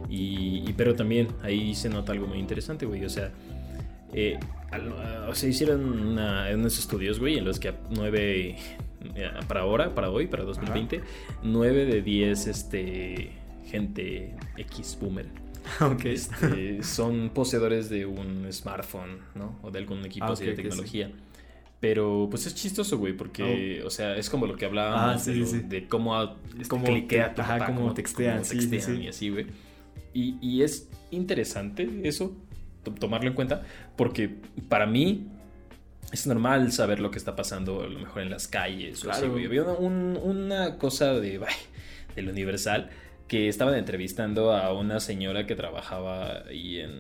Y, 0.10 0.64
y- 0.68 0.74
pero 0.76 0.96
también 0.96 1.30
ahí 1.42 1.74
se 1.76 1.90
nota 1.90 2.12
algo 2.12 2.28
muy 2.28 2.38
interesante, 2.40 2.86
güey. 2.86 3.04
O 3.06 3.10
sea, 3.10 3.32
eh, 4.14 4.38
ah, 4.72 5.28
o 5.30 5.36
sea, 5.36 5.50
hicieron 5.50 5.84
una- 6.02 6.48
unos 6.54 6.78
estudios, 6.78 7.20
güey, 7.20 7.38
en 7.38 7.46
los 7.46 7.60
que 7.60 7.70
a 7.70 7.76
nueve, 7.90 8.58
eh, 9.16 9.30
para 9.48 9.62
ahora, 9.62 9.96
para 9.96 10.10
hoy, 10.10 10.28
para 10.28 10.44
2020, 10.44 11.02
nueve 11.44 11.86
de 11.86 12.02
10, 12.02 12.48
este, 12.48 13.32
gente 13.68 14.36
X 14.58 14.98
boomer. 15.00 15.28
ok. 15.82 16.06
este, 16.06 16.84
son 16.84 17.30
poseedores 17.30 17.90
de 17.90 18.06
un 18.06 18.48
smartphone, 18.52 19.20
¿no? 19.36 19.60
O 19.62 19.70
de 19.72 19.78
algún 19.80 20.04
equipo 20.06 20.26
Ah, 20.26 20.32
así 20.34 20.44
ok, 20.44 20.56
de 20.56 20.68
ok, 20.68 20.74
sí. 20.74 20.82
Pero 21.82 22.28
pues 22.30 22.46
es 22.46 22.54
chistoso, 22.56 22.98
güey, 23.00 23.14
porque, 23.14 23.82
o 23.84 23.90
sea, 23.90 24.16
es 24.16 24.30
como 24.30 24.46
lo 24.46 24.56
que 24.56 24.66
hablábamos 24.66 25.02
Oh. 25.02 25.16
Ah, 25.16 25.18
sí, 25.20 25.32
de, 25.34 25.38
lo- 25.40 25.46
sí, 25.48 25.60
de 25.60 25.88
cómo, 25.88 26.16
a- 26.16 26.38
este, 26.54 26.68
Cómo 26.70 26.86
cliquea 26.86 27.34
tu 27.34 27.42
ajá, 27.42 27.58
papá, 27.58 27.74
cómo 27.74 27.94
textean, 27.94 28.38
cómo 28.38 28.48
textean 28.50 28.82
sí. 28.98 29.02
y 29.04 29.08
así, 29.08 29.30
güey. 29.30 29.48
Y, 30.14 30.38
y 30.42 30.62
es 30.62 30.90
interesante 31.10 31.90
eso, 32.04 32.38
to- 32.84 32.92
tomarlo 32.94 33.28
en 33.30 33.34
cuenta, 33.34 33.64
porque 33.98 34.30
para 34.70 34.86
mí 34.86 35.28
es 36.12 36.28
normal 36.28 36.72
saber 36.72 37.00
lo 37.00 37.10
que 37.10 37.18
está 37.18 37.36
pasando 37.36 37.82
a 37.82 37.88
lo 37.88 37.98
mejor 38.00 38.22
en 38.22 38.30
las 38.30 38.48
calles. 38.48 39.04
o 39.04 39.10
así, 39.10 39.22
Claro. 39.22 39.34
güey. 39.34 39.46
Había 39.48 39.64
una, 39.64 39.74
un- 39.74 40.20
una 40.22 40.78
cosa 40.78 41.14
de, 41.20 41.38
ay, 41.48 41.56
del 42.16 42.30
Universal 42.30 42.92
que 43.28 43.48
estaban 43.48 43.74
entrevistando 43.76 44.54
a 44.54 44.72
una 44.74 45.00
señora 45.00 45.48
que 45.48 45.56
trabajaba 45.56 46.44
ahí 46.48 46.80
en, 46.80 46.92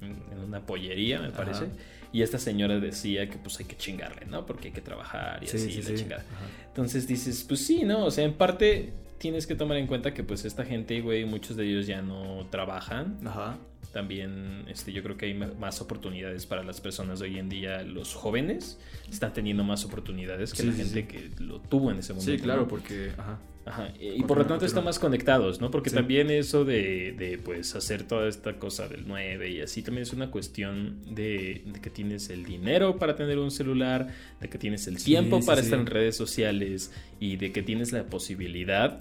en 0.00 0.38
una 0.46 0.60
pollería, 0.64 1.20
me 1.20 1.30
parece. 1.30 1.64
Ajá. 1.64 1.72
Y 2.12 2.22
esta 2.22 2.38
señora 2.38 2.78
decía 2.80 3.28
que 3.28 3.36
pues 3.38 3.58
hay 3.60 3.66
que 3.66 3.76
chingarle, 3.76 4.26
¿no? 4.26 4.46
Porque 4.46 4.68
hay 4.68 4.74
que 4.74 4.80
trabajar 4.80 5.42
y 5.42 5.46
Sí, 5.46 5.56
así, 5.58 5.70
sí, 5.70 5.82
la 5.82 5.88
sí. 5.88 5.94
chingada. 5.96 6.22
Ajá. 6.22 6.46
Entonces 6.68 7.06
dices, 7.06 7.44
pues 7.46 7.64
sí, 7.66 7.82
¿no? 7.84 8.04
O 8.06 8.10
sea, 8.10 8.24
en 8.24 8.34
parte 8.34 8.92
tienes 9.18 9.46
que 9.46 9.54
tomar 9.54 9.76
en 9.76 9.86
cuenta 9.86 10.14
que 10.14 10.22
pues 10.24 10.44
esta 10.44 10.64
gente, 10.64 11.00
güey, 11.00 11.24
muchos 11.24 11.56
de 11.56 11.66
ellos 11.68 11.86
ya 11.86 12.00
no 12.02 12.46
trabajan. 12.50 13.18
Ajá. 13.26 13.58
También 13.92 14.64
este, 14.68 14.92
yo 14.92 15.02
creo 15.02 15.16
que 15.16 15.26
hay 15.26 15.34
más 15.34 15.80
oportunidades 15.80 16.46
para 16.46 16.62
las 16.62 16.80
personas 16.80 17.18
de 17.20 17.26
hoy 17.26 17.38
en 17.38 17.48
día. 17.48 17.82
Los 17.82 18.14
jóvenes 18.14 18.78
están 19.10 19.32
teniendo 19.32 19.64
más 19.64 19.84
oportunidades 19.84 20.52
que 20.52 20.62
la 20.62 20.72
gente 20.72 21.06
que 21.06 21.30
lo 21.40 21.58
tuvo 21.60 21.90
en 21.90 21.98
ese 21.98 22.12
momento. 22.12 22.32
Sí, 22.32 22.38
claro, 22.38 22.62
¿no? 22.62 22.68
porque. 22.68 23.12
Ajá. 23.16 23.38
Ajá, 23.68 23.92
Y, 24.00 24.22
por 24.22 24.38
lo 24.38 24.46
tanto 24.46 24.64
están 24.64 24.84
más 24.84 24.98
conectados, 24.98 25.60
¿no? 25.60 25.70
Porque 25.70 25.90
Sí. 25.90 25.96
también 25.96 26.30
eso 26.30 26.64
de, 26.64 27.12
de, 27.12 27.36
pues 27.38 27.74
hacer 27.74 28.02
toda 28.04 28.28
esta 28.28 28.54
cosa 28.58 28.88
del 28.88 29.04
9 29.06 29.50
y 29.50 29.60
así 29.60 29.82
también 29.82 30.02
es 30.04 30.12
una 30.12 30.30
cuestión 30.30 31.00
de, 31.14 31.62
de 31.66 31.80
que 31.80 31.90
tienes 31.90 32.30
el 32.30 32.44
dinero 32.44 32.98
para 32.98 33.14
tener 33.14 33.38
un 33.38 33.50
celular, 33.50 34.08
de 34.40 34.48
que 34.48 34.56
tienes 34.58 34.86
el 34.86 35.02
tiempo 35.02 35.40
sí, 35.40 35.46
para 35.46 35.60
sí. 35.60 35.66
estar 35.66 35.78
en 35.80 35.86
redes 35.86 36.16
sociales 36.16 36.92
y 37.20 37.36
de 37.36 37.52
que 37.52 37.62
tienes 37.62 37.92
la 37.92 38.04
posibilidad 38.04 39.00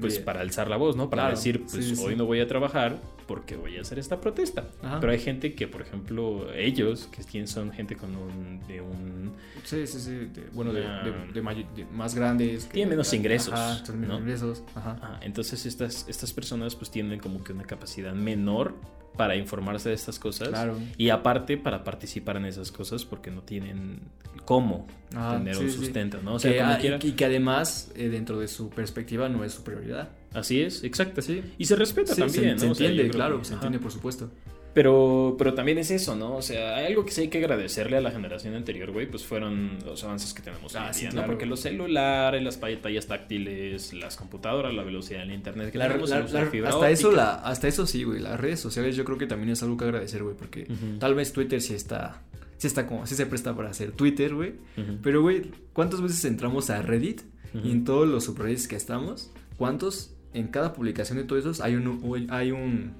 pues 0.00 0.14
Bien. 0.14 0.24
para 0.24 0.40
alzar 0.40 0.68
la 0.68 0.76
voz, 0.78 0.96
¿no? 0.96 1.10
Para 1.10 1.22
Claro, 1.24 1.36
decir, 1.36 1.62
pues 1.70 1.98
hoy 1.98 2.16
no 2.16 2.24
voy 2.24 2.40
a 2.40 2.46
trabajar 2.46 2.98
porque 3.30 3.54
voy 3.54 3.76
a 3.78 3.82
hacer 3.82 4.00
esta 4.00 4.20
protesta. 4.20 4.64
Ajá. 4.82 4.98
Pero 4.98 5.12
hay 5.12 5.20
gente 5.20 5.54
que, 5.54 5.68
por 5.68 5.82
ejemplo, 5.82 6.52
ellos, 6.52 7.08
que 7.12 7.46
son 7.46 7.70
gente 7.70 7.94
con 7.94 8.16
un, 8.16 8.58
de 8.66 8.80
un 8.80 9.32
Sí, 9.62 9.86
sí, 9.86 10.00
sí. 10.00 10.10
de- 10.10 10.48
bueno, 10.52 10.72
de, 10.72 10.80
de- 10.80 11.32
de 11.32 11.84
más 11.92 12.16
grandes. 12.16 12.64
que- 12.64 12.72
Tienen 12.72 12.90
menos 12.90 13.12
ingresos, 13.14 13.54
Ajá, 13.54 13.84
tienen 13.84 14.00
menos 14.00 14.16
¿no? 14.16 14.24
ingresos. 14.24 14.64
Ajá. 14.74 14.98
Ajá, 15.00 15.20
entonces 15.22 15.64
estas, 15.64 16.08
estas 16.08 16.32
personas 16.32 16.74
pues 16.74 16.90
tienen 16.90 17.20
como 17.20 17.44
que 17.44 17.52
una 17.52 17.62
capacidad 17.62 18.12
menor 18.14 18.74
para 19.16 19.36
informarse 19.36 19.90
de 19.90 19.94
estas 19.94 20.18
cosas 20.18 20.48
Claro. 20.48 20.76
y 20.98 21.10
aparte 21.10 21.56
para 21.56 21.84
participar 21.84 22.36
en 22.36 22.46
esas 22.46 22.72
cosas 22.72 23.04
porque 23.04 23.30
no 23.30 23.42
tienen 23.42 24.00
cómo 24.44 24.88
tener 25.10 25.54
sí, 25.54 25.64
un 25.64 25.70
sí. 25.70 25.76
sustento, 25.76 26.18
¿no? 26.24 26.34
O 26.34 26.38
sea, 26.40 26.50
que, 26.52 26.58
como 26.58 26.72
ah, 26.72 26.78
quiera. 26.78 26.98
y 27.00 27.12
que 27.12 27.24
además, 27.26 27.92
eh, 27.94 28.08
dentro 28.08 28.40
de 28.40 28.48
su 28.48 28.70
perspectiva, 28.70 29.28
no 29.28 29.44
es 29.44 29.52
su 29.52 29.62
prioridad. 29.62 30.08
Así 30.32 30.60
es, 30.62 30.84
exacto. 30.84 31.22
Sí. 31.22 31.42
Y 31.58 31.64
se 31.64 31.76
respeta 31.76 32.14
Sí, 32.14 32.20
también, 32.20 32.44
se, 32.44 32.52
¿no? 32.54 32.58
se 32.60 32.70
O 32.70 32.74
sea, 32.74 32.88
entiende, 32.88 33.10
claro, 33.12 33.38
que- 33.38 33.44
se 33.44 33.54
ajá. 33.54 33.62
entiende, 33.66 33.78
por 33.82 33.90
supuesto. 33.92 34.30
Pero, 34.72 35.34
pero 35.36 35.52
también 35.54 35.78
es 35.78 35.90
eso, 35.90 36.14
¿no? 36.14 36.36
O 36.36 36.42
sea, 36.42 36.76
hay 36.76 36.86
algo 36.86 37.04
que 37.04 37.10
sí 37.10 37.22
hay 37.22 37.28
que 37.28 37.38
agradecerle 37.38 37.96
a 37.96 38.00
la 38.00 38.12
generación 38.12 38.54
anterior, 38.54 38.92
güey, 38.92 39.10
pues 39.10 39.24
fueron 39.24 39.78
los 39.84 40.04
avances 40.04 40.32
que 40.32 40.42
tenemos 40.42 40.72
hoy 40.76 40.80
Ah, 40.84 40.88
en 40.88 40.94
sí, 40.94 41.00
día, 41.00 41.08
¿no? 41.08 41.14
claro. 41.14 41.26
Porque 41.32 41.44
los 41.46 41.58
celulares, 41.58 42.40
las 42.40 42.56
pantallas 42.56 43.06
táctiles, 43.08 43.92
las 43.94 44.16
computadoras, 44.16 44.72
la 44.72 44.84
velocidad 44.84 45.20
del 45.20 45.32
internet 45.32 45.72
que 45.72 45.78
La- 45.78 45.88
tenemos, 45.88 46.10
la- 46.10 46.20
la- 46.20 46.46
fibra 46.46 46.68
hasta, 46.70 46.88
eso, 46.88 47.10
la, 47.10 47.34
hasta 47.34 47.66
eso 47.66 47.84
sí, 47.84 48.04
güey. 48.04 48.20
Las 48.20 48.38
redes 48.38 48.60
sociales 48.60 48.94
yo 48.94 49.04
creo 49.04 49.18
que 49.18 49.26
también 49.26 49.50
es 49.50 49.60
algo 49.64 49.76
que 49.76 49.86
agradecer, 49.86 50.22
güey. 50.22 50.36
Porque 50.36 50.62
Ujú. 50.70 50.98
tal 51.00 51.16
vez 51.16 51.32
Twitter 51.32 51.60
sí 51.60 51.74
está, 51.74 52.22
sí 52.56 52.68
está 52.68 52.86
como, 52.86 53.04
sí 53.08 53.16
se 53.16 53.26
presta 53.26 53.56
para 53.56 53.70
hacer 53.70 53.90
Twitter, 53.90 54.32
güey. 54.36 54.50
Ujú. 54.76 54.98
Pero, 55.02 55.20
güey, 55.22 55.50
¿cuántas 55.72 56.00
veces 56.00 56.24
entramos 56.26 56.70
a 56.70 56.80
Reddit? 56.80 57.22
Ujú. 57.54 57.66
Y 57.66 57.72
en 57.72 57.84
todos 57.84 58.06
los 58.06 58.22
subreddits 58.22 58.68
que 58.68 58.76
estamos, 58.76 59.32
¿cuántos 59.56 60.14
en 60.34 60.48
cada 60.48 60.72
publicación 60.72 61.18
de 61.18 61.24
todos 61.24 61.40
esos 61.40 61.60
hay 61.60 61.74
un, 61.74 62.26
hay 62.30 62.52
un, 62.52 62.92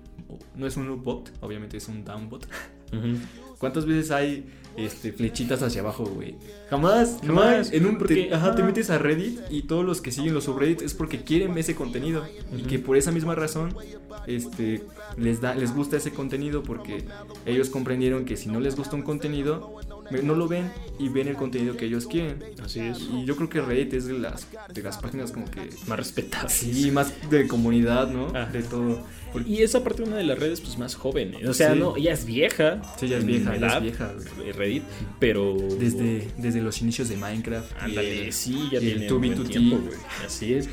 no 0.57 0.66
es 0.66 0.77
un 0.77 1.03
bot, 1.03 1.33
obviamente 1.40 1.77
es 1.77 1.88
un 1.88 2.05
downbot. 2.05 2.47
Ujú. 2.93 3.16
¿Cuántas 3.59 3.85
veces 3.87 4.11
hay 4.11 4.47
este, 4.77 5.12
flechitas 5.12 5.62
hacia 5.62 5.81
abajo, 5.83 6.05
güey. 6.05 6.37
Jamás, 6.71 7.19
Jamás. 7.25 7.73
En 7.73 7.87
un, 7.87 7.99
porque- 7.99 8.14
te, 8.29 8.35
ajá, 8.35 8.55
te 8.55 8.62
metes 8.62 8.90
a 8.90 8.99
Reddit 8.99 9.40
y 9.51 9.62
todos 9.62 9.85
los 9.85 10.01
que 10.01 10.12
siguen 10.12 10.33
los 10.35 10.45
subreddits 10.45 10.83
es 10.83 10.95
porque 10.95 11.23
quieren 11.23 11.57
ese 11.59 11.75
contenido. 11.75 12.25
Y 12.57 12.62
que 12.62 12.79
por 12.79 12.97
esa 12.97 13.11
misma 13.12 13.35
razón 13.35 13.75
este, 14.27 14.83
les, 15.16 15.40
da, 15.40 15.55
les 15.55 15.75
gusta 15.75 15.97
ese 15.97 16.12
contenido 16.12 16.62
porque 16.62 17.05
ellos 17.47 17.69
comprendieron 17.69 18.25
que 18.25 18.37
si 18.37 18.49
no 18.49 18.61
les 18.61 18.77
gusta 18.77 18.97
un 18.97 19.03
contenido, 19.03 19.75
no 20.23 20.35
lo 20.35 20.49
ven 20.49 20.70
y 20.99 21.09
ven 21.09 21.29
el 21.29 21.37
contenido 21.37 21.77
que 21.77 21.87
ellos 21.87 22.07
quieren. 22.07 22.42
Así 22.62 22.81
es. 22.81 23.01
Y 23.01 23.25
yo 23.25 23.37
creo 23.37 23.49
que 23.49 23.61
Reddit 23.61 23.94
es 23.94 24.07
de 24.07 24.18
las, 24.18 24.46
de 24.73 24.83
las 24.83 24.99
páginas 24.99 25.33
como 25.33 25.51
que... 25.51 25.68
Más 25.87 25.99
respetable. 25.99 26.49
Sí, 26.51 26.90
más 26.90 27.12
de 27.31 27.46
comunidad, 27.49 28.11
¿no? 28.11 28.33
De 28.51 28.62
todo. 28.62 29.03
Porque- 29.33 29.49
Y 29.49 29.62
es 29.62 29.75
aparte 29.75 30.03
una 30.03 30.16
de 30.16 30.25
las 30.25 30.38
redes 30.38 30.61
pues 30.61 30.77
más 30.79 30.94
jóvenes. 30.96 31.49
O 31.49 31.55
sea, 31.55 31.73
Sí. 31.75 31.79
no, 31.79 31.96
ya 31.96 32.12
es 32.12 32.25
vieja. 32.25 32.83
Sí, 32.99 33.09
ya 33.09 33.18
es 33.18 33.25
vieja, 33.25 33.57
ya 33.57 33.77
es 33.77 33.83
vieja, 33.83 34.12
güey. 34.37 34.53
Reddit, 34.53 34.83
pero 35.20 35.57
Desde, 35.79 36.29
desde 36.37 36.61
los 36.61 36.83
inicios 36.83 37.09
de 37.09 37.16
Minecraft. 37.16 37.70
Ándale, 37.81 38.27
el- 38.27 38.33
sí, 38.33 38.68
ya 38.73 38.81
y 38.81 38.90
el 38.90 38.99
tiene 39.07 39.12
buen 39.12 39.35
2B2T. 39.37 39.49
tiempo, 39.49 39.79
güey. 39.79 39.99
Así 40.27 40.55
es. 40.55 40.68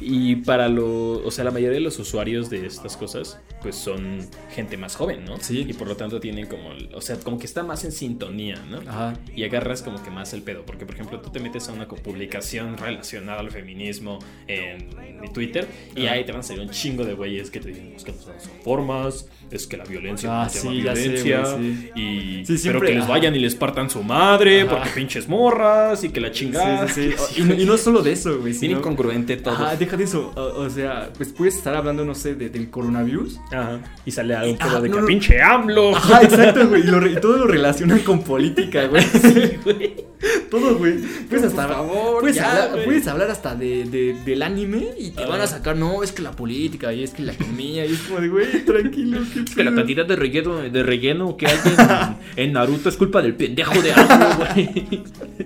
Y 0.00 0.36
para 0.36 0.68
lo, 0.68 1.24
o 1.24 1.30
sea, 1.30 1.44
la 1.44 1.50
mayoría 1.52 1.74
de 1.76 1.80
los 1.80 1.98
usuarios 1.98 2.50
de 2.50 2.66
estas 2.66 2.96
cosas, 2.96 3.38
pues 3.64 3.76
son 3.76 4.18
gente 4.54 4.76
más 4.76 4.94
joven, 4.94 5.24
¿no? 5.24 5.38
Sí. 5.40 5.64
Y 5.66 5.72
por 5.72 5.88
lo 5.88 5.96
tanto 5.96 6.20
tienen 6.20 6.46
como, 6.46 6.68
o 6.92 7.00
sea, 7.00 7.16
como 7.16 7.38
que 7.38 7.46
está 7.46 7.62
más 7.62 7.82
en 7.86 7.92
sintonía, 7.92 8.56
¿no? 8.70 8.78
Ajá. 8.88 9.14
Y 9.34 9.42
agarras 9.42 9.80
como 9.82 10.02
que 10.02 10.10
más 10.10 10.34
el 10.34 10.42
pedo, 10.42 10.64
porque 10.66 10.84
por 10.84 10.94
ejemplo 10.94 11.18
tú 11.20 11.30
te 11.30 11.40
metes 11.40 11.66
a 11.70 11.72
una 11.72 11.88
publicación 11.88 12.76
relacionada 12.76 13.40
al 13.40 13.50
feminismo 13.50 14.18
en, 14.46 14.90
Twitter 15.32 15.66
y 15.96 16.06
ahí 16.06 16.22
te 16.24 16.32
van 16.32 16.42
a 16.42 16.44
salir 16.44 16.60
un 16.62 16.68
chingo 16.68 17.02
de 17.04 17.14
güeyes 17.14 17.50
que 17.50 17.58
te 17.58 17.68
dicen 17.68 17.94
es 17.96 18.04
que 18.04 18.12
no 18.12 18.18
son 18.18 18.34
formas, 18.62 19.26
es 19.50 19.66
que 19.66 19.78
la 19.78 19.84
violencia 19.84 20.42
Ah, 20.42 20.48
sí, 20.50 20.58
sé, 20.58 20.68
violencia 20.68 21.40
güey, 21.56 21.74
sí. 21.74 21.90
y 21.96 22.44
Sí, 22.44 22.58
pero 22.68 22.82
que 22.82 22.94
les 22.94 23.08
vayan 23.08 23.34
y 23.34 23.38
les 23.38 23.54
partan 23.54 23.88
su 23.88 24.02
madre 24.02 24.62
Ajá. 24.62 24.70
porque 24.76 24.90
pinches 24.90 25.26
morras 25.28 26.04
y 26.04 26.10
que 26.10 26.20
la 26.20 26.30
chingada. 26.30 26.86
Sí, 26.88 27.12
sí, 27.12 27.16
sí. 27.16 27.34
Y, 27.40 27.44
no, 27.44 27.54
y 27.54 27.64
no 27.64 27.78
solo 27.78 28.02
de 28.02 28.12
eso, 28.12 28.32
güey. 28.32 28.52
Bien 28.52 28.54
sino- 28.60 28.78
incongruente 28.78 29.38
todo. 29.38 29.54
Ajá, 29.54 29.76
deja 29.76 29.96
de 29.96 30.04
eso. 30.04 30.30
O, 30.36 30.62
o 30.62 30.70
sea, 30.70 31.10
pues 31.16 31.32
puedes 31.32 31.56
estar 31.56 31.74
hablando, 31.74 32.04
no 32.04 32.14
sé, 32.14 32.34
de- 32.34 32.50
del 32.50 32.68
coronavirus. 32.70 33.38
Ajá. 33.60 33.80
Y 34.06 34.10
sale 34.10 34.34
algo 34.34 34.56
Ajá, 34.60 34.80
de 34.80 34.88
no, 34.88 34.94
que 34.96 35.00
no. 35.02 35.06
pinche 35.06 35.40
AMLO. 35.42 35.96
Ajá, 35.96 36.22
exacto, 36.22 36.68
güey. 36.68 36.82
Y, 36.82 36.86
lo 36.86 37.00
re- 37.00 37.12
y 37.12 37.16
todo 37.16 37.36
lo 37.38 37.46
relacionan 37.46 38.00
con 38.00 38.22
política, 38.22 38.86
güey. 38.86 39.04
Todo, 40.50 40.76
güey. 40.76 40.94
Puedes 41.28 41.44
hasta 41.46 41.66
por 41.66 41.76
favor, 41.76 42.20
puedes, 42.20 42.36
ya, 42.36 42.50
hablar, 42.50 42.70
güey. 42.70 42.84
puedes 42.84 43.06
hablar 43.08 43.30
hasta 43.30 43.54
de, 43.54 43.84
de- 43.84 44.14
del 44.24 44.42
anime 44.42 44.88
y 44.98 45.10
te 45.10 45.24
van 45.26 45.40
a 45.40 45.46
sacar, 45.46 45.76
no, 45.76 46.02
es 46.02 46.12
que 46.12 46.22
la 46.22 46.30
política 46.30 46.92
y 46.94 47.02
es 47.02 47.10
que 47.10 47.22
la 47.22 47.32
economía. 47.32 47.84
Y 47.84 47.92
es 47.92 47.98
como 48.02 48.20
de, 48.20 48.28
güey, 48.28 48.64
tranquilo. 48.64 49.20
qué 49.34 49.40
Es 49.40 49.54
que 49.54 49.64
la 49.64 49.70
pedo". 49.70 49.80
cantidad 49.80 50.06
de 50.06 50.16
relleno, 50.16 50.56
de 50.58 50.82
relleno 50.82 51.36
que 51.36 51.46
hay 51.46 51.58
en, 52.36 52.44
en 52.46 52.52
Naruto 52.52 52.88
es 52.88 52.96
culpa 52.96 53.20
del 53.20 53.34
pendejo 53.34 53.80
de 53.82 53.92
AMLO, 53.92 54.36
güey. 54.36 55.02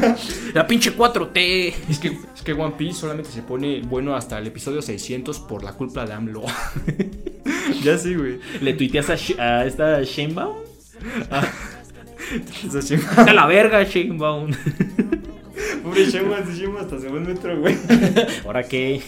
La 0.54 0.66
pinche 0.66 0.96
4T. 0.96 1.74
Es 1.88 1.98
que, 1.98 2.18
es 2.34 2.42
que 2.42 2.52
One 2.52 2.74
Piece 2.76 3.00
solamente 3.00 3.30
se 3.30 3.42
pone 3.42 3.80
bueno 3.82 4.14
hasta 4.14 4.38
el 4.38 4.46
episodio 4.46 4.82
600 4.82 5.40
por 5.40 5.64
la 5.64 5.72
culpa 5.72 6.06
de 6.06 6.12
AMLO. 6.12 6.44
ya 7.82 7.98
sí, 7.98 8.14
güey. 8.14 8.38
Le 8.60 8.74
tuiteas 8.74 9.10
a, 9.10 9.14
a 9.42 9.66
esta. 9.66 10.00
Esa 10.00 10.14
chingada. 12.80 13.10
Está 13.10 13.32
la 13.32 13.46
verga, 13.46 13.82
Shanebaum. 13.82 14.52
Pobre 15.82 16.06
Shema, 16.06 16.44
se 16.44 16.54
Shema 16.54 16.80
hasta 16.80 17.00
segundo 17.00 17.30
metro, 17.30 17.58
güey. 17.58 17.76
¿Ahora 18.44 18.62
qué? 18.62 19.00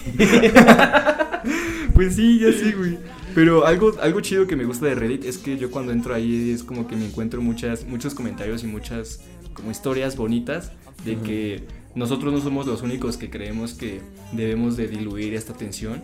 Pues 1.94 2.16
sí, 2.16 2.38
ya 2.38 2.52
sí, 2.52 2.72
güey. 2.72 2.98
Pero 3.34 3.66
algo, 3.66 3.94
algo 4.00 4.20
chido 4.20 4.46
que 4.46 4.56
me 4.56 4.64
gusta 4.64 4.86
de 4.86 4.94
Reddit 4.94 5.24
es 5.24 5.38
que 5.38 5.56
yo 5.56 5.70
cuando 5.70 5.92
entro 5.92 6.14
ahí 6.14 6.50
es 6.50 6.62
como 6.62 6.86
que 6.86 6.96
me 6.96 7.06
encuentro 7.06 7.40
muchas, 7.40 7.86
muchos 7.86 8.14
comentarios 8.14 8.62
y 8.62 8.66
muchas 8.66 9.20
como 9.54 9.70
historias 9.70 10.16
bonitas 10.16 10.72
de 11.04 11.16
que 11.18 11.64
nosotros 11.94 12.32
no 12.32 12.40
somos 12.40 12.66
los 12.66 12.82
únicos 12.82 13.16
que 13.16 13.28
creemos 13.30 13.74
que 13.74 14.00
debemos 14.32 14.76
de 14.76 14.88
diluir 14.88 15.34
esta 15.34 15.52
tensión 15.52 16.02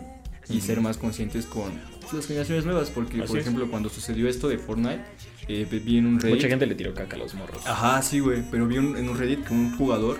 y 0.49 0.61
ser 0.61 0.81
más 0.81 0.97
conscientes 0.97 1.45
con 1.45 1.71
las 2.13 2.25
generaciones 2.25 2.65
nuevas. 2.65 2.89
Porque, 2.89 3.17
Así 3.21 3.27
por 3.27 3.37
es. 3.37 3.45
ejemplo, 3.45 3.69
cuando 3.69 3.89
sucedió 3.89 4.27
esto 4.27 4.49
de 4.49 4.57
Fortnite, 4.57 5.01
eh, 5.47 5.65
vi 5.85 5.97
en 5.97 6.07
un 6.07 6.19
Reddit... 6.19 6.35
Mucha 6.37 6.47
gente 6.47 6.65
le 6.65 6.75
tiró 6.75 6.93
caca 6.93 7.15
a 7.15 7.19
los 7.19 7.33
morros. 7.35 7.65
Ajá, 7.67 8.01
sí, 8.01 8.19
güey. 8.19 8.43
Pero 8.49 8.67
vi 8.67 8.77
un- 8.77 8.97
en 8.97 9.09
un 9.09 9.17
Reddit 9.17 9.43
que 9.45 9.53
un 9.53 9.75
jugador 9.77 10.17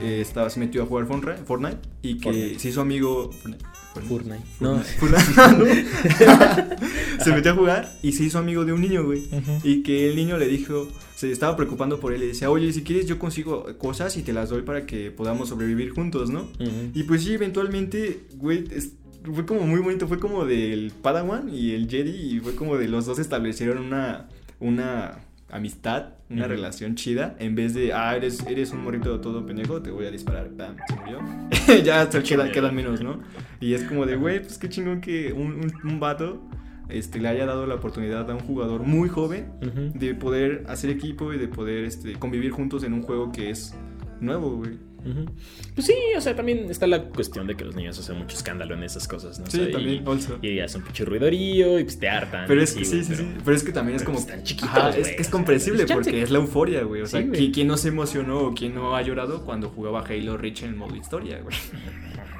eh, 0.00 0.20
estaba, 0.20 0.48
se 0.50 0.60
metió 0.60 0.82
a 0.82 0.86
jugar 0.86 1.06
Fortnite, 1.06 1.44
Fortnite 1.44 1.78
y 2.02 2.16
que 2.18 2.22
Fortnite. 2.24 2.58
se 2.58 2.68
hizo 2.68 2.80
amigo. 2.82 3.30
Fortnite. 3.32 3.64
Fortnite. 4.00 4.44
No. 4.60 4.80
Fortnite. 4.98 5.86
Se 7.24 7.32
metió 7.32 7.52
a 7.52 7.54
jugar 7.54 7.92
y 8.02 8.12
se 8.12 8.24
hizo 8.24 8.38
amigo 8.38 8.64
de 8.64 8.72
un 8.72 8.80
niño, 8.80 9.04
güey. 9.04 9.28
Y 9.62 9.82
que 9.82 10.08
el 10.08 10.16
niño 10.16 10.38
le 10.38 10.48
dijo, 10.48 10.88
se 11.14 11.30
estaba 11.30 11.56
preocupando 11.56 12.00
por 12.00 12.12
él 12.12 12.22
y 12.22 12.28
decía, 12.28 12.50
oye, 12.50 12.72
si 12.72 12.82
quieres 12.82 13.06
yo 13.06 13.18
consigo 13.18 13.66
cosas 13.78 14.16
y 14.16 14.22
te 14.22 14.32
las 14.32 14.50
doy 14.50 14.62
para 14.62 14.86
que 14.86 15.10
podamos 15.10 15.50
sobrevivir 15.50 15.90
juntos, 15.90 16.30
¿no? 16.30 16.48
Y 16.94 17.04
pues 17.04 17.22
sí, 17.22 17.34
eventualmente, 17.34 18.24
güey, 18.34 18.64
fue 19.24 19.46
como 19.46 19.62
muy 19.62 19.80
bonito, 19.80 20.08
fue 20.08 20.18
como 20.18 20.44
del 20.44 20.92
Padawan 21.02 21.48
y 21.54 21.72
el 21.72 21.88
Jedi 21.88 22.36
y 22.36 22.40
fue 22.40 22.54
como 22.56 22.76
de 22.76 22.88
los 22.88 23.06
dos 23.06 23.18
establecieron 23.18 23.78
una, 23.78 24.28
una 24.58 25.20
amistad, 25.52 26.14
una 26.30 26.48
relación 26.48 26.94
chida, 26.94 27.36
en 27.38 27.54
vez 27.54 27.74
de, 27.74 27.92
ah, 27.92 28.16
eres, 28.16 28.44
eres 28.46 28.72
un 28.72 28.82
morrito 28.82 29.20
todo 29.20 29.44
pendejo, 29.44 29.82
te 29.82 29.90
voy 29.90 30.06
a 30.06 30.10
disparar, 30.10 30.48
pam, 30.50 30.76
se 30.88 30.96
murió. 30.96 31.20
ya 31.84 32.08
queda, 32.08 32.50
quedan 32.50 32.74
menos, 32.74 33.02
¿no? 33.02 33.20
Y 33.60 33.74
es 33.74 33.84
como 33.84 34.06
de, 34.06 34.16
güey, 34.16 34.40
pues 34.40 34.58
qué 34.58 34.68
chingón 34.68 35.00
que 35.00 35.32
un, 35.32 35.52
un, 35.52 35.72
un 35.84 36.00
vato 36.00 36.42
este, 36.88 37.20
le 37.20 37.28
haya 37.28 37.46
dado 37.46 37.66
la 37.66 37.76
oportunidad 37.76 38.30
a 38.30 38.34
un 38.34 38.40
jugador 38.40 38.82
muy 38.82 39.08
joven 39.08 39.52
de 39.94 40.14
poder 40.14 40.64
hacer 40.68 40.90
equipo 40.90 41.32
y 41.32 41.38
de 41.38 41.48
poder 41.48 41.84
este, 41.84 42.14
convivir 42.14 42.50
juntos 42.50 42.82
en 42.84 42.92
un 42.92 43.02
juego 43.02 43.30
que 43.32 43.50
es 43.50 43.74
nuevo, 44.20 44.56
güey. 44.56 44.78
Pues 45.74 45.86
sí, 45.86 45.94
o 46.16 46.20
sea, 46.20 46.36
también 46.36 46.70
está 46.70 46.86
la 46.86 47.02
cuestión 47.04 47.46
de 47.46 47.56
que 47.56 47.64
los 47.64 47.74
niños 47.74 47.98
hacen 47.98 48.18
mucho 48.18 48.36
escándalo 48.36 48.74
en 48.74 48.82
esas 48.82 49.08
cosas, 49.08 49.38
¿no? 49.38 49.46
Sí, 49.46 49.58
O 49.58 49.60
sea, 49.62 49.68
y- 49.68 49.72
también, 49.72 50.08
also. 50.08 50.38
Y 50.42 50.60
hacen 50.60 50.82
pinche 50.82 51.04
ruidorío 51.04 51.78
y 51.78 51.84
pues 51.84 51.98
te 51.98 52.08
hartan. 52.08 52.44
Pero 52.46 52.60
y 52.60 52.64
es 52.64 52.72
que 52.74 52.84
sí, 52.84 53.02
sí, 53.02 53.06
pero- 53.08 53.22
sí. 53.22 53.28
Pero 53.44 53.56
es 53.56 53.62
que 53.64 53.72
también 53.72 53.96
es 53.96 54.02
como. 54.04 54.18
están 54.18 54.42
chiquitos, 54.42 54.68
Ajá, 54.70 54.88
es 54.90 54.98
güey, 55.00 55.04
que 55.04 55.10
es 55.10 55.20
o 55.20 55.24
sea, 55.24 55.30
comprensible 55.32 55.82
pues, 55.84 55.92
porque 55.92 56.22
es 56.22 56.30
la 56.30 56.38
euforia, 56.38 56.82
güey. 56.84 57.02
O 57.02 57.06
sea, 57.06 57.20
Sí, 57.20 57.28
güey. 57.28 57.40
¿qui- 57.40 57.54
¿quién 57.54 57.66
no 57.68 57.76
se 57.76 57.88
emocionó 57.88 58.38
o 58.40 58.54
quién 58.54 58.74
no 58.74 58.94
ha 58.96 59.02
llorado 59.02 59.44
cuando 59.44 59.68
jugaba 59.70 60.00
Halo 60.06 60.36
Reach 60.36 60.62
en 60.62 60.70
el 60.70 60.76
modo 60.76 60.94
historia, 60.96 61.40
güey? 61.40 61.56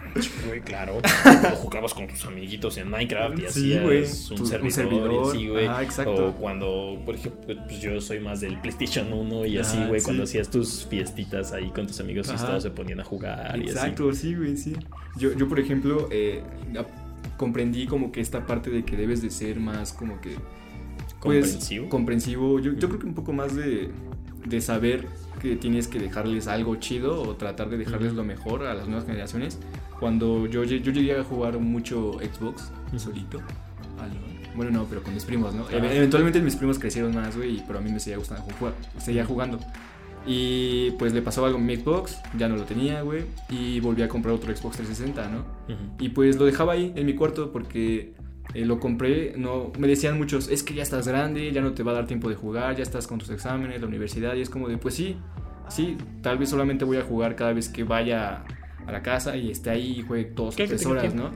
Güey, 0.47 0.61
claro. 0.61 1.01
Cuando 1.23 1.49
jugabas 1.57 1.95
con 1.95 2.07
tus 2.07 2.25
amiguitos 2.27 2.77
en 2.79 2.91
Minecraft 2.91 3.39
y 3.39 3.41
Sí, 3.43 3.47
hacías 3.47 3.83
güey. 3.83 4.03
un, 4.03 4.37
Tu- 4.37 4.57
un 4.65 4.71
servidor, 4.71 5.13
y 5.13 5.29
así, 5.29 5.49
güey. 5.49 5.67
Exacto. 5.85 6.29
O 6.29 6.33
cuando, 6.35 7.01
por 7.05 7.15
ejemplo, 7.15 7.55
pues 7.67 7.81
yo 7.81 8.01
soy 8.01 8.21
más 8.21 8.41
del 8.41 8.59
PlayStation 8.61 9.13
1 9.13 9.47
y 9.47 9.59
así, 9.59 9.79
güey, 9.87 10.01
sí. 10.01 10.05
cuando 10.05 10.25
hacías 10.25 10.51
tus 10.51 10.87
fiestitas 10.87 11.53
ahí 11.53 11.71
con 11.71 11.87
tus 11.87 11.99
amigos 12.01 12.29
y 12.33 12.37
todos 12.37 12.63
se 12.63 12.71
ponían 12.71 13.01
a 13.01 13.05
jugar 13.05 13.57
y 13.59 13.63
así. 13.65 13.71
Exacto, 13.71 14.13
sí, 14.13 14.35
güey, 14.35 14.57
sí. 14.57 14.75
Yo, 15.19 15.33
yo 15.37 15.49
por 15.49 15.59
ejemplo, 15.61 16.09
eh, 16.11 16.43
comprendí 17.37 17.87
como 17.87 18.13
que 18.13 18.21
esta 18.21 18.47
parte 18.47 18.71
de 18.71 18.85
que 18.85 18.97
debes 18.97 19.23
de 19.23 19.31
ser 19.31 19.59
más 19.61 19.93
como 19.93 20.21
que... 20.21 20.37
pues, 21.21 21.47
¿Comprensivo? 21.47 21.89
comprensivo. 21.89 22.61
Yo, 22.61 22.73
yo 22.75 22.89
creo 22.89 23.01
que 23.01 23.07
un 23.07 23.15
poco 23.15 23.33
más 23.33 23.55
de, 23.57 23.91
de 24.47 24.61
saber 24.61 25.07
que 25.41 25.57
tienes 25.57 25.89
que 25.89 25.99
dejarles 25.99 26.47
algo 26.47 26.77
chido 26.77 27.21
o 27.23 27.35
tratar 27.37 27.69
de 27.69 27.77
dejarles 27.79 28.13
lo 28.13 28.23
mejor 28.25 28.65
a 28.65 28.75
las 28.75 28.87
nuevas 28.87 29.07
generaciones. 29.07 29.59
Cuando 30.03 30.47
yo, 30.49 30.65
yo 30.65 30.91
llegué 30.91 31.17
a 31.17 31.23
jugar 31.23 31.57
mucho 31.61 32.15
Xbox 32.19 32.73
solito. 32.97 33.39
Ah, 34.01 34.09
no. 34.09 34.33
Bueno, 34.57 34.73
no, 34.73 34.85
pero 34.87 35.01
con 35.01 35.15
mis 35.15 35.25
primos, 35.25 35.55
¿no? 35.55 35.71
Eve- 35.71 35.97
Eventualmente 35.97 36.41
mis 36.41 36.57
primos 36.57 36.77
crecieron 36.81 37.15
más, 37.15 37.37
güey, 37.37 37.63
pero 37.69 37.79
a 37.79 37.83
mí 37.83 37.93
me 37.93 38.01
seguía 38.01 38.19
gustando 38.19 38.43
jugar, 38.59 38.75
seguía 38.99 39.25
jugando. 39.25 39.61
Y 40.27 40.91
pues 40.99 41.13
le 41.13 41.23
pasó 41.23 41.47
algo 41.47 41.59
a 41.59 41.61
mi 41.61 41.77
Xbox, 41.77 42.19
ya 42.37 42.49
no 42.49 42.57
lo 42.57 42.65
tenía, 42.65 43.03
güey, 43.03 43.23
y 43.49 43.79
volví 43.79 44.03
a 44.03 44.09
comprar 44.09 44.35
otro 44.35 44.55
Xbox 44.55 44.77
360, 44.79 45.29
¿no? 45.29 45.39
Ujú. 45.73 45.85
Y 46.01 46.09
pues 46.09 46.37
lo 46.37 46.45
dejaba 46.47 46.73
ahí 46.73 46.93
en 46.97 47.07
mi 47.07 47.15
cuarto 47.15 47.53
porque 47.53 48.13
eh, 48.55 48.65
lo 48.67 48.81
compré, 48.81 49.35
no, 49.37 49.73
me 49.79 49.87
decían 49.87 50.19
muchos, 50.19 50.49
es 50.49 50.65
que 50.65 50.75
ya 50.75 50.83
estás 50.83 51.07
grande, 51.07 51.51
ya 51.53 51.61
no 51.61 51.73
te 51.75 51.83
va 51.85 51.93
a 51.93 51.95
dar 51.95 52.07
tiempo 52.09 52.29
de 52.29 52.35
jugar, 52.35 52.77
ya 52.77 52.83
estás 52.83 53.07
con 53.07 53.19
tus 53.19 53.31
exámenes, 53.31 53.81
la 53.81 53.87
universidad, 53.87 54.35
y 54.35 54.41
es 54.43 54.51
como 54.51 54.69
de, 54.69 54.79
pues 54.79 54.95
sí, 54.95 55.17
sí, 55.69 55.97
tal 56.23 56.39
vez 56.39 56.51
solamente 56.51 56.85
voy 56.85 56.97
a 56.99 57.03
jugar 57.03 57.35
cada 57.37 57.53
vez 57.53 57.69
que 57.69 57.83
vaya 57.85 58.45
a 58.87 58.93
la 58.93 59.03
casa 59.03 59.37
y 59.37 59.51
esté 59.51 59.71
ahí 59.71 59.99
y 59.99 60.03
juegue 60.03 60.33
dos 60.35 60.57
tres 60.57 60.85
horas. 60.87 61.15
¿no? 61.15 61.31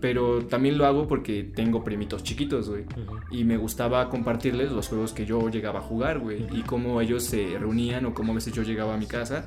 Pero 0.00 0.46
también 0.46 0.78
lo 0.78 0.86
hago 0.86 1.08
porque 1.08 1.42
tengo 1.42 1.82
primitos 1.82 2.22
chiquitos, 2.22 2.68
güey. 2.68 2.84
Y 3.30 3.44
me 3.44 3.56
gustaba 3.56 4.08
compartirles 4.08 4.70
los 4.70 4.88
juegos 4.88 5.12
que 5.12 5.26
yo 5.26 5.48
llegaba 5.48 5.80
a 5.80 5.82
jugar, 5.82 6.20
güey. 6.20 6.46
Y 6.52 6.62
cómo 6.62 7.00
ellos 7.00 7.24
se 7.24 7.58
reunían 7.58 8.06
o 8.06 8.14
cómo 8.14 8.32
a 8.32 8.36
veces 8.36 8.52
yo 8.52 8.62
llegaba 8.62 8.94
a 8.94 8.96
mi 8.96 9.06
casa. 9.06 9.44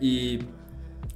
Y 0.00 0.38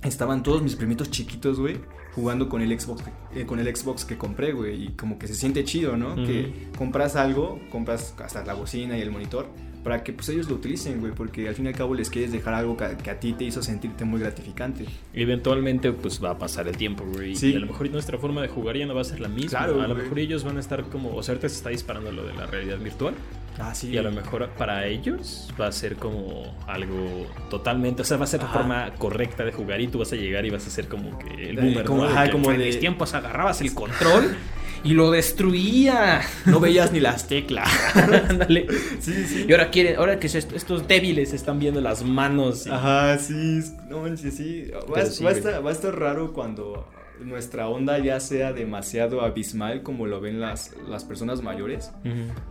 estaban 0.03 0.43
todos 0.43 0.63
mis 0.63 0.75
primitos 0.75 1.11
chiquitos, 1.11 1.61
güey, 1.61 1.79
jugando 2.15 2.49
con 2.49 2.61
el 2.61 2.79
Xbox, 2.79 3.05
eh, 3.35 3.47
con 3.47 3.61
el 3.61 3.77
Xbox 3.77 4.05
que 4.05 4.19
compré, 4.19 4.53
güey. 4.53 4.87
Y 4.87 4.89
como 4.91 5.17
que 5.17 5.29
se 5.29 5.35
siente 5.35 5.65
chido, 5.65 5.97
¿no? 5.97 6.17
Que 6.17 6.53
compras 6.77 7.15
algo, 7.15 7.61
compras 7.71 8.15
hasta 8.19 8.45
la 8.45 8.55
bocina 8.55 8.99
y 8.99 9.01
el 9.01 9.13
monitor. 9.13 9.47
Para 9.83 10.05
que 10.05 10.13
pues 10.13 10.29
ellos 10.29 10.49
lo 10.49 10.55
utilicen, 10.55 11.01
güey, 11.01 11.13
porque 11.13 11.49
al 11.49 11.55
fin 11.57 11.65
y 11.65 11.69
al 11.69 11.75
cabo 11.75 11.95
les 11.95 12.09
quieres 12.09 12.31
dejar 12.31 12.55
algo 12.55 12.77
que, 12.77 12.97
que 13.03 13.11
a 13.11 13.19
ti 13.19 13.33
te 13.33 13.43
hizo 13.45 13.63
sentirte 13.63 14.05
muy 14.05 14.21
gratificante. 14.21 14.85
Eventualmente, 15.13 15.93
pues 15.93 16.23
va 16.23 16.31
a 16.31 16.39
pasar 16.39 16.69
el 16.69 16.77
tiempo, 16.77 17.05
güey. 17.05 17.35
Sí. 17.35 17.53
Y 17.53 17.57
a 17.57 17.59
lo 17.59 17.67
mejor 17.67 17.91
nuestra 17.91 18.19
forma 18.19 18.43
de 18.43 18.49
jugar 18.49 18.77
ya 18.77 18.87
no 18.87 18.95
va 18.95 19.01
a 19.01 19.05
ser 19.05 19.21
la 19.21 19.29
misma. 19.29 19.51
Claro, 19.59 19.81
a 19.83 19.87
lo 19.89 19.95
güey. 19.95 20.05
mejor 20.05 20.19
ellos 20.21 20.45
van 20.45 20.57
a 20.57 20.61
estar 20.61 20.83
como. 20.85 21.15
O 21.17 21.23
sea, 21.23 21.33
ahorita 21.33 21.49
se 21.49 21.57
está 21.57 21.71
disparando 21.71 22.13
lo 22.13 22.25
de 22.25 22.33
la 22.35 22.47
realidad 22.47 22.79
virtual. 22.79 23.15
Ah, 23.59 23.75
sí. 23.75 23.89
Y 23.91 23.99
a 23.99 24.03
lo 24.03 24.11
mejor 24.13 24.49
para 24.51 24.87
ellos 24.87 25.53
va 25.61 25.67
a 25.67 25.73
ser 25.73 25.97
como 25.97 26.57
algo 26.67 27.27
totalmente, 27.51 28.01
o 28.03 28.05
sea, 28.05 28.17
va 28.17 28.25
a 28.25 28.27
ser 28.27 28.41
la 28.43 28.49
forma 28.49 28.95
correcta 28.97 29.45
de 29.45 29.53
jugar 29.53 29.81
y 29.81 29.89
tú 29.89 29.99
vas 29.99 30.13
a 30.13 30.17
llegar 30.17 30.47
y 30.47 30.51
vas 30.51 30.67
a 30.67 30.71
ser 30.71 30.89
como 30.89 31.19
que 31.19 31.51
el 31.51 31.59
Eh, 31.59 31.61
boomer, 31.63 31.85
como- 31.85 32.03
¿no? 32.05 32.09
De 32.09 32.15
ajá, 32.15 32.31
como 32.31 32.51
en 32.51 32.59
de- 32.59 32.67
mis 32.67 32.81
tiempos 32.81 33.13
agarrabas 33.15 33.61
el 33.61 33.75
control 33.75 34.35
y 34.85 34.95
lo 34.95 35.11
destruía. 35.11 36.21
No 36.47 36.61
veías 36.61 36.93
ni 36.93 37.01
las 37.01 37.29
teclas. 37.29 37.69
Ándale. 38.29 38.67
sí, 39.01 39.25
sí. 39.27 39.47
Y 39.49 39.53
ahora 39.53 39.71
quieren, 39.71 39.97
ahora 39.97 40.19
que 40.19 40.27
est- 40.27 40.53
estos 40.53 40.87
débiles 40.89 41.33
están 41.33 41.59
viendo 41.59 41.81
las 41.81 42.03
manos. 42.05 42.67
y- 42.67 42.71
Ajá, 42.71 43.19
sí, 43.19 43.61
no 43.89 44.17
sí. 44.17 44.71
Va, 44.93 45.05
sí, 45.07 45.25
va 45.25 45.31
a 45.31 45.33
estar, 45.33 45.65
va 45.65 45.71
a 45.71 45.73
estar 45.73 45.99
raro 45.99 46.33
cuando 46.33 46.89
nuestra 47.21 47.69
onda 47.69 47.99
ya 48.01 48.19
sea 48.19 48.53
demasiado 48.53 49.21
abismal 49.23 49.83
como 49.85 50.07
lo 50.07 50.21
ven 50.21 50.41
las, 50.41 50.73
las 50.89 51.05
personas 51.05 51.43
mayores. 51.43 51.93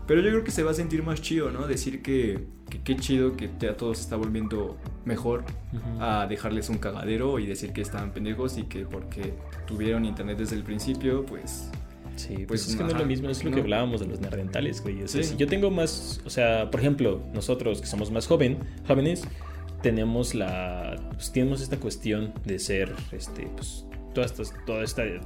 Pero 0.08 0.22
yo 0.22 0.30
creo 0.30 0.44
que 0.44 0.52
se 0.52 0.64
va 0.64 0.72
a 0.72 0.74
sentir 0.74 1.04
más 1.04 1.22
chido, 1.22 1.52
¿no? 1.52 1.68
Decir 1.68 2.02
que 2.02 2.62
que 2.72 2.82
qué 2.84 2.96
chido 2.96 3.36
que 3.36 3.50
ya 3.60 3.76
todo 3.76 3.94
se 3.94 4.00
está 4.04 4.16
volviendo 4.16 4.78
mejor 5.04 5.44
a 6.00 6.26
dejarles 6.30 6.70
un 6.70 6.78
cagadero 6.78 7.38
y 7.38 7.46
decir 7.46 7.74
que 7.74 7.82
estaban 7.82 8.12
pendejos 8.14 8.58
y 8.58 8.64
que 8.64 8.86
porque 8.86 9.34
tuvieron 9.68 10.06
internet 10.06 10.38
desde 10.38 10.56
el 10.56 10.64
principio, 10.64 11.26
pues... 11.26 11.70
Sí, 12.16 12.34
pues, 12.36 12.48
Pues, 12.48 12.68
es 12.70 12.76
que 12.76 12.82
no 12.84 12.88
es 12.90 12.94
ajá, 12.94 13.02
lo 13.04 13.08
mismo, 13.08 13.30
es 13.30 13.44
lo 13.44 13.50
no. 13.50 13.56
que 13.56 13.62
hablábamos 13.62 14.02
de 14.02 14.08
los 14.08 14.20
nerdentales, 14.20 14.82
güey. 14.82 15.02
O 15.04 15.08
sea, 15.08 15.24
Sí. 15.24 15.30
si 15.32 15.38
yo 15.38 15.48
tengo 15.48 15.72
más, 15.72 16.22
o 16.26 16.30
sea, 16.30 16.70
por 16.70 16.80
ejemplo, 16.80 17.22
nosotros 17.34 17.82
que 17.82 17.88
somos 17.88 18.12
más 18.12 18.28
joven, 18.28 18.60
jóvenes, 18.88 19.24
tenemos 19.82 20.36
la, 20.36 21.00
pues, 21.14 21.32
tenemos 21.32 21.62
esta 21.62 21.78
cuestión 21.78 22.34
de 22.46 22.60
ser, 22.60 22.94
este, 23.12 23.48
pues, 23.56 23.86
toda 24.14 24.26
esta, 24.26 24.44
toda 24.66 24.84
esta 24.84 25.04
eh, 25.06 25.20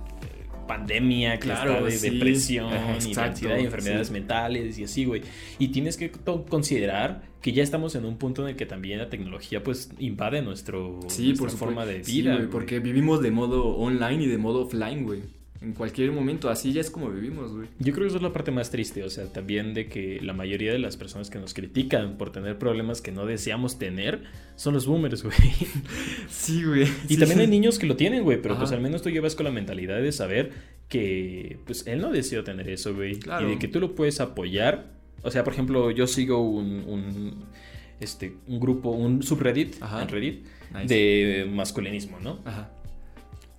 pandemia 0.67 1.34
que 1.39 1.48
Claro, 1.48 1.71
está 1.74 1.84
de 1.86 1.91
sí. 1.91 2.10
depresión 2.10 2.67
Ajá, 2.74 2.91
y 2.98 3.04
de 3.04 3.08
exacto, 3.10 3.21
ansiedad 3.32 3.58
y 3.58 3.65
enfermedades 3.65 4.08
sí. 4.08 4.13
mentales 4.13 4.80
y 4.80 4.84
así, 4.86 5.06
güey. 5.06 5.21
Y 5.60 5.67
tienes 5.69 5.98
que 5.98 6.12
considerar 6.50 7.24
que 7.41 7.52
ya 7.52 7.62
estamos 7.62 7.93
en 7.95 8.06
un 8.06 8.17
punto 8.17 8.41
en 8.43 8.50
el 8.50 8.56
que 8.56 8.65
también 8.65 8.98
la 9.00 9.10
tecnología, 9.10 9.62
pues, 9.63 9.91
invade 10.00 10.41
nuestro, 10.41 11.00
Sí, 11.08 11.28
nuestra 11.28 11.48
por 11.50 11.58
forma 11.58 11.86
de 11.86 12.04
Sí, 12.04 12.21
vida, 12.21 12.36
güey. 12.36 12.48
porque 12.50 12.80
vivimos 12.80 13.21
de 13.21 13.32
modo 13.32 13.76
online 13.76 14.24
y 14.24 14.28
de 14.28 14.38
modo 14.38 14.62
offline, 14.62 15.04
güey. 15.04 15.21
En 15.65 15.73
cualquier 15.73 16.12
momento, 16.12 16.49
así 16.49 16.73
ya 16.73 16.82
es 16.82 16.91
como 16.91 17.10
vivimos, 17.10 17.51
güey. 17.51 17.67
Yo 17.80 17.91
creo 17.91 18.04
que 18.04 18.10
eso 18.10 18.17
es 18.17 18.21
la 18.21 18.32
parte 18.32 18.51
más 18.51 18.69
triste, 18.69 19.04
o 19.04 19.10
sea, 19.10 19.25
también 19.34 19.73
de 19.73 19.88
que 19.88 20.19
la 20.21 20.34
mayoría 20.34 20.71
de 20.71 20.78
las 20.78 20.95
personas 20.95 21.32
que 21.32 21.39
nos 21.39 21.56
critican 21.56 22.17
por 22.19 22.32
tener 22.32 22.60
problemas 22.60 23.01
que 23.01 23.12
no 23.12 23.25
deseamos 23.25 23.80
tener 23.80 24.21
son 24.56 24.75
los 24.75 24.86
boomers, 24.86 25.23
güey. 25.23 25.36
Sí, 26.30 26.63
güey. 26.63 26.88
Y 27.10 27.17
también 27.17 27.39
hay 27.39 27.47
niños 27.47 27.80
que 27.80 27.88
lo 27.88 27.95
tienen, 27.95 28.23
güey, 28.23 28.39
pero 28.39 28.58
pues 28.60 28.71
al 28.73 28.82
menos 28.82 29.01
tú 29.01 29.10
llevas 29.10 29.34
con 29.34 29.45
la 29.45 29.51
mentalidad 29.51 29.99
de 29.99 30.12
saber 30.12 30.51
que 30.88 31.58
pues 31.65 31.88
él 31.88 31.99
no 31.99 32.12
deseó 32.12 32.43
tener 32.43 32.69
eso, 32.69 32.93
güey. 32.93 33.15
Claro. 33.17 33.47
Y 33.47 33.54
de 33.54 33.60
que 33.60 33.67
tú 33.67 33.80
lo 33.80 33.95
puedes 33.95 34.21
apoyar. 34.21 34.91
O 35.23 35.32
sea, 35.32 35.43
por 35.43 35.54
ejemplo, 35.54 35.89
yo 35.89 36.06
sigo 36.06 36.47
un, 36.47 36.84
un, 36.88 37.43
este, 37.99 38.36
un 38.47 38.60
grupo, 38.60 38.91
un 38.91 39.23
subreddit 39.23 39.82
Ajá. 39.82 40.04
en 40.04 40.10
Reddit 40.10 40.45
Nice. 40.73 40.93
de 40.93 41.49
masculinismo, 41.51 42.19
¿no? 42.19 42.39
Ajá. 42.45 42.69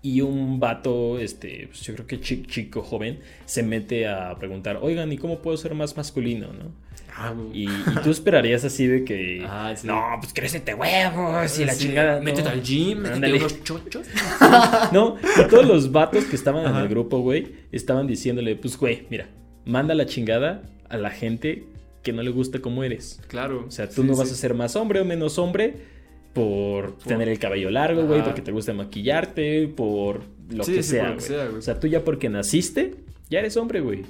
Y 0.06 0.20
un 0.20 0.60
vato, 0.60 1.18
este, 1.18 1.66
pues 1.66 1.80
yo 1.82 1.94
creo 1.94 2.06
que 2.06 2.20
chico, 2.20 2.46
chico 2.48 2.82
joven, 2.82 3.18
se 3.44 3.64
mete 3.64 4.06
a 4.06 4.36
preguntar, 4.38 4.78
oigan, 4.80 5.10
¿y 5.10 5.18
cómo 5.18 5.40
puedo 5.40 5.56
ser 5.56 5.74
más 5.74 5.96
masculino, 5.96 6.46
no? 6.52 6.70
Ah. 7.18 7.34
Y, 7.52 7.64
y 7.64 7.84
tú 8.04 8.10
esperarías 8.10 8.62
así 8.64 8.86
de 8.86 9.04
que, 9.04 9.44
Ah, 9.48 9.72
sí. 9.74 9.84
no, 9.84 10.00
pues 10.20 10.32
crécete 10.32 10.74
huevos 10.74 11.58
y 11.58 11.64
la 11.64 11.72
Sí, 11.72 11.86
chingada. 11.88 12.20
Métete 12.20 12.44
no. 12.44 12.50
al 12.50 12.62
gym, 12.62 12.98
métete 13.00 13.32
unos 13.34 13.64
chochos. 13.64 14.06
No, 14.92 15.16
y 15.44 15.48
todos 15.48 15.66
los 15.66 15.90
vatos 15.90 16.24
que 16.26 16.36
estaban 16.36 16.64
en 16.66 16.76
el 16.76 16.88
grupo, 16.88 17.18
güey, 17.18 17.48
estaban 17.72 18.06
diciéndole, 18.06 18.54
pues, 18.54 18.76
güey, 18.78 19.06
mira, 19.10 19.28
manda 19.64 19.92
la 19.96 20.06
chingada 20.06 20.62
a 20.88 20.96
la 20.98 21.10
gente 21.10 21.64
que 22.04 22.12
no 22.12 22.22
le 22.22 22.30
gusta 22.30 22.60
como 22.60 22.84
eres. 22.84 23.20
Claro. 23.26 23.64
O 23.66 23.70
sea, 23.72 23.88
tú 23.88 24.04
no 24.04 24.14
vas 24.14 24.30
a 24.30 24.36
ser 24.36 24.54
más 24.54 24.76
hombre 24.76 25.00
o 25.00 25.04
menos 25.04 25.36
hombre 25.38 25.95
por, 26.36 26.98
tener 26.98 27.28
el 27.28 27.38
cabello 27.38 27.70
largo, 27.70 28.04
güey, 28.06 28.22
porque 28.22 28.42
te 28.42 28.52
gusta 28.52 28.72
maquillarte, 28.74 29.68
por 29.68 30.20
lo 30.50 30.64
Sí, 30.64 30.74
que 30.74 30.82
sí, 30.82 30.90
sea, 30.90 31.14
por 31.14 31.22
lo 31.22 31.26
que 31.26 31.34
güey. 31.46 31.58
O 31.58 31.62
sea, 31.62 31.80
tú 31.80 31.86
ya 31.86 32.04
porque 32.04 32.28
naciste, 32.28 32.94
ya 33.30 33.38
eres 33.40 33.56
hombre, 33.56 33.80
güey. 33.80 34.02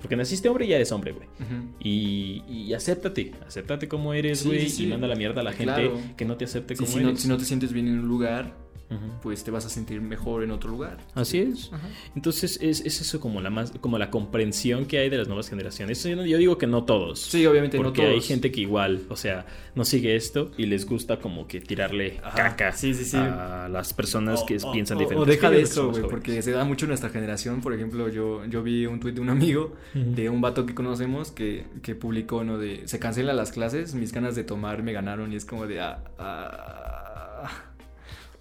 Porque 0.00 0.16
naciste 0.16 0.48
hombre, 0.48 0.66
ya 0.66 0.76
eres 0.76 0.90
hombre, 0.92 1.12
güey. 1.12 1.26
Y, 1.80 2.42
y 2.48 2.72
acéptate, 2.72 3.32
acéptate 3.46 3.88
como 3.88 4.14
eres, 4.14 4.46
güey, 4.46 4.68
sí, 4.70 4.84
y 4.84 4.86
manda 4.86 5.06
la 5.06 5.16
mierda 5.16 5.40
a 5.42 5.44
la 5.44 5.52
gente 5.52 5.74
Claro. 5.74 5.98
que 6.16 6.24
no 6.24 6.36
te 6.36 6.44
acepte 6.46 6.76
como 6.76 6.88
si, 6.88 7.00
no, 7.00 7.08
eres. 7.10 7.20
si 7.20 7.28
no 7.28 7.36
te 7.36 7.44
sientes 7.44 7.72
bien 7.72 7.88
en 7.88 7.98
un 7.98 8.08
lugar, 8.08 8.54
Pues 9.22 9.44
te 9.44 9.50
vas 9.50 9.64
a 9.66 9.68
sentir 9.68 10.00
mejor 10.00 10.42
en 10.42 10.50
otro 10.50 10.70
lugar. 10.70 10.98
Así 11.14 11.38
es. 11.38 11.70
Entonces 12.14 12.58
es, 12.60 12.80
es 12.80 13.00
eso 13.00 13.20
como 13.20 13.40
la 13.40 13.50
más 13.50 13.72
como 13.80 13.98
la 13.98 14.10
comprensión 14.10 14.86
que 14.86 14.98
hay 14.98 15.08
de 15.10 15.18
las 15.18 15.28
nuevas 15.28 15.48
generaciones. 15.48 16.02
Yo, 16.02 16.16
no- 16.16 16.26
yo 16.26 16.38
digo 16.38 16.58
que 16.58 16.66
no 16.66 16.84
todos. 16.84 17.20
Sí, 17.20 17.44
obviamente 17.46 17.76
no 17.78 17.84
porque 17.84 18.02
todos. 18.02 18.14
hay 18.14 18.20
gente 18.20 18.50
que 18.52 18.60
igual, 18.60 19.02
o 19.08 19.16
sea, 19.16 19.46
no 19.74 19.84
sigue 19.84 20.16
esto 20.16 20.50
y 20.56 20.66
les 20.66 20.86
gusta 20.86 21.18
como 21.18 21.46
que 21.46 21.60
tirarle 21.60 22.20
Ajá. 22.22 22.36
caca 22.36 22.72
Sí, 22.72 22.94
sí, 22.94 23.04
sí. 23.04 23.16
a 23.16 23.68
las 23.70 23.92
personas 23.94 24.42
que 24.44 24.56
O- 24.62 24.72
piensan 24.72 24.96
o- 24.96 25.00
diferente. 25.00 25.22
O 25.22 25.26
deja 25.26 25.50
de 25.50 25.62
eso, 25.62 25.90
güey, 25.90 26.02
porque 26.02 26.42
se 26.42 26.50
da 26.52 26.64
mucho 26.64 26.84
en 26.86 26.88
nuestra 26.90 27.10
generación. 27.10 27.60
Por 27.60 27.74
ejemplo, 27.74 28.08
yo, 28.08 28.44
yo 28.46 28.62
vi 28.62 28.86
un 28.86 29.00
tuit 29.00 29.14
de 29.14 29.20
un 29.20 29.30
amigo, 29.30 29.74
de 29.94 30.28
un 30.30 30.40
vato 30.40 30.66
que 30.66 30.74
conocemos, 30.74 31.30
que, 31.30 31.64
que 31.82 31.94
publicó, 31.94 32.44
¿no? 32.44 32.58
De, 32.58 32.86
se 32.88 32.98
cancelan 32.98 33.36
las 33.36 33.52
clases, 33.52 33.94
mis 33.94 34.12
ganas 34.12 34.34
de 34.34 34.44
tomar 34.44 34.82
me 34.82 34.92
ganaron 34.92 35.32
y 35.32 35.36
es 35.36 35.44
como 35.44 35.66
de... 35.66 35.80
ah, 35.80 36.02
ah, 36.18 37.01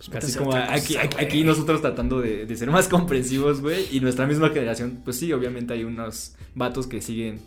Pues 0.09 0.35
a 0.35 0.39
como 0.39 0.51
cosa, 0.51 0.73
aquí, 0.73 0.95
aquí, 0.97 1.43
nosotros 1.43 1.81
tratando 1.81 2.21
de, 2.21 2.45
de 2.45 2.55
ser 2.55 2.71
más 2.71 2.87
comprensivos, 2.87 3.61
güey. 3.61 3.85
Y 3.91 3.99
nuestra 3.99 4.25
misma 4.25 4.49
generación, 4.49 5.01
pues 5.03 5.17
sí, 5.17 5.31
obviamente 5.33 5.73
hay 5.73 5.83
unos 5.83 6.35
vatos 6.55 6.87
que 6.87 7.01
siguen, 7.01 7.39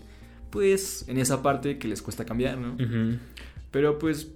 pues, 0.50 1.04
en 1.08 1.18
esa 1.18 1.42
parte 1.42 1.78
que 1.78 1.88
les 1.88 2.00
cuesta 2.02 2.24
cambiar, 2.24 2.58
¿no? 2.58 2.76
Pero 3.70 3.98
pues 3.98 4.28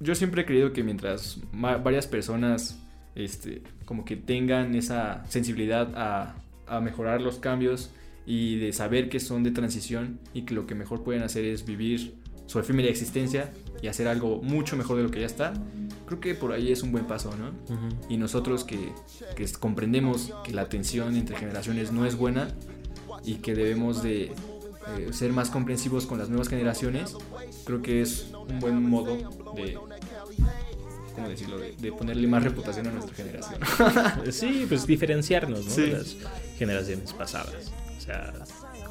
yo 0.00 0.14
siempre 0.14 0.42
he 0.42 0.44
creído 0.46 0.72
que 0.72 0.82
mientras 0.82 1.40
varias 1.52 2.06
personas 2.06 2.78
este, 3.14 3.62
como 3.84 4.04
que 4.04 4.16
tengan 4.16 4.74
esa 4.74 5.24
sensibilidad 5.28 5.92
a, 5.96 6.36
a 6.66 6.80
mejorar 6.80 7.20
los 7.20 7.38
cambios 7.38 7.90
y 8.26 8.58
de 8.58 8.72
saber 8.72 9.08
que 9.08 9.20
son 9.20 9.42
de 9.42 9.50
transición 9.50 10.20
y 10.34 10.42
que 10.42 10.54
lo 10.54 10.66
que 10.66 10.74
mejor 10.74 11.02
pueden 11.02 11.22
hacer 11.22 11.44
es 11.44 11.66
vivir 11.66 12.14
su 12.46 12.58
efímera 12.58 12.88
existencia 12.88 13.50
y 13.82 13.88
hacer 13.88 14.08
algo 14.08 14.40
mucho 14.42 14.76
mejor 14.76 14.98
de 14.98 15.02
lo 15.02 15.10
que 15.10 15.20
ya 15.20 15.26
está, 15.26 15.52
creo 16.08 16.20
que 16.20 16.34
por 16.34 16.52
ahí 16.52 16.72
es 16.72 16.82
un 16.82 16.90
buen 16.90 17.06
paso, 17.06 17.30
¿no? 17.36 17.48
Ujú. 17.74 17.94
Y 18.08 18.16
nosotros 18.16 18.64
que, 18.64 18.92
que 19.36 19.46
comprendemos 19.52 20.32
que 20.42 20.52
la 20.52 20.68
tensión 20.68 21.16
entre 21.16 21.36
generaciones 21.36 21.92
no 21.92 22.06
es 22.06 22.16
buena 22.16 22.48
y 23.24 23.36
que 23.36 23.54
debemos 23.54 24.02
de 24.02 24.32
eh, 24.96 25.12
ser 25.12 25.32
más 25.32 25.50
comprensivos 25.50 26.06
con 26.06 26.18
las 26.18 26.30
nuevas 26.30 26.48
generaciones, 26.48 27.14
creo 27.64 27.82
que 27.82 28.00
es 28.00 28.28
un 28.48 28.58
buen 28.58 28.88
modo 28.88 29.16
de, 29.54 29.78
¿cómo 31.14 31.28
decirlo?, 31.28 31.58
de, 31.58 31.72
de 31.72 31.92
ponerle 31.92 32.26
más 32.26 32.42
reputación 32.42 32.86
a 32.86 32.92
nuestra 32.92 33.14
generación. 33.14 33.60
Sí, 34.32 34.64
pues 34.66 34.86
diferenciarnos 34.86 35.66
¿no? 35.66 35.70
Sí. 35.70 35.82
de 35.82 35.92
las 35.92 36.16
generaciones 36.56 37.12
pasadas. 37.12 37.70
O 37.98 38.00
sea, 38.00 38.32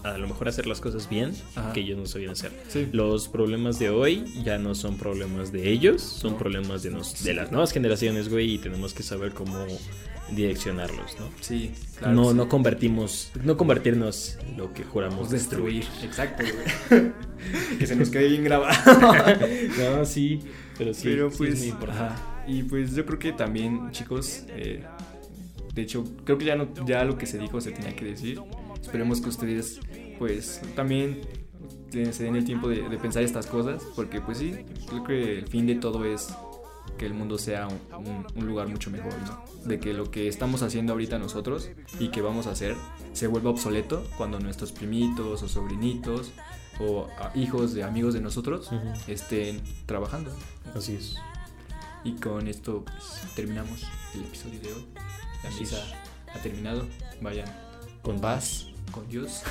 a 0.04 0.18
lo 0.18 0.28
mejor 0.28 0.48
hacer 0.48 0.68
las 0.68 0.80
cosas 0.82 1.10
bien 1.10 1.34
Ajá. 1.56 1.74
que 1.74 1.82
ellos 1.82 1.98
no 1.98 2.06
sabían 2.06 2.32
hacer. 2.32 2.52
Sí. 2.70 2.88
Los 2.92 3.28
problemas 3.28 3.80
de 3.80 3.90
hoy 3.90 4.24
ya 4.44 4.58
no 4.58 4.76
son 4.76 4.98
problemas 4.98 5.52
de 5.52 5.70
ellos, 5.72 6.02
son 6.02 6.34
No. 6.34 6.38
problemas 6.38 6.84
de, 6.84 6.92
nos- 6.92 7.24
de 7.24 7.34
las 7.34 7.52
nuevas 7.52 7.72
generaciones, 7.72 8.30
güey, 8.30 8.54
y 8.56 8.58
tenemos 8.58 8.94
que 8.94 9.04
saber 9.04 9.32
cómo 9.34 9.66
direccionarlos, 10.32 11.18
¿no? 11.20 11.30
Sí, 11.40 11.72
claro. 12.00 12.14
no, 12.14 12.32
sí. 12.32 12.36
no 12.38 12.50
convertimos, 12.50 13.32
no 13.44 13.56
convertirnos 13.58 14.38
en 14.46 14.58
lo 14.58 14.74
que 14.74 14.84
juramos 14.84 15.20
Pues 15.30 15.32
destruir. 15.32 15.86
Exacto, 16.04 16.44
güey. 16.90 17.12
que 17.80 17.88
se 17.88 17.96
nos 17.96 18.10
quede 18.10 18.28
bien 18.28 18.44
grabado. 18.44 18.76
no, 19.98 20.06
sí, 20.06 20.40
pero 20.78 20.94
sí, 20.94 21.04
Pero 21.06 21.32
sí 21.32 21.38
pues, 21.38 21.54
es 21.54 21.60
muy 21.60 21.68
importante. 21.70 22.04
ajá. 22.04 22.44
y 22.48 22.64
pues 22.64 22.94
yo 22.96 23.06
creo 23.06 23.20
que 23.20 23.32
también, 23.32 23.90
chicos, 23.92 24.44
eh, 24.50 24.84
de 25.74 25.82
hecho, 25.82 26.04
creo 26.26 26.38
que 26.38 26.46
ya, 26.46 26.56
no, 26.56 26.68
ya 26.86 27.04
lo 27.06 27.18
que 27.18 27.26
se 27.26 27.38
dijo 27.38 27.62
se 27.62 27.72
tenía 27.72 27.96
que 27.96 28.04
decir. 28.06 28.42
Esperemos 28.82 29.22
que 29.22 29.30
ustedes, 29.30 29.80
pues, 30.20 30.62
también 30.76 31.22
se 31.92 32.24
den 32.24 32.36
el 32.36 32.46
tiempo 32.46 32.68
de, 32.70 32.88
de 32.88 32.98
pensar 32.98 33.24
estas 33.24 33.48
cosas, 33.48 33.82
porque 33.96 34.22
pues 34.22 34.38
sí, 34.40 34.54
creo 34.88 35.04
que 35.04 35.40
el 35.40 35.48
fin 35.48 35.66
de 35.68 35.76
todo 35.76 36.06
es 36.06 36.30
que 36.98 37.06
el 37.06 37.14
mundo 37.14 37.38
sea 37.38 37.68
un, 37.68 37.80
un- 38.08 38.26
un 38.36 38.46
lugar 38.48 38.68
mucho 38.68 38.90
mejor, 38.90 39.14
¿no? 39.26 39.44
De 39.66 39.80
que 39.80 39.94
lo 39.94 40.10
que 40.10 40.28
estamos 40.28 40.64
haciendo 40.64 40.94
ahorita 40.94 41.18
nosotros 41.20 41.70
y 42.00 42.10
que 42.10 42.22
vamos 42.22 42.48
a 42.48 42.52
hacer 42.52 42.76
se 43.14 43.28
vuelva 43.28 43.52
obsoleto 43.52 44.04
cuando 44.18 44.40
nuestros 44.40 44.72
primitos 44.72 45.44
o 45.44 45.48
sobrinitos 45.48 46.32
o 46.80 47.08
hijos 47.36 47.74
de 47.74 47.84
amigos 47.84 48.14
de 48.14 48.22
nosotros 48.22 48.70
estén 49.08 49.62
trabajando. 49.86 50.32
Así 50.76 50.96
es. 50.96 51.16
Y 52.04 52.14
con 52.14 52.48
esto 52.48 52.84
pues, 52.86 53.22
terminamos 53.36 53.84
el 54.16 54.22
episodio 54.22 54.60
de 54.60 54.74
hoy. 54.74 54.86
La 55.44 55.50
misa 55.52 55.78
ha 56.34 56.40
terminado. 56.42 56.88
Vayan 57.22 57.48
Con 58.08 58.22
paz, 58.22 58.68
con 58.94 59.06
Dios. 59.10 59.42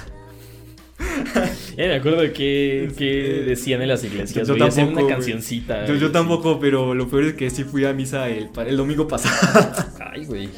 Ya 1.77 1.77
me 1.77 1.95
acuerdo 1.97 2.23
que, 2.33 2.91
que 2.97 3.45
decían 3.47 3.83
en 3.83 3.89
las 3.89 4.03
iglesias, 4.03 4.49
Yo 4.49 4.55
hacían 4.55 4.87
tampoco, 4.87 5.05
una 5.05 5.15
cancioncita. 5.15 5.85
Yo, 5.85 5.97
yo 5.97 6.11
tampoco, 6.11 6.59
pero 6.59 6.95
lo 6.95 7.07
peor 7.07 7.25
es 7.25 7.35
que 7.35 7.51
sí 7.51 7.65
fui 7.65 7.85
a 7.85 7.93
misa 7.93 8.31
el, 8.31 8.49
el 8.67 8.77
domingo 8.79 9.07
pasado. 9.07 9.91
Ay, 10.11 10.25
güey. 10.25 10.49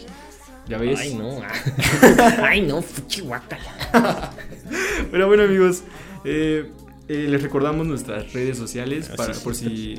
¿Ya 0.68 0.78
ves? 0.78 1.00
Ay, 1.00 1.14
no. 1.14 1.40
Ay, 2.40 2.60
no, 2.60 2.84
chihuahua. 3.08 3.42
Pero 5.10 5.26
bueno, 5.26 5.42
amigos, 5.42 5.82
eh, 6.24 6.70
eh, 7.08 7.26
les 7.28 7.42
recordamos 7.42 7.84
nuestras 7.84 8.32
redes 8.32 8.56
sociales 8.56 9.08
Así 9.08 9.16
para, 9.16 9.34
por 9.34 9.56
si 9.56 9.98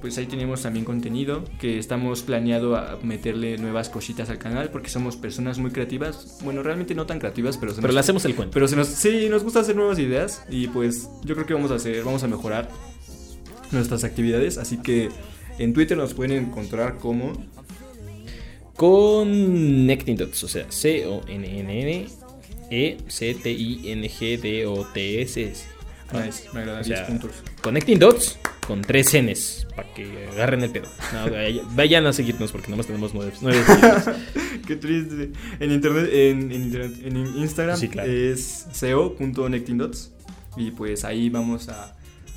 pues 0.00 0.16
ahí 0.18 0.26
tenemos 0.26 0.62
también 0.62 0.84
contenido 0.84 1.42
que 1.58 1.78
estamos 1.78 2.22
planeado 2.22 2.76
a 2.76 2.98
meterle 3.02 3.56
nuevas 3.58 3.88
cositas 3.88 4.28
al 4.30 4.38
canal 4.38 4.70
porque 4.70 4.88
somos 4.90 5.16
personas 5.16 5.58
muy 5.58 5.70
creativas. 5.70 6.38
Bueno, 6.44 6.62
realmente 6.62 6.94
no 6.94 7.06
tan 7.06 7.18
creativas, 7.18 7.56
pero 7.56 7.72
se 7.72 7.76
Pero 7.80 7.88
nos- 7.88 7.94
le 7.94 8.00
hacemos 8.00 8.24
el 8.24 8.34
cuento. 8.34 8.52
pero 8.54 8.68
se 8.68 8.76
nos, 8.76 8.88
sí, 8.88 9.28
nos 9.30 9.42
gusta 9.42 9.60
hacer 9.60 9.74
nuevas 9.74 9.98
ideas 9.98 10.42
y 10.50 10.68
pues 10.68 11.08
yo 11.24 11.34
creo 11.34 11.46
que 11.46 11.54
vamos 11.54 11.70
a 11.70 11.76
hacer, 11.76 12.04
vamos 12.04 12.22
a 12.22 12.28
mejorar 12.28 12.70
nuestras 13.72 14.04
actividades. 14.04 14.58
Así 14.58 14.78
que 14.78 15.08
en 15.58 15.72
Twitter 15.72 15.96
nos 15.96 16.12
pueden 16.14 16.44
encontrar 16.44 16.98
como 16.98 17.32
Connecting 18.76 20.16
Dots, 20.16 20.44
o 20.44 20.48
sea, 20.48 20.70
C-O-N-N-N 20.70 22.06
E 22.70 22.98
C-T-I-N-G-D-O-T-S. 23.08 25.75
Nice, 26.12 26.48
me 26.52 26.60
agrada 26.60 26.80
O 26.80 26.84
10 26.84 26.98
sea, 26.98 27.06
puntos. 27.06 27.30
Connecting 27.62 27.98
Dots 27.98 28.38
con 28.66 28.82
tres 28.82 29.12
Ns 29.14 29.66
para 29.76 29.92
que 29.94 30.28
agarren 30.32 30.62
el 30.62 30.70
pedo. 30.70 30.86
No, 31.12 31.26
vayan 31.74 32.06
a 32.06 32.12
seguirnos 32.12 32.52
porque 32.52 32.68
nomás 32.70 32.86
tenemos 32.86 33.12
nueve. 33.14 33.32
Qué 34.66 34.76
triste. 34.76 35.32
En 35.60 35.72
internet, 35.72 36.08
en, 36.12 36.50
en 36.52 36.62
internet- 36.64 37.00
en 37.04 37.16
Instagram 37.38 37.76
Sí, 37.76 37.88
claro. 37.88 38.10
es 38.10 38.66
seo.nectingdots 38.72 40.12
y 40.56 40.70
pues 40.70 41.04
ahí 41.04 41.28
vamos 41.30 41.68
a 41.68 41.94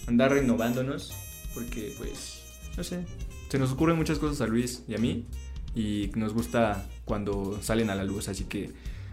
andar 0.07 0.31
renovándonos 0.33 1.13
porque 1.53 1.93
pues 1.97 2.41
no 2.77 2.83
sé, 2.83 3.05
se 3.49 3.57
nos 3.59 3.71
ocurren 3.71 3.97
muchas 3.97 4.19
cosas 4.19 4.41
a 4.41 4.47
Luis 4.47 4.83
y 4.87 4.95
a 4.95 4.97
mí 4.97 5.25
y 5.75 6.11
nos 6.15 6.33
gusta 6.33 6.85
cuando 7.05 7.59
salen 7.61 7.89
a 7.89 7.95
la 7.95 8.03
luz, 8.03 8.27
así 8.27 8.43
que 8.45 8.63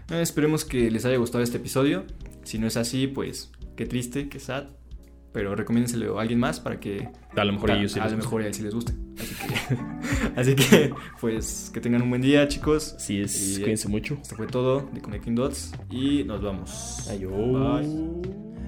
eh, 0.09 0.21
esperemos 0.21 0.65
que 0.65 0.89
les 0.91 1.05
haya 1.05 1.17
gustado 1.17 1.43
este 1.43 1.57
episodio. 1.57 2.05
Si 2.43 2.57
no 2.59 2.67
es 2.67 2.77
así, 2.77 3.07
pues 3.07 3.49
qué 3.77 3.85
triste, 3.85 4.27
qué 4.27 4.39
sad, 4.39 4.65
pero 5.31 5.55
recomiéndenselo 5.55 6.17
a 6.19 6.21
alguien 6.23 6.39
más 6.39 6.59
para 6.59 6.79
que 6.79 7.07
A 7.35 7.45
lo 7.45 7.53
mejor 7.53 7.71
a 7.71 7.77
ellos 7.77 7.93
sí 7.93 7.99
a 7.99 8.03
les 8.03 8.11
lo 8.11 8.17
gusta. 8.17 8.27
mejor 8.27 8.41
a 8.41 8.47
él 8.47 8.53
sí 8.53 8.63
les 8.63 8.73
guste. 8.75 8.93
Así 9.17 9.35
que, 9.35 10.35
así 10.35 10.55
que, 10.55 10.93
pues, 11.21 11.71
que 11.73 11.79
tengan 11.79 12.01
un 12.01 12.09
buen 12.09 12.21
día, 12.21 12.47
chicos. 12.47 12.95
Así 12.97 13.21
es, 13.21 13.57
Y 13.57 13.61
cuídense 13.61 13.87
mucho. 13.87 14.15
Esto 14.21 14.35
fue 14.35 14.47
todo 14.47 14.89
de 14.93 15.01
Connecting 15.01 15.35
Dots 15.35 15.73
y 15.89 16.23
nos 16.23 16.41
vamos. 16.41 17.07
Adiós. 17.09 17.31
Bye. 17.85 18.66